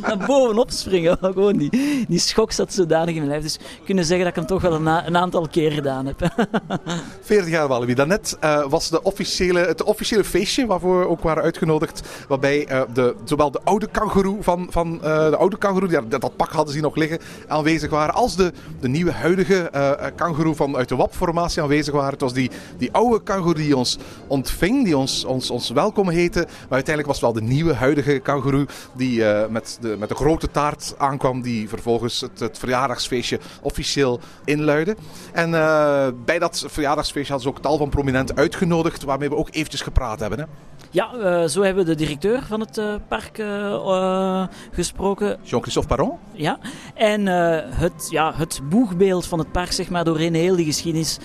Naar 0.00 0.26
bovenop 0.26 0.70
springen. 0.70 1.18
Gewoon 1.36 1.56
die, 1.56 1.70
die 2.08 2.18
schok 2.18 2.52
zat 2.52 2.72
zodanig 2.72 3.08
in 3.08 3.14
mijn 3.14 3.28
lijf. 3.28 3.42
Dus 3.42 3.58
kunnen 3.84 4.04
zeggen 4.04 4.24
dat 4.24 4.34
ik 4.34 4.40
hem 4.40 4.58
toch 4.58 4.62
wel 4.62 4.74
een, 4.74 5.06
een 5.06 5.16
aantal 5.16 5.48
keer 5.48 5.70
gedaan 5.70 6.06
heb. 6.06 6.30
40 7.20 7.50
jaar 7.50 7.68
Walibi. 7.68 7.94
Daarnet 7.94 8.36
uh, 8.44 8.66
was 8.68 8.88
de 8.88 9.02
officiële, 9.02 9.60
het 9.60 9.82
officiële 9.82 10.24
feestje 10.24 10.66
waarvoor 10.66 11.06
ook 11.06 11.22
waren 11.22 11.42
uitgenodigd. 11.42 12.02
Waarbij 12.28 12.75
uh, 12.76 12.94
de, 12.94 13.14
zowel 13.24 13.50
de 13.50 13.60
oude 13.64 13.86
kangoeroe 13.86 14.42
van, 14.42 14.66
van 14.70 14.94
uh, 14.94 15.00
de 15.00 15.36
oude 15.36 15.58
kangoeroe, 15.58 15.88
die, 15.88 16.08
dat, 16.08 16.20
dat 16.20 16.36
pak 16.36 16.52
hadden 16.52 16.74
ze 16.74 16.80
nog 16.80 16.96
liggen, 16.96 17.18
aanwezig 17.46 17.90
waren. 17.90 18.14
Als 18.14 18.36
de, 18.36 18.52
de 18.80 18.88
nieuwe 18.88 19.12
huidige 19.12 19.70
uh, 19.74 19.90
kangoeroe 20.16 20.54
van 20.54 20.76
uit 20.76 20.88
de 20.88 20.96
WAP-formatie 20.96 21.62
aanwezig 21.62 21.94
waren. 21.94 22.10
Het 22.10 22.20
was 22.20 22.32
die, 22.32 22.50
die 22.78 22.92
oude 22.92 23.22
kangoeroe 23.22 23.54
die 23.54 23.76
ons 23.76 23.98
ontving, 24.26 24.84
die 24.84 24.96
ons, 24.96 25.24
ons, 25.24 25.50
ons 25.50 25.70
welkom 25.70 26.08
heette. 26.08 26.40
Maar 26.40 26.68
uiteindelijk 26.68 27.06
was 27.06 27.20
het 27.20 27.32
wel 27.32 27.42
de 27.42 27.54
nieuwe 27.54 27.74
huidige 27.74 28.18
kangoeroe 28.18 28.66
die 28.92 29.24
met, 29.48 29.78
de, 29.80 29.96
met 29.98 30.08
de 30.08 30.14
grote 30.14 30.50
taart 30.50 30.94
aankwam. 30.98 31.42
Die 31.42 31.68
vervolgens 31.68 32.20
het, 32.20 32.40
het 32.40 32.58
verjaardagsfeestje 32.58 33.40
officieel 33.60 34.20
inluidde. 34.44 34.96
En 35.32 35.50
bij 36.24 36.38
dat 36.38 36.64
verjaardagsfeestje 36.66 37.32
hadden 37.32 37.52
ze 37.52 37.56
ook 37.58 37.62
tal 37.62 37.78
van 37.78 37.88
prominenten 37.88 38.36
uitgenodigd. 38.36 39.02
Waarmee 39.02 39.28
we 39.28 39.36
ook 39.36 39.48
eventjes 39.50 39.80
gepraat 39.80 40.20
hebben. 40.20 40.38
Hè? 40.38 40.44
Ja, 40.96 41.12
eh, 41.12 41.48
zo 41.48 41.62
hebben 41.62 41.84
we 41.84 41.90
de 41.90 41.96
directeur 41.96 42.42
van 42.46 42.60
het 42.60 42.78
eh, 42.78 42.94
park 43.08 43.38
eh, 43.38 44.44
gesproken. 44.72 45.38
Jean-Christophe 45.42 45.88
Paron. 45.88 46.18
Ja. 46.32 46.58
En 46.94 47.26
het, 47.26 48.06
ja, 48.10 48.34
het 48.34 48.60
boegbeeld 48.68 49.26
van 49.26 49.38
het 49.38 49.52
park, 49.52 49.72
zeg 49.72 49.90
maar, 49.90 50.04
doorheen 50.04 50.34
heel 50.34 50.56
die 50.56 50.64
geschiedenis. 50.64 51.18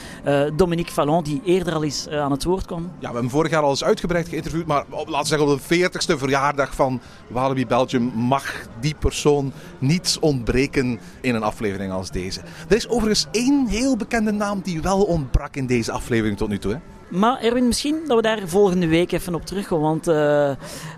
Dominique 0.56 0.92
Fallon, 0.92 1.24
die 1.24 1.42
eerder 1.46 1.74
al 1.74 1.84
eens 1.84 2.10
aan 2.10 2.32
het 2.32 2.44
woord 2.44 2.66
kwam. 2.66 2.82
Ja, 2.82 2.90
we 3.00 3.04
hebben 3.04 3.22
hem 3.22 3.32
vorig 3.32 3.52
jaar 3.52 3.62
al 3.62 3.70
eens 3.70 3.84
uitgebreid 3.84 4.28
geïnterviewd, 4.28 4.66
maar 4.66 4.86
op, 4.90 5.08
laten 5.08 5.22
we 5.22 5.28
zeggen 5.28 5.48
op 5.48 5.62
de 5.68 5.90
40ste 5.90 6.18
verjaardag 6.20 6.76
van 6.76 7.02
Walibi 7.28 7.66
Belgium 7.66 8.12
mag 8.16 8.46
die 8.80 8.96
persoon 9.00 9.52
niet 9.80 10.18
ontbreken 10.22 11.00
in 11.22 11.36
een 11.36 11.44
aflevering 11.44 11.92
als 11.92 12.12
deze. 12.12 12.42
Er 12.70 12.76
is 12.76 12.90
overigens 12.90 13.28
één 13.32 13.68
heel 13.68 13.98
bekende 13.98 14.32
naam 14.32 14.62
die 14.62 14.82
wel 14.82 15.04
ontbrak 15.04 15.56
in 15.56 15.66
deze 15.66 15.92
aflevering 15.92 16.38
tot 16.38 16.50
nu 16.50 16.58
toe. 16.58 16.72
Hè? 16.72 16.80
Maar 17.12 17.41
Erwin, 17.41 17.68
misschien 17.68 17.99
dat 18.07 18.16
we 18.16 18.22
daar 18.22 18.39
volgende 18.45 18.88
week 18.88 19.12
even 19.12 19.36
op 19.36 19.45
terugkomen. 19.45 19.89
Want 19.89 20.07
eh, 20.07 20.49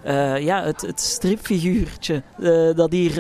eh, 0.03 0.43
ja, 0.43 0.63
het, 0.63 0.81
het 0.81 0.99
stripfiguurtje 0.99 2.23
eh, 2.39 2.75
dat 2.75 2.91
hier, 2.91 3.11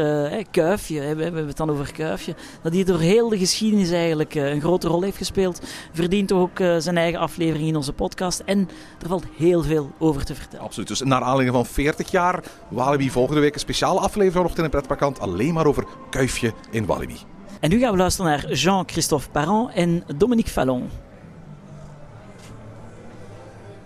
Kuifje, 0.51 0.99
hè, 0.99 1.15
we 1.15 1.23
hebben 1.23 1.47
het 1.47 1.57
dan 1.57 1.69
over 1.69 1.91
Kuifje, 1.93 2.35
dat 2.61 2.73
hier 2.73 2.85
door 2.85 2.99
heel 2.99 3.29
de 3.29 3.37
geschiedenis 3.37 3.91
eigenlijk 3.91 4.35
een 4.35 4.61
grote 4.61 4.87
rol 4.87 5.01
heeft 5.01 5.17
gespeeld, 5.17 5.61
verdient 5.91 6.31
ook 6.31 6.57
zijn 6.77 6.97
eigen 6.97 7.19
aflevering 7.19 7.67
in 7.67 7.75
onze 7.75 7.93
podcast. 7.93 8.41
En 8.45 8.69
er 9.01 9.07
valt 9.07 9.25
heel 9.37 9.63
veel 9.63 9.91
over 9.99 10.25
te 10.25 10.35
vertellen. 10.35 10.65
Absoluut. 10.65 10.87
Dus 10.87 11.01
naar 11.01 11.21
aanleiding 11.21 11.55
van 11.55 11.65
40 11.65 12.11
jaar 12.11 12.43
Walibi 12.69 13.09
volgende 13.09 13.41
week 13.41 13.53
een 13.53 13.59
speciale 13.59 13.99
aflevering 13.99 14.45
Ochtend 14.45 14.57
in 14.57 14.63
het 14.63 14.71
Pretparkant 14.71 15.19
alleen 15.19 15.53
maar 15.53 15.65
over 15.65 15.85
Kuifje 16.09 16.53
in 16.71 16.85
Walibi. 16.85 17.17
En 17.59 17.69
nu 17.69 17.79
gaan 17.79 17.91
we 17.91 17.97
luisteren 17.97 18.31
naar 18.31 18.51
Jean-Christophe 18.51 19.29
Parent 19.29 19.73
en 19.73 20.03
Dominique 20.17 20.51
Fallon. 20.51 21.02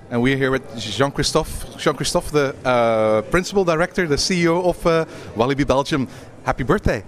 And 0.09 0.21
we're 0.21 0.37
here 0.37 0.51
with 0.51 0.79
Jean-Christophe, 0.79 1.77
Jean-Christophe, 1.77 2.31
the 2.31 2.55
uh, 2.63 3.23
principal 3.23 3.65
director, 3.65 4.07
the 4.07 4.15
CEO 4.15 4.63
of 4.63 4.87
uh, 4.87 5.03
Walibi 5.35 5.67
Belgium. 5.67 6.07
Happy 6.45 6.63
birthday! 6.63 7.03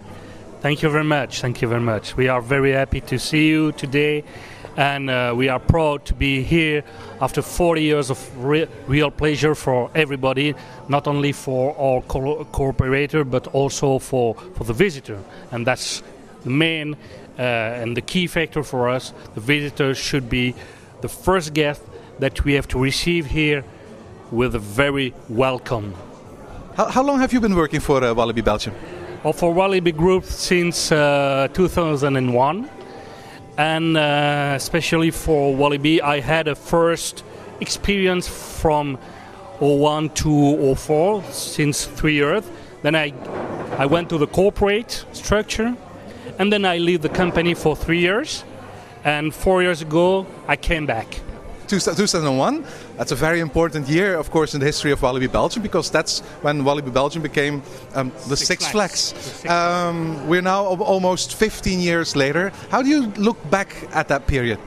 Thank 0.59 0.83
you 0.83 0.89
very 0.89 1.05
much. 1.05 1.39
Thank 1.39 1.61
you 1.61 1.69
very 1.69 1.79
much. 1.81 2.17
We 2.17 2.27
are 2.27 2.41
very 2.41 2.73
happy 2.73 2.99
to 2.99 3.17
see 3.17 3.47
you 3.47 3.71
today, 3.71 4.25
and 4.75 5.09
uh, 5.09 5.33
we 5.33 5.47
are 5.47 5.59
proud 5.59 6.03
to 6.07 6.13
be 6.13 6.43
here 6.43 6.83
after 7.21 7.41
40 7.41 7.81
years 7.81 8.09
of 8.09 8.19
re- 8.37 8.67
real 8.85 9.11
pleasure 9.11 9.55
for 9.55 9.89
everybody, 9.95 10.53
not 10.89 11.07
only 11.07 11.31
for 11.31 11.77
our 11.79 12.01
co- 12.01 12.43
cooperator 12.51 13.23
but 13.23 13.47
also 13.47 13.99
for, 13.99 14.35
for 14.55 14.65
the 14.65 14.73
visitor. 14.73 15.23
And 15.53 15.65
that's 15.65 16.03
the 16.43 16.49
main 16.49 16.95
uh, 17.37 17.41
and 17.41 17.95
the 17.95 18.01
key 18.01 18.27
factor 18.27 18.61
for 18.61 18.89
us. 18.89 19.13
The 19.35 19.41
visitor 19.41 19.95
should 19.95 20.29
be 20.29 20.53
the 20.99 21.07
first 21.07 21.53
guest 21.53 21.81
that 22.19 22.43
we 22.43 22.53
have 22.53 22.67
to 22.69 22.79
receive 22.79 23.25
here 23.25 23.63
with 24.31 24.55
a 24.55 24.59
very 24.59 25.13
welcome. 25.27 25.93
How, 26.75 26.85
how 26.85 27.03
long 27.03 27.19
have 27.19 27.33
you 27.33 27.39
been 27.39 27.55
working 27.55 27.79
for 27.79 28.03
uh, 28.03 28.13
Walibi 28.13 28.43
Belgium? 28.43 28.73
Well, 29.23 29.33
for 29.33 29.53
Walibi 29.53 29.95
Group 29.95 30.23
since 30.25 30.91
uh, 30.91 31.47
2001, 31.53 32.69
and 33.57 33.97
uh, 33.97 34.53
especially 34.55 35.11
for 35.11 35.55
Walibi, 35.55 35.99
I 35.99 36.19
had 36.19 36.47
a 36.47 36.55
first 36.55 37.23
experience 37.59 38.27
from 38.27 38.97
01 39.59 40.11
to 40.11 40.75
04, 40.75 41.23
since 41.31 41.85
three 41.85 42.13
years. 42.13 42.45
Then 42.81 42.95
I, 42.95 43.13
I 43.77 43.85
went 43.85 44.09
to 44.09 44.17
the 44.17 44.27
corporate 44.27 45.03
structure, 45.11 45.75
and 46.37 46.53
then 46.53 46.63
I 46.63 46.77
leave 46.77 47.01
the 47.01 47.09
company 47.09 47.53
for 47.53 47.75
three 47.75 47.99
years. 47.99 48.45
And 49.03 49.33
four 49.33 49.61
years 49.61 49.81
ago, 49.81 50.27
I 50.47 50.55
came 50.55 50.85
back. 50.85 51.19
Two- 51.69 51.79
2001. 51.79 52.65
That's 52.97 53.11
a 53.11 53.15
very 53.15 53.39
important 53.39 53.87
year, 53.87 54.17
of 54.17 54.31
course, 54.31 54.55
in 54.55 54.59
the 54.59 54.65
history 54.65 54.91
of 54.91 55.01
Walibi 55.01 55.31
Belgium 55.31 55.61
because 55.61 55.91
that's 55.91 56.21
when 56.41 56.63
Walibi 56.63 56.91
Belgium 56.91 57.21
became 57.21 57.61
um, 57.93 58.11
the 58.27 58.35
Six, 58.35 58.47
Six 58.47 58.67
Flags. 58.67 59.11
Flags. 59.11 59.45
Um, 59.45 60.27
we're 60.27 60.41
now 60.41 60.65
almost 60.65 61.35
15 61.35 61.79
years 61.79 62.15
later. 62.15 62.51
How 62.71 62.81
do 62.81 62.89
you 62.89 63.13
look 63.17 63.37
back 63.51 63.75
at 63.93 64.07
that 64.07 64.25
period? 64.25 64.57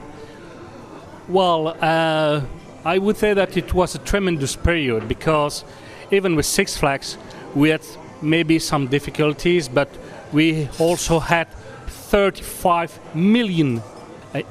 Well, 1.27 1.75
uh, 1.81 2.41
I 2.85 2.97
would 2.99 3.17
say 3.17 3.33
that 3.33 3.57
it 3.57 3.73
was 3.73 3.95
a 3.95 3.99
tremendous 3.99 4.55
period 4.55 5.09
because 5.09 5.65
even 6.09 6.37
with 6.37 6.45
Six 6.45 6.77
Flags, 6.77 7.17
we 7.53 7.67
had 7.69 7.81
maybe 8.21 8.59
some 8.59 8.87
difficulties, 8.87 9.67
but 9.67 9.89
we 10.31 10.69
also 10.79 11.19
had 11.19 11.47
35 11.87 12.97
million 13.13 13.81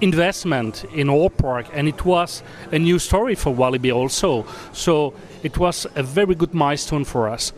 investment 0.00 0.84
in 0.94 1.08
our 1.08 1.30
park, 1.30 1.66
and 1.72 1.88
it 1.88 2.04
was 2.04 2.42
a 2.70 2.78
new 2.78 2.98
story 2.98 3.34
for 3.34 3.52
Walibi 3.54 3.94
also. 3.94 4.44
So 4.72 5.14
it 5.42 5.58
was 5.58 5.86
a 5.94 6.02
very 6.02 6.34
good 6.34 6.54
milestone 6.54 7.04
for 7.04 7.28
us. 7.28 7.52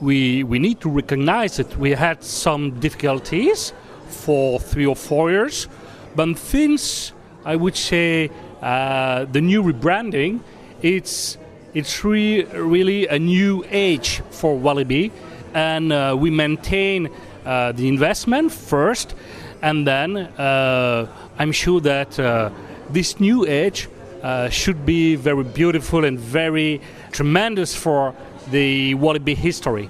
We 0.00 0.44
we 0.44 0.58
need 0.58 0.80
to 0.80 0.88
recognize 0.88 1.56
that 1.56 1.76
we 1.76 1.90
had 1.90 2.24
some 2.24 2.80
difficulties 2.80 3.72
for 4.08 4.58
three 4.58 4.86
or 4.86 4.96
four 4.96 5.30
years, 5.30 5.68
but 6.16 6.38
since 6.38 7.12
I 7.44 7.56
would 7.56 7.76
say 7.76 8.30
uh, 8.62 9.24
the 9.32 9.40
new 9.40 9.62
rebranding, 9.62 10.40
it's 10.82 11.38
it's 11.74 12.04
re- 12.04 12.44
really 12.44 13.06
a 13.08 13.18
new 13.18 13.64
age 13.70 14.22
for 14.30 14.58
Walibi, 14.58 15.10
and 15.54 15.92
uh, 15.92 16.16
we 16.18 16.30
maintain 16.30 17.08
uh, 17.44 17.72
the 17.72 17.88
investment 17.88 18.52
first, 18.52 19.14
and 19.62 19.86
then 19.86 20.16
uh, 20.16 21.06
I'm 21.40 21.52
sure 21.52 21.80
that 21.80 22.20
uh, 22.20 22.50
this 22.90 23.18
new 23.18 23.46
age 23.46 23.88
uh, 24.22 24.50
should 24.50 24.84
be 24.84 25.16
very 25.16 25.42
beautiful 25.42 26.04
and 26.04 26.20
very 26.20 26.82
tremendous 27.12 27.74
for 27.74 28.14
the 28.50 28.94
Walibi 28.96 29.34
history. 29.34 29.88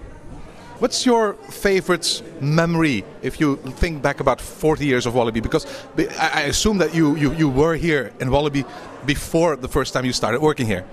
What's 0.78 1.04
your 1.04 1.32
favorite 1.50 2.22
memory 2.40 3.04
if 3.20 3.40
you 3.40 3.56
think 3.56 4.00
back 4.00 4.20
about 4.20 4.40
40 4.40 4.86
years 4.86 5.06
of 5.06 5.16
Wallaby? 5.16 5.40
Because 5.40 5.66
I 6.20 6.42
assume 6.42 6.78
that 6.78 6.94
you, 6.94 7.16
you, 7.16 7.32
you 7.32 7.48
were 7.48 7.74
here 7.74 8.12
in 8.20 8.30
Wallaby 8.30 8.64
before 9.04 9.56
the 9.56 9.68
first 9.68 9.92
time 9.92 10.04
you 10.04 10.12
started 10.12 10.40
working 10.40 10.66
here. 10.66 10.86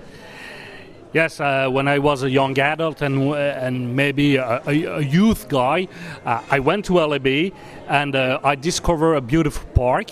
Yes, 1.14 1.40
uh, 1.40 1.70
when 1.70 1.88
I 1.88 2.00
was 2.00 2.22
a 2.22 2.28
young 2.28 2.58
adult 2.58 3.00
and 3.00 3.30
uh, 3.30 3.34
and 3.34 3.96
maybe 3.96 4.36
a, 4.36 4.60
a, 4.66 4.84
a 4.84 5.00
youth 5.00 5.48
guy, 5.48 5.88
uh, 6.26 6.42
I 6.50 6.58
went 6.58 6.84
to 6.86 6.94
Wallaby 6.94 7.54
and 7.88 8.14
uh, 8.14 8.40
I 8.44 8.56
discovered 8.56 9.14
a 9.14 9.22
beautiful 9.22 9.66
park. 9.74 10.10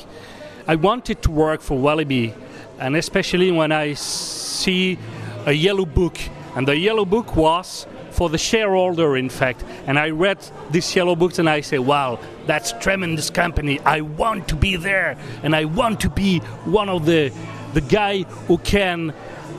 I 0.67 0.77
wanted 0.77 1.23
to 1.23 1.31
work 1.31 1.61
for 1.61 1.79
Wallaby, 1.79 2.35
and 2.79 2.97
especially 2.97 3.51
when 3.51 3.73
I 3.73 3.95
see 3.95 4.99
a 5.45 5.53
yellow 5.53 5.87
book, 5.87 6.19
and 6.55 6.67
the 6.67 6.77
yellow 6.77 7.05
book 7.05 7.37
was 7.37 7.87
for 8.11 8.29
the 8.29 8.39
shareholder, 8.39 9.17
in 9.17 9.29
fact. 9.29 9.63
And 9.87 9.99
I 9.99 10.11
read 10.11 10.39
this 10.71 10.97
yellow 10.97 11.15
book 11.15 11.39
and 11.39 11.49
I 11.49 11.61
say, 11.61 11.79
"Wow, 11.79 12.19
that's 12.47 12.73
tremendous 12.81 13.31
company. 13.31 13.79
I 13.81 14.01
want 14.01 14.49
to 14.49 14.57
be 14.57 14.77
there, 14.77 15.17
and 15.43 15.55
I 15.55 15.65
want 15.65 16.01
to 16.01 16.11
be 16.11 16.41
one 16.65 16.89
of 16.89 17.07
the 17.07 17.33
the 17.75 17.81
guy 17.81 18.23
who 18.49 18.59
can." 18.59 19.13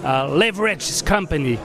uh, 0.04 0.28
leverage 0.28 0.88
this 0.88 1.02
company. 1.02 1.60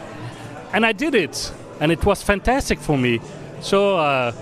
And 0.72 0.86
I 0.86 0.92
did 0.92 1.14
it, 1.14 1.52
and 1.80 1.92
it 1.92 2.04
was 2.04 2.22
fantastic 2.22 2.78
for 2.78 2.96
me. 2.96 3.20
So 3.60 3.96
uh, 3.96 4.32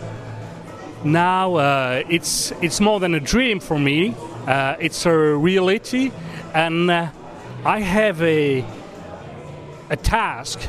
now 1.04 1.54
uh, 1.56 2.02
it's 2.08 2.52
it's 2.62 2.80
more 2.80 3.00
than 3.00 3.14
a 3.14 3.20
dream 3.20 3.60
for 3.60 3.78
me. 3.78 4.14
Uh, 4.46 4.76
it's 4.80 5.06
a 5.06 5.12
reality, 5.12 6.10
and 6.54 6.90
uh, 6.90 7.08
I 7.64 7.80
have 7.80 8.22
a 8.22 8.64
a 9.90 9.96
task. 9.96 10.60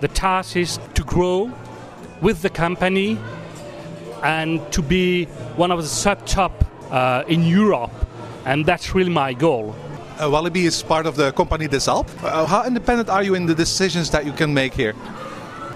The 0.00 0.08
task 0.08 0.56
is 0.56 0.78
to 0.94 1.02
grow 1.02 1.50
with 2.20 2.42
the 2.42 2.50
company 2.50 3.18
and 4.22 4.60
to 4.72 4.82
be 4.82 5.24
one 5.56 5.70
of 5.70 5.82
the 5.82 5.88
sub 5.88 6.26
top 6.26 6.52
uh, 6.90 7.24
in 7.26 7.42
Europe, 7.42 7.92
and 8.44 8.64
that's 8.66 8.94
really 8.94 9.10
my 9.10 9.32
goal. 9.32 9.74
Uh, 10.18 10.28
Wallaby 10.28 10.66
is 10.66 10.82
part 10.82 11.06
of 11.06 11.16
the 11.16 11.32
company 11.32 11.66
des 11.66 11.88
Alpes. 11.88 12.12
Uh, 12.22 12.44
how 12.44 12.64
independent 12.66 13.08
are 13.08 13.22
you 13.22 13.34
in 13.34 13.46
the 13.46 13.54
decisions 13.54 14.10
that 14.10 14.26
you 14.26 14.32
can 14.32 14.52
make 14.52 14.74
here? 14.74 14.94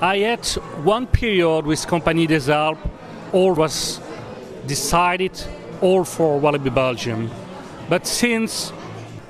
I 0.02 0.18
had 0.18 0.46
one 0.84 1.06
period 1.06 1.64
with 1.64 1.86
Compagnie 1.86 2.26
des 2.26 2.50
Alpes, 2.50 2.80
all 3.32 3.54
was 3.54 4.00
decided, 4.66 5.32
all 5.80 6.04
for 6.04 6.38
Wallaby 6.38 6.70
Belgium. 6.70 7.30
But 7.88 8.06
since 8.06 8.72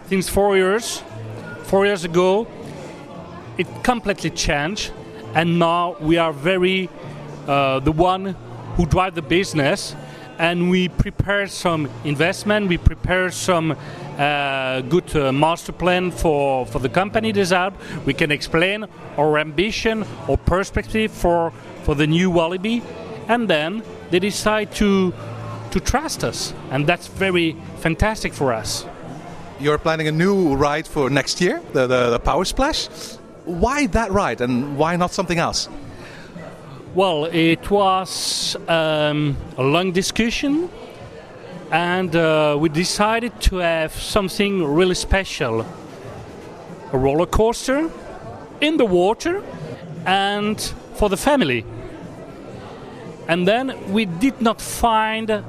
since 0.09 0.29
four 0.29 0.57
years, 0.57 1.03
four 1.65 1.87
years 1.87 2.05
ago, 2.05 2.47
it 3.57 3.67
completely 3.83 4.31
changed, 4.31 4.93
and 5.35 5.59
now 5.59 5.97
we 6.01 6.19
are 6.19 6.33
very 6.33 6.89
uh, 7.47 7.81
the 7.81 7.93
one 7.93 8.37
who 8.77 8.87
drive 8.87 9.15
the 9.15 9.23
business, 9.23 9.97
and 10.39 10.69
we 10.71 10.89
prepare 10.89 11.47
some 11.47 11.89
investment, 12.05 12.69
we 12.69 12.77
prepare 12.77 13.31
some 13.31 13.77
uh, 14.19 14.83
good 14.83 15.17
uh, 15.17 15.33
master 15.33 15.73
plan 15.73 16.11
for, 16.11 16.67
for 16.67 16.81
the 16.81 16.89
company 16.89 17.33
des 17.33 17.55
Alpes. 17.55 17.77
We 18.05 18.15
can 18.15 18.31
explain 18.31 18.87
our 19.17 19.39
ambition 19.39 20.05
or 20.29 20.37
perspective 20.37 21.11
for, 21.11 21.53
for 21.85 21.95
the 21.95 22.07
new 22.07 22.31
Wallaby, 22.31 22.83
and 23.29 23.49
then 23.49 23.83
they 24.11 24.19
decide 24.19 24.73
to 24.73 25.15
to 25.75 25.81
trust 25.81 26.23
us, 26.23 26.55
and 26.71 26.87
that's 26.87 27.09
very 27.09 27.57
fantastic 27.81 28.33
for 28.33 28.53
us. 28.53 28.87
You're 29.59 29.79
planning 29.79 30.07
a 30.07 30.13
new 30.13 30.55
ride 30.55 30.87
for 30.87 31.11
next 31.11 31.41
year, 31.41 31.61
the, 31.73 31.89
the, 31.89 32.11
the 32.11 32.21
Power 32.21 32.45
Splash. 32.45 32.87
Why 33.45 33.89
that 33.89 34.13
ride 34.13 34.41
and 34.41 34.79
why 34.79 34.95
not 34.95 35.11
something 35.11 35.39
else? 35.39 35.69
Well, 36.95 37.25
it 37.25 37.69
was 37.73 38.57
um, 38.69 39.37
a 39.59 39.65
long 39.65 39.91
discussion, 39.91 40.71
and 41.73 42.15
uh, 42.15 42.57
we 42.61 42.69
decided 42.69 43.33
to 43.49 43.57
have 43.57 43.93
something 43.93 44.65
really 44.65 44.95
special 44.95 45.67
a 46.93 46.97
roller 46.97 47.27
coaster 47.27 47.91
in 48.61 48.77
the 48.77 48.85
water 48.85 49.43
and 50.07 50.61
for 50.95 51.09
the 51.09 51.17
family. 51.17 51.65
And 53.27 53.49
then 53.49 53.93
we 53.93 54.05
did 54.05 54.41
not 54.41 54.61
find 54.61 55.43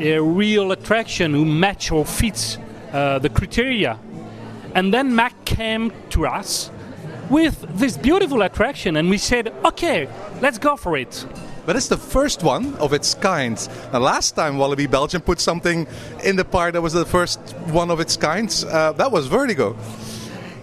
a 0.00 0.20
real 0.20 0.72
attraction 0.72 1.32
who 1.32 1.44
match 1.44 1.90
or 1.90 2.04
fits 2.04 2.58
uh, 2.92 3.18
the 3.18 3.28
criteria. 3.28 3.98
And 4.74 4.92
then 4.92 5.14
Mac 5.14 5.44
came 5.44 5.92
to 6.10 6.26
us 6.26 6.70
with 7.30 7.60
this 7.78 7.96
beautiful 7.96 8.42
attraction, 8.42 8.96
and 8.96 9.10
we 9.10 9.18
said, 9.18 9.52
okay, 9.64 10.08
let's 10.40 10.58
go 10.58 10.76
for 10.76 10.96
it. 10.96 11.26
But 11.66 11.76
it's 11.76 11.88
the 11.88 11.98
first 11.98 12.42
one 12.42 12.74
of 12.76 12.94
its 12.94 13.12
kind. 13.14 13.56
The 13.92 14.00
last 14.00 14.32
time 14.32 14.56
Wallaby 14.56 14.86
Belgium 14.86 15.20
put 15.20 15.38
something 15.38 15.86
in 16.24 16.36
the 16.36 16.44
park 16.44 16.72
that 16.72 16.80
was 16.80 16.94
the 16.94 17.04
first 17.04 17.40
one 17.70 17.90
of 17.90 18.00
its 18.00 18.16
kind, 18.16 18.48
uh, 18.68 18.92
that 18.92 19.12
was 19.12 19.26
Vertigo. 19.26 19.76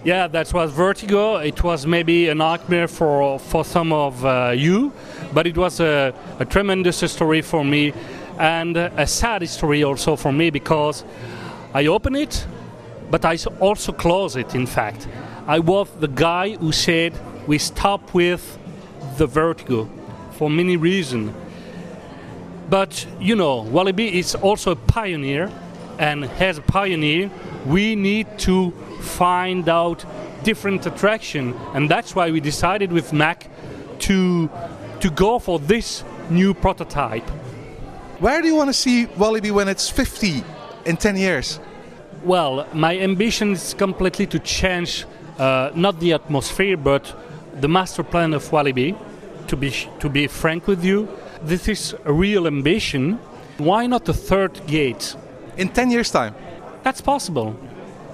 Yeah, 0.02 0.28
that 0.28 0.52
was 0.52 0.72
Vertigo. 0.72 1.36
It 1.36 1.62
was 1.62 1.86
maybe 1.86 2.28
a 2.28 2.34
nightmare 2.34 2.88
for 2.88 3.38
for 3.38 3.64
some 3.64 3.92
of 3.92 4.24
uh, 4.24 4.52
you, 4.56 4.92
but 5.32 5.46
it 5.46 5.56
was 5.56 5.80
a, 5.80 6.12
a 6.38 6.44
tremendous 6.44 6.98
story 7.10 7.42
for 7.42 7.64
me, 7.64 7.92
and 8.38 8.76
a 8.76 9.06
sad 9.06 9.48
story 9.48 9.82
also 9.82 10.16
for 10.16 10.32
me 10.32 10.50
because 10.50 11.04
I 11.74 11.86
open 11.86 12.14
it, 12.16 12.46
but 13.10 13.24
I 13.24 13.38
also 13.60 13.92
close 13.92 14.36
it. 14.36 14.54
In 14.54 14.66
fact, 14.66 15.08
I 15.46 15.58
was 15.58 15.88
the 16.00 16.08
guy 16.08 16.56
who 16.56 16.72
said 16.72 17.14
we 17.46 17.58
stop 17.58 18.14
with 18.14 18.58
the 19.16 19.26
Vertigo 19.26 19.88
for 20.32 20.50
many 20.50 20.76
reasons. 20.76 21.32
But 22.68 23.06
you 23.20 23.36
know, 23.36 23.62
Wallaby 23.62 24.18
is 24.18 24.34
also 24.34 24.72
a 24.72 24.76
pioneer, 24.76 25.50
and 25.98 26.24
as 26.24 26.58
a 26.58 26.62
pioneer, 26.62 27.30
we 27.64 27.94
need 27.94 28.38
to 28.40 28.72
find 29.00 29.68
out 29.68 30.04
different 30.42 30.84
attraction, 30.86 31.54
and 31.74 31.88
that's 31.88 32.14
why 32.14 32.30
we 32.30 32.40
decided 32.40 32.92
with 32.92 33.12
Mac 33.12 33.48
to 34.00 34.50
to 35.00 35.10
go 35.10 35.38
for 35.38 35.58
this 35.58 36.02
new 36.30 36.54
prototype. 36.54 37.28
Where 38.18 38.40
do 38.40 38.48
you 38.48 38.54
want 38.54 38.70
to 38.70 38.74
see 38.74 39.04
Wallaby 39.04 39.50
when 39.50 39.68
it's 39.68 39.90
50 39.90 40.42
in 40.86 40.96
10 40.96 41.16
years? 41.16 41.60
Well, 42.24 42.66
my 42.72 42.98
ambition 42.98 43.52
is 43.52 43.74
completely 43.74 44.26
to 44.28 44.38
change 44.38 45.04
uh, 45.38 45.70
not 45.74 46.00
the 46.00 46.14
atmosphere, 46.14 46.78
but 46.78 47.14
the 47.60 47.68
master 47.68 48.02
plan 48.02 48.32
of 48.32 48.50
Wallaby. 48.50 48.96
To 49.48 49.56
be 49.56 49.70
to 50.00 50.08
be 50.08 50.26
frank 50.26 50.66
with 50.66 50.82
you, 50.82 51.08
this 51.42 51.68
is 51.68 51.94
a 52.04 52.12
real 52.12 52.46
ambition. 52.46 53.18
Why 53.58 53.86
not 53.86 54.06
the 54.06 54.14
third 54.14 54.66
gate? 54.66 55.14
In 55.56 55.68
10 55.68 55.90
years' 55.90 56.10
time? 56.10 56.34
That's 56.82 57.00
possible. 57.00 57.54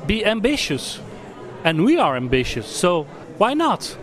Be 0.07 0.27
ambitious. 0.27 1.01
And 1.65 1.85
we 1.85 1.97
are 1.99 2.17
ambitious, 2.17 2.67
so 2.67 3.05
why 3.39 3.55
not? 3.55 3.97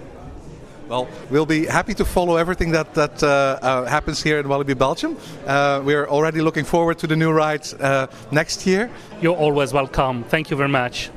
Well, 0.90 1.08
we'll 1.30 1.46
be 1.46 1.68
happy 1.68 1.94
to 1.94 2.04
follow 2.04 2.38
everything 2.38 2.72
that, 2.72 2.96
that 2.96 3.22
uh, 3.22 3.28
uh, 3.62 3.86
happens 3.86 4.24
here 4.24 4.40
in 4.40 4.48
Wallaby 4.48 4.74
Belgium. 4.74 5.18
Uh, 5.46 5.84
we're 5.86 6.08
already 6.08 6.42
looking 6.42 6.66
forward 6.66 6.98
to 7.00 7.08
the 7.08 7.16
new 7.16 7.32
ride 7.32 7.62
uh, 7.80 8.08
next 8.32 8.66
year. 8.66 8.90
You're 9.22 9.38
always 9.38 9.72
welcome. 9.72 10.24
Thank 10.24 10.50
you 10.50 10.58
very 10.58 10.70
much. 10.70 11.12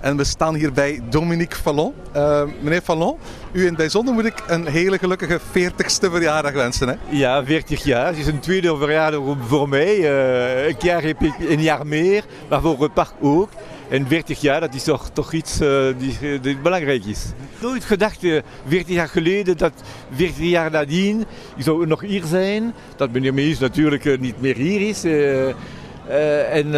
En 0.00 0.16
we 0.16 0.24
staan 0.24 0.54
hier 0.54 0.72
bij 0.72 1.00
Dominique 1.08 1.56
Fallon. 1.56 1.94
Uh, 2.16 2.42
meneer 2.60 2.80
Fallon, 2.80 3.18
u 3.52 3.60
in 3.60 3.66
het 3.66 3.76
bijzonder 3.76 4.14
moet 4.14 4.24
ik 4.24 4.42
een 4.46 4.66
hele 4.66 4.98
gelukkige 4.98 5.40
40ste 5.40 6.10
verjaardag 6.10 6.52
wensen. 6.52 6.88
Hè? 6.88 6.94
Ja, 7.08 7.44
40 7.44 7.84
jaar. 7.84 8.06
Het 8.06 8.18
is 8.18 8.26
een 8.26 8.40
tweede 8.40 8.76
verjaardag 8.76 9.20
voor 9.46 9.68
mij. 9.68 9.98
Uh, 9.98 10.66
een 10.66 10.76
jaar 10.78 11.02
heb 11.02 11.22
ik 11.22 11.34
een 11.38 11.62
jaar 11.62 11.86
meer, 11.86 12.24
maar 12.48 12.60
voor 12.60 12.82
het 12.82 12.94
park 12.94 13.12
ook. 13.20 13.50
En 13.90 14.06
40 14.06 14.40
jaar, 14.40 14.60
dat 14.60 14.74
is 14.74 14.82
toch, 14.82 15.10
toch 15.12 15.32
iets 15.32 15.60
uh, 15.60 15.86
die, 15.98 16.40
die, 16.40 16.56
belangrijk 16.56 17.04
is. 17.04 17.24
Nooit 17.60 17.84
gedacht, 17.84 18.22
uh, 18.22 18.40
40 18.66 18.94
jaar 18.94 19.08
geleden, 19.08 19.56
dat 19.56 19.72
40 20.14 20.38
jaar 20.38 20.70
nadien, 20.70 21.24
ik 21.56 21.62
zou 21.62 21.86
nog 21.86 22.00
hier 22.00 22.24
zijn. 22.24 22.74
Dat 22.96 23.10
meneer 23.10 23.34
Mees 23.34 23.58
natuurlijk 23.58 24.04
uh, 24.04 24.18
niet 24.18 24.40
meer 24.40 24.56
hier 24.56 24.88
is. 24.88 25.04
En 26.50 26.70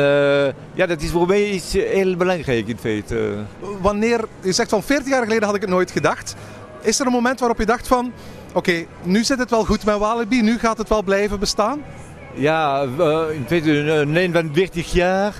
ja, 0.75 0.87
dat 0.87 1.03
is 1.03 1.11
voor 1.11 1.27
mij 1.27 1.51
iets 1.51 1.73
heel 1.73 2.17
belangrijk 2.17 2.69
in 2.69 2.79
feite. 2.79 3.35
Wanneer, 3.81 4.25
je 4.41 4.53
zegt 4.53 4.71
van 4.71 4.83
40 4.83 5.09
jaar 5.09 5.23
geleden 5.23 5.45
had 5.45 5.55
ik 5.55 5.61
het 5.61 5.71
nooit 5.71 5.91
gedacht. 5.91 6.37
Is 6.81 7.01
er 7.01 7.07
een 7.07 7.13
moment 7.13 7.41
waarop 7.41 7.59
je 7.59 7.67
dacht 7.67 7.89
van, 7.89 8.13
oké, 8.49 8.59
okay, 8.59 8.87
nu 9.03 9.25
zit 9.25 9.39
het 9.39 9.51
wel 9.51 9.65
goed 9.65 9.85
met 9.85 9.99
Walibi, 9.99 10.43
nu 10.43 10.59
gaat 10.59 10.79
het 10.79 10.89
wel 10.89 11.03
blijven 11.03 11.39
bestaan? 11.39 11.83
Ja, 12.35 12.83
in 13.33 13.45
feite 13.47 13.71
een 13.71 14.13
lijn 14.13 14.33
van 14.33 14.51
40 14.53 14.93
jaar. 14.93 15.35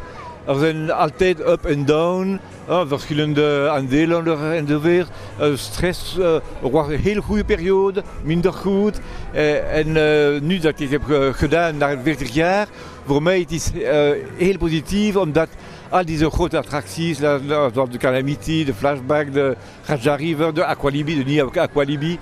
Er 0.47 0.59
zijn 0.59 0.91
altijd 0.91 1.41
up 1.41 1.65
en 1.65 1.85
down, 1.85 2.41
verschillende 2.67 3.69
aandelen 3.71 4.53
enzovoort. 4.53 5.09
Uh, 5.41 5.47
stress, 5.55 6.19
er 6.63 6.71
was 6.71 6.89
een 6.89 6.99
hele 6.99 7.23
goede 7.23 7.45
periode, 7.45 8.03
minder 8.23 8.53
goed. 8.53 9.01
Uh, 9.35 9.77
en 9.77 9.93
nu 10.47 10.59
dat 10.59 10.81
ik 10.81 10.91
heb 10.91 11.03
gedaan 11.33 11.77
na 11.77 11.99
40 12.03 12.35
jaar, 12.35 12.67
voor 13.07 13.23
mij 13.23 13.39
het 13.39 13.51
is 13.51 13.71
uh, 13.75 13.83
heel 14.37 14.59
positief, 14.59 15.17
omdat 15.17 15.49
al 15.89 16.05
deze 16.05 16.31
grote 16.31 16.59
attracties, 16.59 17.19
zoals 17.19 17.91
de 17.91 17.99
Calamity, 17.99 18.65
de 18.65 18.75
Flashback, 18.75 19.33
de 19.33 19.57
Raja 19.85 20.15
River, 20.15 20.55
de 20.55 20.65
Aqualibi, 20.65 21.17
de 21.17 21.25
nieuwe 21.25 21.61
Aqualibi, 21.61 22.19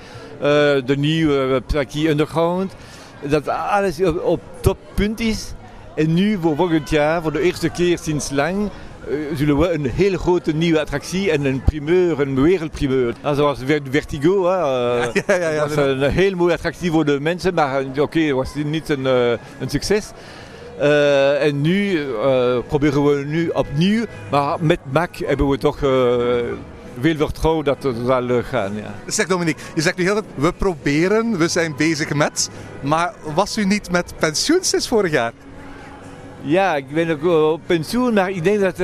de 0.85 0.95
nieuwe 0.97 1.63
Plaki 1.67 2.09
Underground, 2.09 2.73
dat 3.23 3.49
alles 3.49 4.03
op, 4.03 4.25
op 4.25 4.41
toppunt 4.61 5.21
is. 5.21 5.53
En 6.01 6.15
nu 6.15 6.39
voor 6.41 6.57
volgend 6.57 6.91
jaar, 6.91 7.23
voor 7.23 7.33
de 7.33 7.41
eerste 7.41 7.69
keer 7.69 7.99
sinds 7.99 8.31
lang, 8.31 8.71
uh, 9.09 9.17
zullen 9.35 9.59
we 9.59 9.73
een 9.73 9.87
hele 9.87 10.19
grote 10.19 10.53
nieuwe 10.53 10.81
attractie 10.81 11.31
en 11.31 11.45
een 11.45 11.63
primeur, 11.63 12.21
een 12.21 12.43
wereldprimeur. 12.43 13.15
Zoals 13.35 13.59
Vertigo, 13.91 14.45
hè, 14.45 14.57
ja, 15.27 15.41
ja, 15.41 15.51
ja, 15.51 15.69
was 15.69 15.77
een 15.77 16.03
heel 16.03 16.37
mooie 16.37 16.53
attractie 16.53 16.91
voor 16.91 17.05
de 17.05 17.21
mensen, 17.21 17.55
maar 17.55 17.85
oké, 17.85 18.01
okay, 18.01 18.33
was 18.33 18.55
niet 18.55 18.89
een, 18.89 19.01
uh, 19.01 19.31
een 19.31 19.71
succes. 19.71 20.11
Uh, 20.79 21.45
en 21.45 21.61
nu 21.61 21.93
uh, 21.93 22.59
proberen 22.69 23.05
we 23.05 23.25
nu 23.25 23.49
opnieuw, 23.49 24.05
maar 24.31 24.57
met 24.61 24.81
Mac 24.93 25.17
hebben 25.17 25.49
we 25.49 25.59
toch 25.59 25.81
uh, 25.81 25.91
veel 27.01 27.17
vertrouwen 27.17 27.65
dat 27.65 27.83
het 27.83 27.97
zal 28.07 28.43
gaan. 28.43 28.77
Ja. 28.77 28.95
Zeg 29.07 29.27
Dominique, 29.27 29.63
je 29.75 29.83
zegt 29.83 29.97
nu 29.97 30.05
heel 30.05 30.21
we 30.35 30.53
proberen, 30.53 31.39
we 31.39 31.49
zijn 31.49 31.75
bezig 31.77 32.15
met, 32.15 32.51
maar 32.81 33.15
was 33.35 33.59
u 33.59 33.65
niet 33.65 33.91
met 33.91 34.13
pensioen 34.19 34.65
sinds 34.65 34.89
vorig 34.89 35.11
jaar? 35.11 35.33
Ja, 36.43 36.77
ik 36.77 36.91
ben 36.91 37.11
ook 37.11 37.53
op 37.53 37.61
pensioen, 37.67 38.15
maar 38.15 38.31
ik 38.31 38.45
denk 38.45 38.61
dat 38.61 38.77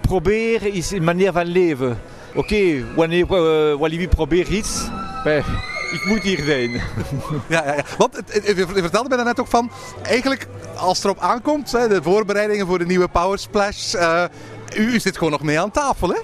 proberen 0.00 0.72
is 0.72 0.90
een 0.90 1.04
manier 1.04 1.32
van 1.32 1.46
leven. 1.46 1.98
Oké, 2.28 2.38
okay, 2.38 2.84
wanneer 2.96 3.26
Walibi 3.78 4.08
probeert 4.08 4.48
iets, 4.48 4.88
ik 5.94 6.04
moet 6.04 6.22
hier 6.22 6.42
zijn. 6.44 6.70
ja, 7.48 7.64
ja, 7.64 7.74
ja. 7.74 7.84
Want 7.98 8.22
je 8.32 8.66
vertelde 8.66 9.16
mij 9.16 9.24
net 9.24 9.40
ook 9.40 9.46
van, 9.46 9.70
eigenlijk 10.02 10.46
als 10.76 10.96
het 10.96 11.04
erop 11.04 11.18
aankomt, 11.18 11.72
hè, 11.72 11.88
de 11.88 12.02
voorbereidingen 12.02 12.66
voor 12.66 12.78
de 12.78 12.86
nieuwe 12.86 13.08
Power 13.08 13.38
Splash, 13.38 13.94
uh, 13.94 14.24
u, 14.76 15.00
zit 15.00 15.16
gewoon 15.16 15.32
nog 15.32 15.42
mee 15.42 15.60
aan 15.60 15.70
tafel, 15.70 16.08
hè? 16.08 16.18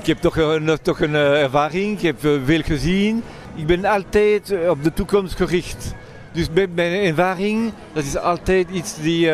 Ik 0.00 0.06
heb 0.06 0.18
toch 0.18 0.36
een, 0.36 0.78
toch 0.82 1.00
een 1.00 1.14
uh, 1.14 1.42
ervaring, 1.42 1.96
ik 1.96 2.02
heb 2.02 2.24
uh, 2.24 2.40
veel 2.44 2.62
gezien. 2.62 3.22
Ik 3.54 3.66
ben 3.66 3.84
altijd 3.84 4.54
op 4.68 4.84
de 4.84 4.92
toekomst 4.92 5.36
gericht. 5.36 5.94
Dus 6.32 6.48
mijn 6.74 6.78
ervaring, 6.78 7.72
dat 7.92 8.04
is 8.04 8.16
altijd 8.16 8.66
iets 8.70 8.94
die 9.02 9.30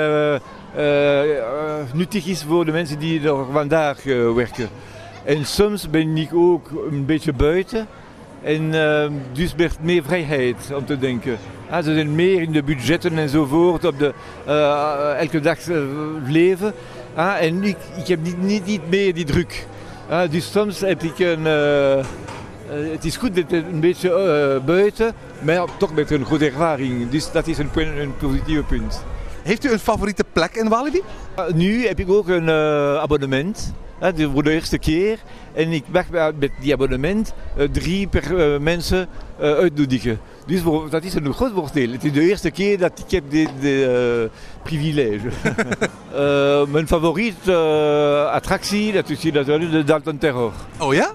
nuttig 1.92 2.26
is 2.26 2.42
voor 2.42 2.64
de 2.64 2.72
mensen 2.72 2.98
die 2.98 3.28
er 3.28 3.44
vandaag 3.52 4.02
werken. 4.34 4.68
En 5.24 5.44
soms 5.44 5.90
ben 5.90 6.16
ik 6.16 6.34
ook 6.34 6.70
een 6.90 7.04
beetje 7.04 7.32
buiten. 7.32 7.86
En 8.42 8.70
dus 9.32 9.54
werd 9.54 9.76
meer 9.82 10.02
vrijheid 10.02 10.56
om 10.74 10.84
te 10.84 10.98
denken. 10.98 11.38
Ah, 11.70 11.84
ze 11.84 11.94
zijn 11.94 12.14
meer 12.14 12.42
in 12.42 12.52
de 12.52 12.62
budgetten 12.62 13.18
enzovoort, 13.18 13.84
op 13.84 13.98
de 13.98 14.14
elke 15.18 15.40
dag 15.40 15.58
leven. 16.26 16.72
Ah, 17.14 17.42
en 17.42 17.64
ik, 17.64 17.76
ik 17.96 18.06
heb 18.06 18.22
niet, 18.22 18.42
niet, 18.42 18.66
niet 18.66 18.90
meer 18.90 19.14
die 19.14 19.24
druk. 19.24 19.66
Ah, 20.08 20.30
dus 20.30 20.50
soms 20.50 20.80
heb 20.80 21.02
ik 21.02 21.18
een. 21.18 21.46
Het 22.68 23.04
is 23.04 23.16
goed 23.16 23.34
met 23.34 23.52
een 23.52 23.80
beetje 23.80 24.60
buiten, 24.66 25.14
maar 25.40 25.64
toch 25.78 25.94
met 25.94 26.10
een 26.10 26.24
goede 26.24 26.46
ervaring. 26.46 27.10
Dus 27.10 27.32
dat 27.32 27.46
is 27.46 27.58
een, 27.58 27.70
een 27.74 28.16
positieve 28.16 28.62
punt. 28.62 29.04
Heeft 29.42 29.64
u 29.64 29.72
een 29.72 29.78
favoriete 29.78 30.24
plek 30.32 30.54
in 30.54 30.68
Walibi? 30.68 31.02
nu 31.54 31.86
heb 31.86 32.00
ik 32.00 32.10
ook 32.10 32.28
een 32.28 32.50
abonnement. 33.00 33.74
Hè, 33.98 34.30
voor 34.30 34.42
de 34.42 34.50
eerste 34.50 34.78
keer. 34.78 35.18
En 35.52 35.72
ik 35.72 35.84
mag 35.92 36.04
met 36.38 36.50
die 36.60 36.72
abonnement 36.72 37.34
drie 37.72 38.06
per 38.06 38.60
mensen 38.60 39.08
uitnodigen. 39.38 40.20
Dus 40.46 40.62
dat 40.90 41.04
is 41.04 41.14
een 41.14 41.34
groot 41.34 41.52
voordeel. 41.52 41.92
Het 41.92 42.04
is 42.04 42.12
de 42.12 42.28
eerste 42.28 42.50
keer 42.50 42.78
dat 42.78 43.02
ik 43.06 43.10
heb 43.10 43.24
dit 43.28 43.50
privilege. 44.62 45.28
mijn 46.72 46.86
favoriete 46.86 47.54
attractie, 48.32 48.92
dat 48.92 49.10
is 49.10 49.22
natuurlijk 49.22 49.70
de 49.70 49.84
Dalton 49.84 50.18
Terror. 50.18 50.52
Oh 50.78 50.94
ja? 50.94 51.12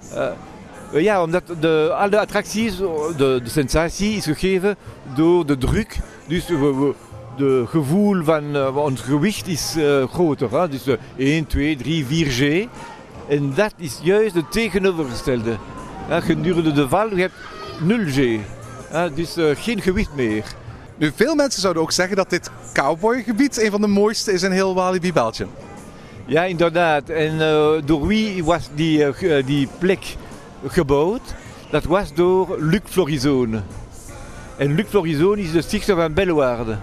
Ja, 0.93 1.23
omdat 1.23 1.43
de, 1.59 1.91
alle 1.93 2.19
attracties, 2.19 2.77
de, 2.77 3.39
de 3.43 3.49
sensatie 3.49 4.15
is 4.15 4.25
gegeven 4.25 4.75
door 5.15 5.45
de 5.45 5.57
druk. 5.57 5.97
Dus 6.27 6.47
we, 6.47 6.93
de 7.37 7.63
gevoel 7.67 8.23
van 8.23 8.55
uh, 8.55 8.77
ons 8.77 9.01
gewicht 9.01 9.47
is 9.47 9.73
uh, 9.77 10.07
groter. 10.07 10.59
Hè? 10.59 10.69
Dus 10.69 10.87
uh, 10.87 10.95
1, 11.17 11.47
2, 11.47 11.75
3, 11.75 12.05
4G. 12.05 12.69
En 13.29 13.53
dat 13.55 13.73
is 13.77 13.99
juist 14.03 14.35
het 14.35 14.51
tegenovergestelde. 14.51 15.57
Ja, 16.09 16.19
gedurende 16.19 16.71
de 16.71 16.87
val 16.89 17.15
je 17.15 17.21
hebt 17.21 17.33
0G. 17.83 18.39
Ja, 18.91 19.09
dus 19.09 19.35
geen 19.53 19.81
gewicht 19.81 20.15
meer. 20.15 20.43
Nu, 20.97 21.11
veel 21.15 21.35
mensen 21.35 21.61
zouden 21.61 21.83
ook 21.83 21.91
zeggen 21.91 22.15
dat 22.15 22.29
dit 22.29 22.51
cowboygebied 22.73 23.61
een 23.61 23.71
van 23.71 23.81
de 23.81 23.87
mooiste 23.87 24.31
is 24.31 24.43
in 24.43 24.51
heel 24.51 24.75
Walibi 24.75 25.13
Belgium. 25.13 25.49
Ja, 26.25 26.43
inderdaad. 26.43 27.09
En 27.09 27.37
door 27.85 28.07
wie 28.07 28.43
was 28.43 28.69
die, 28.75 29.05
die 29.45 29.67
plek 29.79 30.15
gebouwd? 30.67 31.21
Dat 31.69 31.83
was 31.83 32.13
door 32.13 32.57
Luc 32.59 32.81
Florizone. 32.83 33.61
En 34.57 34.75
Luc 34.75 34.85
Florizone 34.87 35.41
is 35.41 35.51
de 35.51 35.61
stichter 35.61 35.95
van 35.95 36.13
Bellewaarde. 36.13 36.77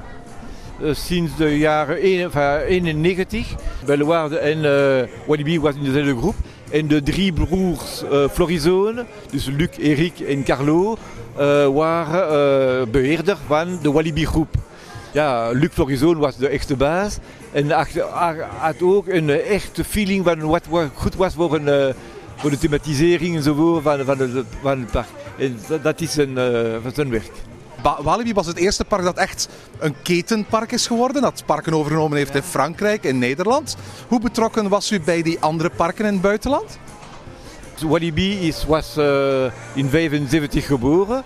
Uh, 0.82 0.94
sinds 0.94 1.36
de 1.36 1.58
jaren 1.58 1.96
91. 1.96 3.54
Bellewaarde 3.86 4.38
en 4.38 4.58
uh, 4.58 5.08
Walibi 5.26 5.60
was 5.60 5.74
in 5.74 5.84
dezelfde 5.84 6.16
groep. 6.16 6.34
En 6.70 6.86
de 6.88 7.02
drie 7.02 7.32
broers 7.32 8.02
uh, 8.12 8.28
Florizone, 8.28 9.04
dus 9.30 9.46
Luc, 9.46 9.68
Eric 9.78 10.20
en 10.20 10.44
Carlo, 10.44 10.96
waren 11.74 12.90
beheerder 12.90 13.36
van 13.46 13.78
de 13.82 13.92
Walibi 13.92 14.26
groep. 14.26 14.54
Ja, 15.12 15.50
Luc 15.50 15.70
Florizone 15.72 16.18
was 16.18 16.36
de 16.36 16.48
echte 16.48 16.76
baas. 16.76 17.18
En 17.52 17.70
had 18.58 18.82
ook 18.82 19.08
een 19.08 19.30
echte 19.30 19.84
feeling 19.84 20.24
van 20.24 20.40
wat 20.40 20.66
goed 20.94 21.14
was 21.14 21.34
voor, 21.34 21.54
een, 21.54 21.94
voor 22.38 22.50
de 22.50 22.58
thematisering 22.58 23.36
enzovoort 23.36 23.82
van, 23.82 24.04
van, 24.04 24.18
het, 24.18 24.46
van 24.62 24.78
het 24.80 24.90
park. 24.90 25.08
En 25.38 25.58
dat 25.82 26.00
is 26.00 26.16
een, 26.16 26.34
van 26.82 26.92
zijn 26.94 27.10
werk. 27.10 27.32
Walibi 27.82 28.32
was 28.32 28.46
het 28.46 28.56
eerste 28.56 28.84
park 28.84 29.02
dat 29.02 29.16
echt 29.16 29.48
een 29.78 29.94
ketenpark 30.02 30.72
is 30.72 30.86
geworden. 30.86 31.22
Dat 31.22 31.42
parken 31.46 31.74
overgenomen 31.74 32.18
heeft 32.18 32.34
in 32.34 32.42
Frankrijk 32.42 33.04
en 33.04 33.18
Nederland. 33.18 33.76
Hoe 34.08 34.20
betrokken 34.20 34.68
was 34.68 34.92
u 34.92 35.00
bij 35.00 35.22
die 35.22 35.40
andere 35.40 35.70
parken 35.70 36.04
in 36.04 36.12
het 36.12 36.22
buitenland? 36.22 36.78
Walibi 37.86 38.48
is, 38.48 38.64
was 38.66 38.96
uh, 38.96 39.04
in 39.74 39.90
1975 39.90 40.66
geboren. 40.66 41.22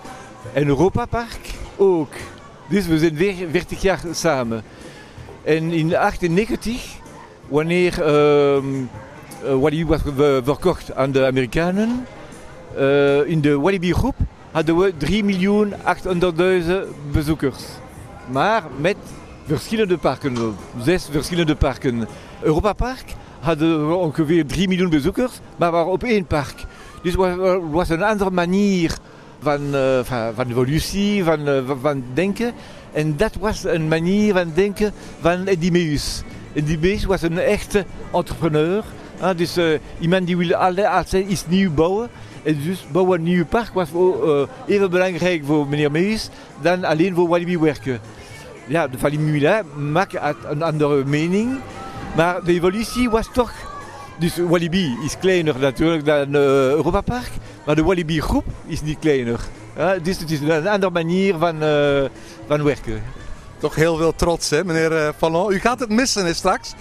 En 0.52 0.66
Europa 0.66 1.06
Park 1.06 1.40
ook. 1.76 2.12
Dus 2.68 2.86
we 2.86 2.98
zijn 2.98 3.14
weer 3.14 3.34
40 3.50 3.82
jaar 3.82 4.00
samen. 4.12 4.62
En 5.44 5.72
in 5.72 5.88
1998, 5.88 6.96
wanneer 7.48 7.98
uh, 7.98 8.64
Walibi 9.44 9.86
was 9.86 10.00
verkocht 10.44 10.94
aan 10.94 11.12
de 11.12 11.26
Amerikanen, 11.26 12.06
in 13.26 13.40
de 13.40 13.58
Walibi 13.60 13.92
groep 13.92 14.14
hadden 14.50 14.76
we 14.76 14.92
3.800.000 16.86 17.10
bezoekers. 17.12 17.62
Maar 18.30 18.62
met 18.80 18.96
verschillende 19.46 19.98
parken, 19.98 20.56
zes 20.82 21.08
verschillende 21.10 21.56
parken. 21.56 22.08
Europa 22.40 22.72
Park 22.72 23.04
hadden 23.40 23.88
we 23.88 23.94
ongeveer 23.94 24.46
3 24.46 24.68
miljoen 24.68 24.90
bezoekers, 24.90 25.32
maar 25.56 25.70
waren 25.70 25.92
op 25.92 26.02
één 26.02 26.26
park. 26.26 26.64
Dus 27.02 27.12
het 27.12 27.60
was 27.70 27.88
een 27.88 28.02
andere 28.02 28.30
manier 28.30 28.96
van, 29.40 29.60
uh, 29.74 29.98
van, 30.02 30.34
van 30.34 30.50
evolutie, 30.50 31.24
van, 31.24 31.48
uh, 31.48 31.70
van 31.80 32.04
denken. 32.14 32.52
En 32.92 33.16
dat 33.16 33.34
was 33.40 33.64
een 33.64 33.88
manier 33.88 34.32
van 34.32 34.52
denken 34.54 34.92
van. 35.20 35.46
Eddie 35.46 36.78
Meus 36.78 37.04
was 37.04 37.22
een 37.22 37.38
echte 37.38 37.84
entrepreneur. 38.12 38.84
Dus 39.36 39.58
uh, 39.58 39.78
iemand 39.98 40.26
die 40.26 40.36
wil 40.36 40.54
altijd 40.54 41.26
iets 41.28 41.44
nieuws 41.46 41.74
bouwen. 41.74 42.08
En 42.42 42.58
dus 42.64 42.86
bouwen 42.92 43.18
een 43.18 43.24
nieuw 43.24 43.44
park 43.44 43.72
was 43.72 43.88
uh, 43.94 44.42
even 44.66 44.90
belangrijk 44.90 45.44
voor 45.44 45.66
meneer 45.66 45.90
Mees 45.90 46.28
dan 46.60 46.84
alleen 46.84 47.14
voor 47.14 47.28
Walibi 47.28 47.58
werken. 47.58 48.00
Ja, 48.66 48.88
de 48.88 48.98
Walibi 48.98 49.48
maakt 49.76 50.14
een 50.48 50.62
andere 50.62 51.04
mening, 51.04 51.58
maar 52.16 52.44
de 52.44 52.52
evolutie 52.52 53.10
was 53.10 53.28
toch... 53.32 53.52
Dus 54.18 54.36
Walibi 54.36 54.96
is 55.04 55.18
kleiner 55.18 55.58
natuurlijk 55.58 56.04
dan 56.04 56.28
uh, 56.28 56.42
Europa 56.70 57.00
Park, 57.00 57.30
maar 57.66 57.74
de 57.74 57.82
Walibi 57.82 58.20
groep 58.20 58.44
is 58.66 58.82
niet 58.82 58.98
kleiner. 58.98 59.40
Dus 60.02 60.18
het 60.18 60.30
is 60.30 60.40
een 60.40 60.68
andere 60.68 60.92
manier 60.92 61.34
van, 61.38 61.56
van 62.46 62.64
werken. 62.64 63.02
Toch 63.58 63.74
heel 63.74 63.96
veel 63.96 64.14
trots, 64.14 64.50
hè, 64.50 64.64
meneer 64.64 65.12
Fallon. 65.16 65.52
U 65.52 65.58
gaat 65.58 65.80
het 65.80 65.88
missen 65.88 66.24
hè, 66.24 66.34
straks? 66.34 66.74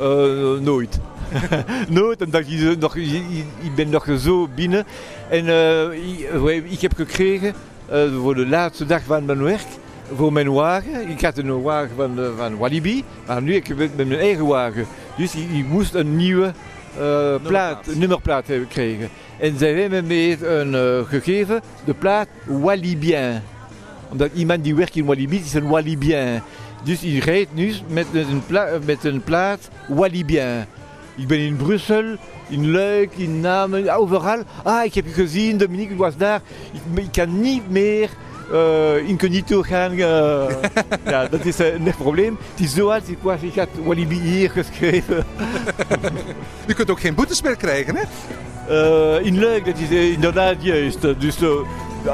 Uh, 0.00 0.58
nooit. 0.60 1.00
nooit, 1.88 2.22
omdat 2.24 2.50
je, 2.50 2.76
nog, 2.78 2.94
je, 2.94 3.26
je 3.60 3.70
bent 3.76 3.90
nog 3.90 4.06
zo 4.18 4.48
binnen. 4.54 4.84
En 5.28 5.46
uh, 5.46 6.72
ik 6.72 6.80
heb 6.80 6.94
gekregen 6.94 7.54
uh, 7.92 8.16
voor 8.20 8.34
de 8.34 8.46
laatste 8.46 8.86
dag 8.86 9.02
van 9.02 9.24
mijn 9.24 9.42
werk, 9.42 9.66
voor 10.14 10.32
mijn 10.32 10.52
wagen. 10.52 11.08
Ik 11.10 11.20
had 11.20 11.38
een 11.38 11.62
wagen 11.62 11.96
van, 11.96 12.18
uh, 12.18 12.26
van 12.36 12.56
Walibi, 12.56 13.04
maar 13.26 13.42
nu 13.42 13.54
heb 13.54 13.66
ik 13.66 13.76
met 13.76 13.96
mijn 13.96 14.20
eigen 14.20 14.46
wagen. 14.46 14.86
Dus 15.16 15.34
ik, 15.34 15.50
ik 15.50 15.66
moest 15.66 15.94
een 15.94 16.16
nieuwe 16.16 16.52
plaat, 17.42 17.86
nummerplaat 17.94 18.46
hebben 18.46 18.66
gekregen. 18.66 19.08
En 19.38 19.58
zij 19.58 19.72
hebben 19.72 20.06
me 20.06 20.36
een 20.40 21.06
gegeven, 21.06 21.60
de 21.84 21.94
plaat 21.94 22.28
Walibien. 22.46 23.40
Omdat 24.10 24.30
iemand 24.34 24.64
die 24.64 24.74
werkt 24.74 24.96
in 24.96 25.04
Walibi 25.04 25.36
is 25.36 25.54
een 25.54 25.68
Walibien. 25.68 26.42
Dus 26.84 27.00
hij 27.00 27.18
rijdt 27.18 27.54
nu 27.54 27.72
met 27.88 28.06
een, 28.12 28.42
pla 28.46 28.68
met 28.84 29.04
een 29.04 29.22
plaat 29.22 29.68
Walibien. 29.88 30.66
Ik 31.16 31.26
ben 31.26 31.38
in 31.38 31.56
Brussel, 31.56 32.04
in 32.48 32.70
Luik, 32.70 33.12
in 33.16 33.40
Namen, 33.40 33.94
overal. 33.94 34.42
Ah, 34.62 34.84
ik 34.84 34.94
heb 34.94 35.06
je 35.06 35.12
gezien, 35.12 35.58
Dominique 35.58 35.96
was 35.96 36.16
daar. 36.16 36.40
Ik, 36.72 37.02
ik 37.04 37.12
kan 37.12 37.40
niet 37.40 37.70
meer 37.70 38.10
uh, 38.52 39.08
incognito 39.08 39.62
gaan. 39.62 39.92
Uh, 39.92 39.98
ja, 41.04 41.28
dat 41.28 41.44
is 41.44 41.60
uh, 41.60 41.74
een 41.74 41.94
probleem. 41.98 42.38
Het 42.50 42.64
is 42.64 42.74
zoals 42.74 43.02
ik 43.06 43.18
was, 43.20 43.40
ik 43.40 43.54
had 43.54 43.68
Walibi 43.84 44.20
hier 44.20 44.50
geschreven. 44.50 45.24
U 46.68 46.72
kunt 46.72 46.90
ook 46.90 47.00
geen 47.00 47.14
boetes 47.14 47.42
meer 47.42 47.56
krijgen, 47.56 47.96
hè? 47.96 48.04
In 49.20 49.40
Luik, 49.40 49.64
dat 49.64 49.78
is 49.78 49.90
inderdaad 49.90 50.56
juist. 50.60 51.00
Dus 51.00 51.36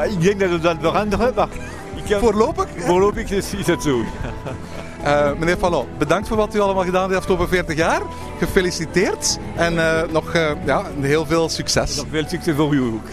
ik 0.08 0.20
denk 0.20 0.40
dat 0.40 0.50
het 0.50 0.62
dan 0.62 0.80
veranderen, 0.80 1.32
maar... 1.34 1.48
Ik 1.94 2.04
kan... 2.10 2.20
Voorlopig? 2.20 2.66
Voorlopig 2.76 3.30
is, 3.30 3.54
is 3.54 3.66
het 3.66 3.82
zo. 3.82 4.04
Uh, 5.04 5.32
meneer 5.38 5.56
Fallon, 5.56 5.86
bedankt 5.98 6.28
voor 6.28 6.36
wat 6.36 6.54
u 6.54 6.60
allemaal 6.60 6.84
gedaan 6.84 7.00
heeft 7.00 7.12
de 7.12 7.18
afgelopen 7.18 7.48
40 7.48 7.76
jaar. 7.76 8.02
Gefeliciteerd 8.38 9.38
en 9.56 9.74
uh, 9.74 10.02
nog 10.12 10.34
uh, 10.34 10.50
ja, 10.64 10.82
heel 11.00 11.26
veel 11.26 11.48
succes. 11.48 11.96
Nog 11.96 12.06
veel 12.10 12.24
succes 12.28 12.54
voor 12.54 12.74
u 12.74 12.82
ook. 12.82 13.06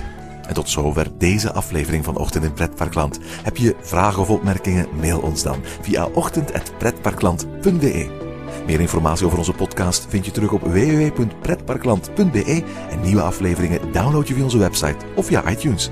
En 0.47 0.53
tot 0.53 0.69
zover 0.69 1.07
deze 1.17 1.53
aflevering 1.53 2.05
van 2.05 2.17
Ochtend 2.17 2.43
in 2.43 2.53
Pretparkland. 2.53 3.19
Heb 3.43 3.57
je 3.57 3.75
vragen 3.81 4.21
of 4.21 4.29
opmerkingen? 4.29 4.87
Mail 4.99 5.19
ons 5.19 5.43
dan 5.43 5.59
via 5.81 6.07
ochtend.pretparkland.be. 6.13 8.23
Meer 8.65 8.79
informatie 8.79 9.25
over 9.25 9.37
onze 9.37 9.53
podcast 9.53 10.05
vind 10.09 10.25
je 10.25 10.31
terug 10.31 10.51
op 10.51 10.61
www.pretparkland.be 10.61 12.63
en 12.89 13.01
nieuwe 13.01 13.21
afleveringen 13.21 13.91
download 13.91 14.27
je 14.27 14.33
via 14.33 14.43
onze 14.43 14.57
website 14.57 15.05
of 15.15 15.25
via 15.25 15.49
iTunes. 15.49 15.91